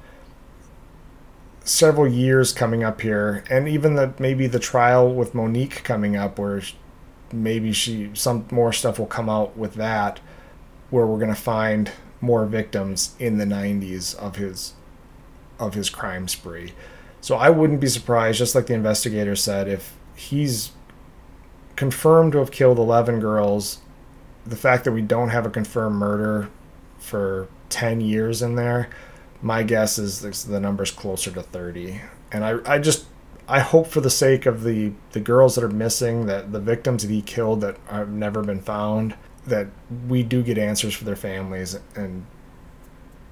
several 1.70 2.08
years 2.08 2.52
coming 2.52 2.82
up 2.82 3.00
here 3.00 3.44
and 3.48 3.68
even 3.68 3.94
the 3.94 4.12
maybe 4.18 4.48
the 4.48 4.58
trial 4.58 5.14
with 5.14 5.34
Monique 5.36 5.84
coming 5.84 6.16
up 6.16 6.36
where 6.36 6.60
maybe 7.32 7.72
she 7.72 8.10
some 8.12 8.44
more 8.50 8.72
stuff 8.72 8.98
will 8.98 9.06
come 9.06 9.28
out 9.28 9.56
with 9.56 9.74
that 9.74 10.18
where 10.90 11.06
we're 11.06 11.18
to 11.28 11.34
find 11.40 11.92
more 12.20 12.44
victims 12.44 13.14
in 13.20 13.38
the 13.38 13.44
90s 13.44 14.16
of 14.16 14.34
his 14.34 14.74
of 15.60 15.74
his 15.74 15.88
crime 15.88 16.26
spree. 16.26 16.72
So 17.20 17.36
I 17.36 17.50
wouldn't 17.50 17.80
be 17.80 17.86
surprised, 17.86 18.38
just 18.38 18.54
like 18.54 18.66
the 18.66 18.74
investigator 18.74 19.36
said, 19.36 19.68
if 19.68 19.94
he's 20.16 20.72
confirmed 21.76 22.32
to 22.32 22.38
have 22.38 22.50
killed 22.50 22.78
11 22.78 23.20
girls. 23.20 23.78
The 24.44 24.56
fact 24.56 24.84
that 24.84 24.92
we 24.92 25.02
don't 25.02 25.28
have 25.28 25.46
a 25.46 25.50
confirmed 25.50 25.96
murder 25.96 26.48
for 26.98 27.48
10 27.68 28.00
years 28.00 28.42
in 28.42 28.56
there, 28.56 28.88
my 29.42 29.62
guess 29.62 29.98
is 29.98 30.44
the 30.44 30.60
number's 30.60 30.90
closer 30.90 31.30
to 31.30 31.42
30. 31.42 32.00
And 32.32 32.44
I, 32.44 32.58
I 32.66 32.78
just 32.78 33.06
I 33.48 33.60
hope 33.60 33.88
for 33.88 34.00
the 34.00 34.10
sake 34.10 34.46
of 34.46 34.62
the 34.62 34.92
the 35.12 35.20
girls 35.20 35.54
that 35.56 35.64
are 35.64 35.68
missing, 35.68 36.26
that 36.26 36.52
the 36.52 36.60
victims 36.60 37.02
that 37.02 37.12
he 37.12 37.22
killed 37.22 37.60
that 37.62 37.76
have 37.88 38.10
never 38.10 38.42
been 38.42 38.60
found, 38.60 39.14
that 39.46 39.68
we 40.08 40.22
do 40.22 40.42
get 40.42 40.58
answers 40.58 40.94
for 40.94 41.04
their 41.04 41.16
families 41.16 41.78
and 41.94 42.26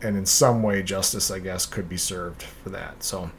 and 0.01 0.17
in 0.17 0.27
some 0.27 0.63
way 0.63 0.83
justice 0.83 1.31
i 1.31 1.39
guess 1.39 1.67
could 1.67 1.89
be 1.89 1.97
served 1.97 2.43
for 2.43 2.71
that 2.71 3.03
so 3.03 3.31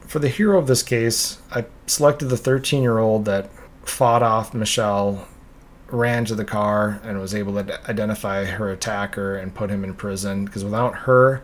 for 0.00 0.18
the 0.18 0.28
hero 0.28 0.58
of 0.58 0.66
this 0.66 0.82
case 0.82 1.38
i 1.52 1.64
selected 1.86 2.26
the 2.26 2.36
13 2.36 2.82
year 2.82 2.98
old 2.98 3.24
that 3.24 3.50
fought 3.84 4.22
off 4.22 4.54
michel 4.54 5.28
ran 5.92 6.24
to 6.24 6.34
the 6.34 6.44
car 6.44 7.00
and 7.04 7.20
was 7.20 7.34
able 7.34 7.52
to 7.54 7.90
identify 7.90 8.44
her 8.44 8.70
attacker 8.70 9.36
and 9.36 9.54
put 9.54 9.70
him 9.70 9.84
in 9.84 9.94
prison 9.94 10.44
because 10.44 10.64
without 10.64 10.94
her 10.94 11.42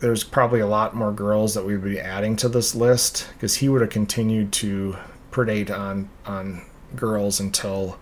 there's 0.00 0.22
probably 0.22 0.60
a 0.60 0.66
lot 0.66 0.94
more 0.94 1.12
girls 1.12 1.54
that 1.54 1.64
we 1.64 1.76
would 1.76 1.84
be 1.84 1.98
adding 1.98 2.36
to 2.36 2.48
this 2.48 2.74
list 2.74 3.28
because 3.32 3.56
he 3.56 3.68
would 3.68 3.80
have 3.80 3.90
continued 3.90 4.52
to 4.52 4.96
predate 5.32 5.70
on 5.70 6.08
on 6.24 6.64
girls 6.94 7.40
until 7.40 7.98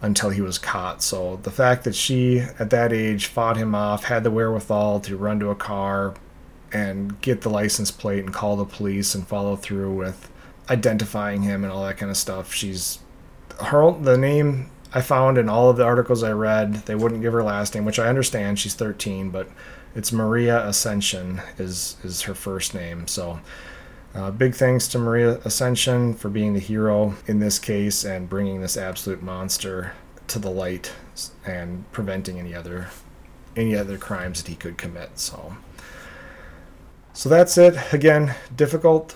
until 0.00 0.30
he 0.30 0.40
was 0.40 0.58
caught. 0.58 1.00
So 1.02 1.36
the 1.44 1.50
fact 1.50 1.84
that 1.84 1.94
she, 1.94 2.40
at 2.40 2.70
that 2.70 2.92
age, 2.92 3.26
fought 3.26 3.56
him 3.56 3.72
off, 3.72 4.04
had 4.04 4.24
the 4.24 4.32
wherewithal 4.32 4.98
to 5.00 5.16
run 5.16 5.38
to 5.38 5.50
a 5.50 5.54
car 5.54 6.14
and 6.72 7.20
get 7.20 7.42
the 7.42 7.48
license 7.48 7.92
plate 7.92 8.24
and 8.24 8.34
call 8.34 8.56
the 8.56 8.64
police 8.64 9.14
and 9.14 9.26
follow 9.26 9.54
through 9.54 9.94
with 9.94 10.28
identifying 10.68 11.42
him 11.42 11.62
and 11.62 11.72
all 11.72 11.84
that 11.84 11.98
kind 11.98 12.10
of 12.10 12.16
stuff. 12.16 12.52
She's 12.52 12.98
her 13.60 13.92
the 13.92 14.18
name 14.18 14.70
I 14.94 15.00
found 15.00 15.38
in 15.38 15.48
all 15.48 15.70
of 15.70 15.76
the 15.76 15.84
articles 15.84 16.22
I 16.22 16.32
read. 16.32 16.74
They 16.86 16.94
wouldn't 16.94 17.22
give 17.22 17.32
her 17.32 17.42
last 17.42 17.74
name, 17.74 17.84
which 17.84 17.98
I 17.98 18.08
understand. 18.08 18.58
She's 18.58 18.74
13, 18.74 19.30
but 19.30 19.48
it's 19.94 20.12
Maria 20.12 20.66
Ascension 20.66 21.40
is 21.58 21.96
is 22.04 22.22
her 22.22 22.34
first 22.34 22.74
name. 22.74 23.06
So 23.06 23.40
uh, 24.14 24.30
big 24.30 24.54
thanks 24.54 24.88
to 24.88 24.98
Maria 24.98 25.38
Ascension 25.44 26.14
for 26.14 26.28
being 26.28 26.52
the 26.52 26.60
hero 26.60 27.14
in 27.26 27.40
this 27.40 27.58
case 27.58 28.04
and 28.04 28.28
bringing 28.28 28.60
this 28.60 28.76
absolute 28.76 29.22
monster 29.22 29.92
to 30.28 30.38
the 30.38 30.50
light 30.50 30.92
and 31.46 31.90
preventing 31.92 32.38
any 32.38 32.54
other 32.54 32.88
any 33.56 33.76
other 33.76 33.98
crimes 33.98 34.42
that 34.42 34.48
he 34.48 34.56
could 34.56 34.78
commit. 34.78 35.18
So, 35.18 35.56
so 37.12 37.28
that's 37.28 37.58
it. 37.58 37.76
Again, 37.92 38.34
difficult. 38.54 39.14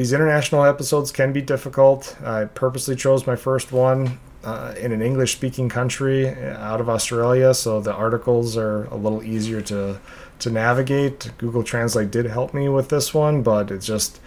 These 0.00 0.14
international 0.14 0.64
episodes 0.64 1.12
can 1.12 1.30
be 1.30 1.42
difficult. 1.42 2.16
I 2.24 2.46
purposely 2.46 2.96
chose 2.96 3.26
my 3.26 3.36
first 3.36 3.70
one 3.70 4.18
uh, 4.42 4.72
in 4.80 4.92
an 4.92 5.02
English 5.02 5.32
speaking 5.34 5.68
country 5.68 6.26
uh, 6.26 6.56
out 6.56 6.80
of 6.80 6.88
Australia, 6.88 7.52
so 7.52 7.82
the 7.82 7.92
articles 7.92 8.56
are 8.56 8.84
a 8.84 8.96
little 8.96 9.22
easier 9.22 9.60
to 9.60 10.00
to 10.38 10.48
navigate. 10.48 11.30
Google 11.36 11.62
Translate 11.62 12.10
did 12.10 12.24
help 12.24 12.54
me 12.54 12.66
with 12.70 12.88
this 12.88 13.12
one, 13.12 13.42
but 13.42 13.70
it's 13.70 13.84
just 13.84 14.20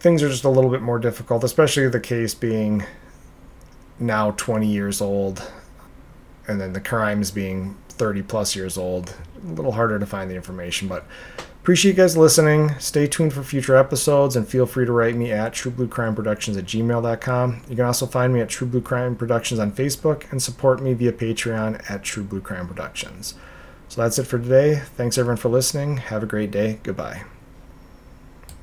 things 0.00 0.20
are 0.20 0.28
just 0.28 0.42
a 0.42 0.48
little 0.48 0.68
bit 0.68 0.82
more 0.82 0.98
difficult, 0.98 1.44
especially 1.44 1.88
the 1.88 2.00
case 2.00 2.34
being 2.34 2.84
now 4.00 4.32
20 4.32 4.66
years 4.66 5.00
old 5.00 5.48
and 6.48 6.60
then 6.60 6.72
the 6.72 6.80
crimes 6.80 7.30
being 7.30 7.76
30 7.90 8.22
plus 8.22 8.56
years 8.56 8.76
old. 8.76 9.14
A 9.44 9.52
little 9.52 9.70
harder 9.70 10.00
to 10.00 10.06
find 10.06 10.28
the 10.28 10.34
information, 10.34 10.88
but 10.88 11.06
appreciate 11.68 11.90
you 11.90 11.96
guys 12.02 12.16
listening. 12.16 12.74
Stay 12.78 13.06
tuned 13.06 13.30
for 13.30 13.42
future 13.42 13.76
episodes 13.76 14.36
and 14.36 14.48
feel 14.48 14.64
free 14.64 14.86
to 14.86 14.92
write 14.92 15.14
me 15.14 15.30
at 15.30 15.52
truebluecrimeproductions 15.52 16.56
at 16.56 16.64
gmail.com. 16.64 17.60
You 17.68 17.76
can 17.76 17.84
also 17.84 18.06
find 18.06 18.32
me 18.32 18.40
at 18.40 18.48
True 18.48 18.66
Blue 18.66 18.80
Crime 18.80 19.14
Productions 19.14 19.60
on 19.60 19.72
Facebook 19.72 20.32
and 20.32 20.42
support 20.42 20.80
me 20.80 20.94
via 20.94 21.12
Patreon 21.12 21.90
at 21.90 22.02
True 22.02 22.22
Blue 22.22 22.40
Crime 22.40 22.66
Productions. 22.66 23.34
So 23.90 24.00
that's 24.00 24.18
it 24.18 24.24
for 24.24 24.38
today. 24.38 24.76
Thanks 24.96 25.18
everyone 25.18 25.36
for 25.36 25.50
listening. 25.50 25.98
Have 25.98 26.22
a 26.22 26.26
great 26.26 26.50
day. 26.50 26.80
Goodbye. 26.82 27.24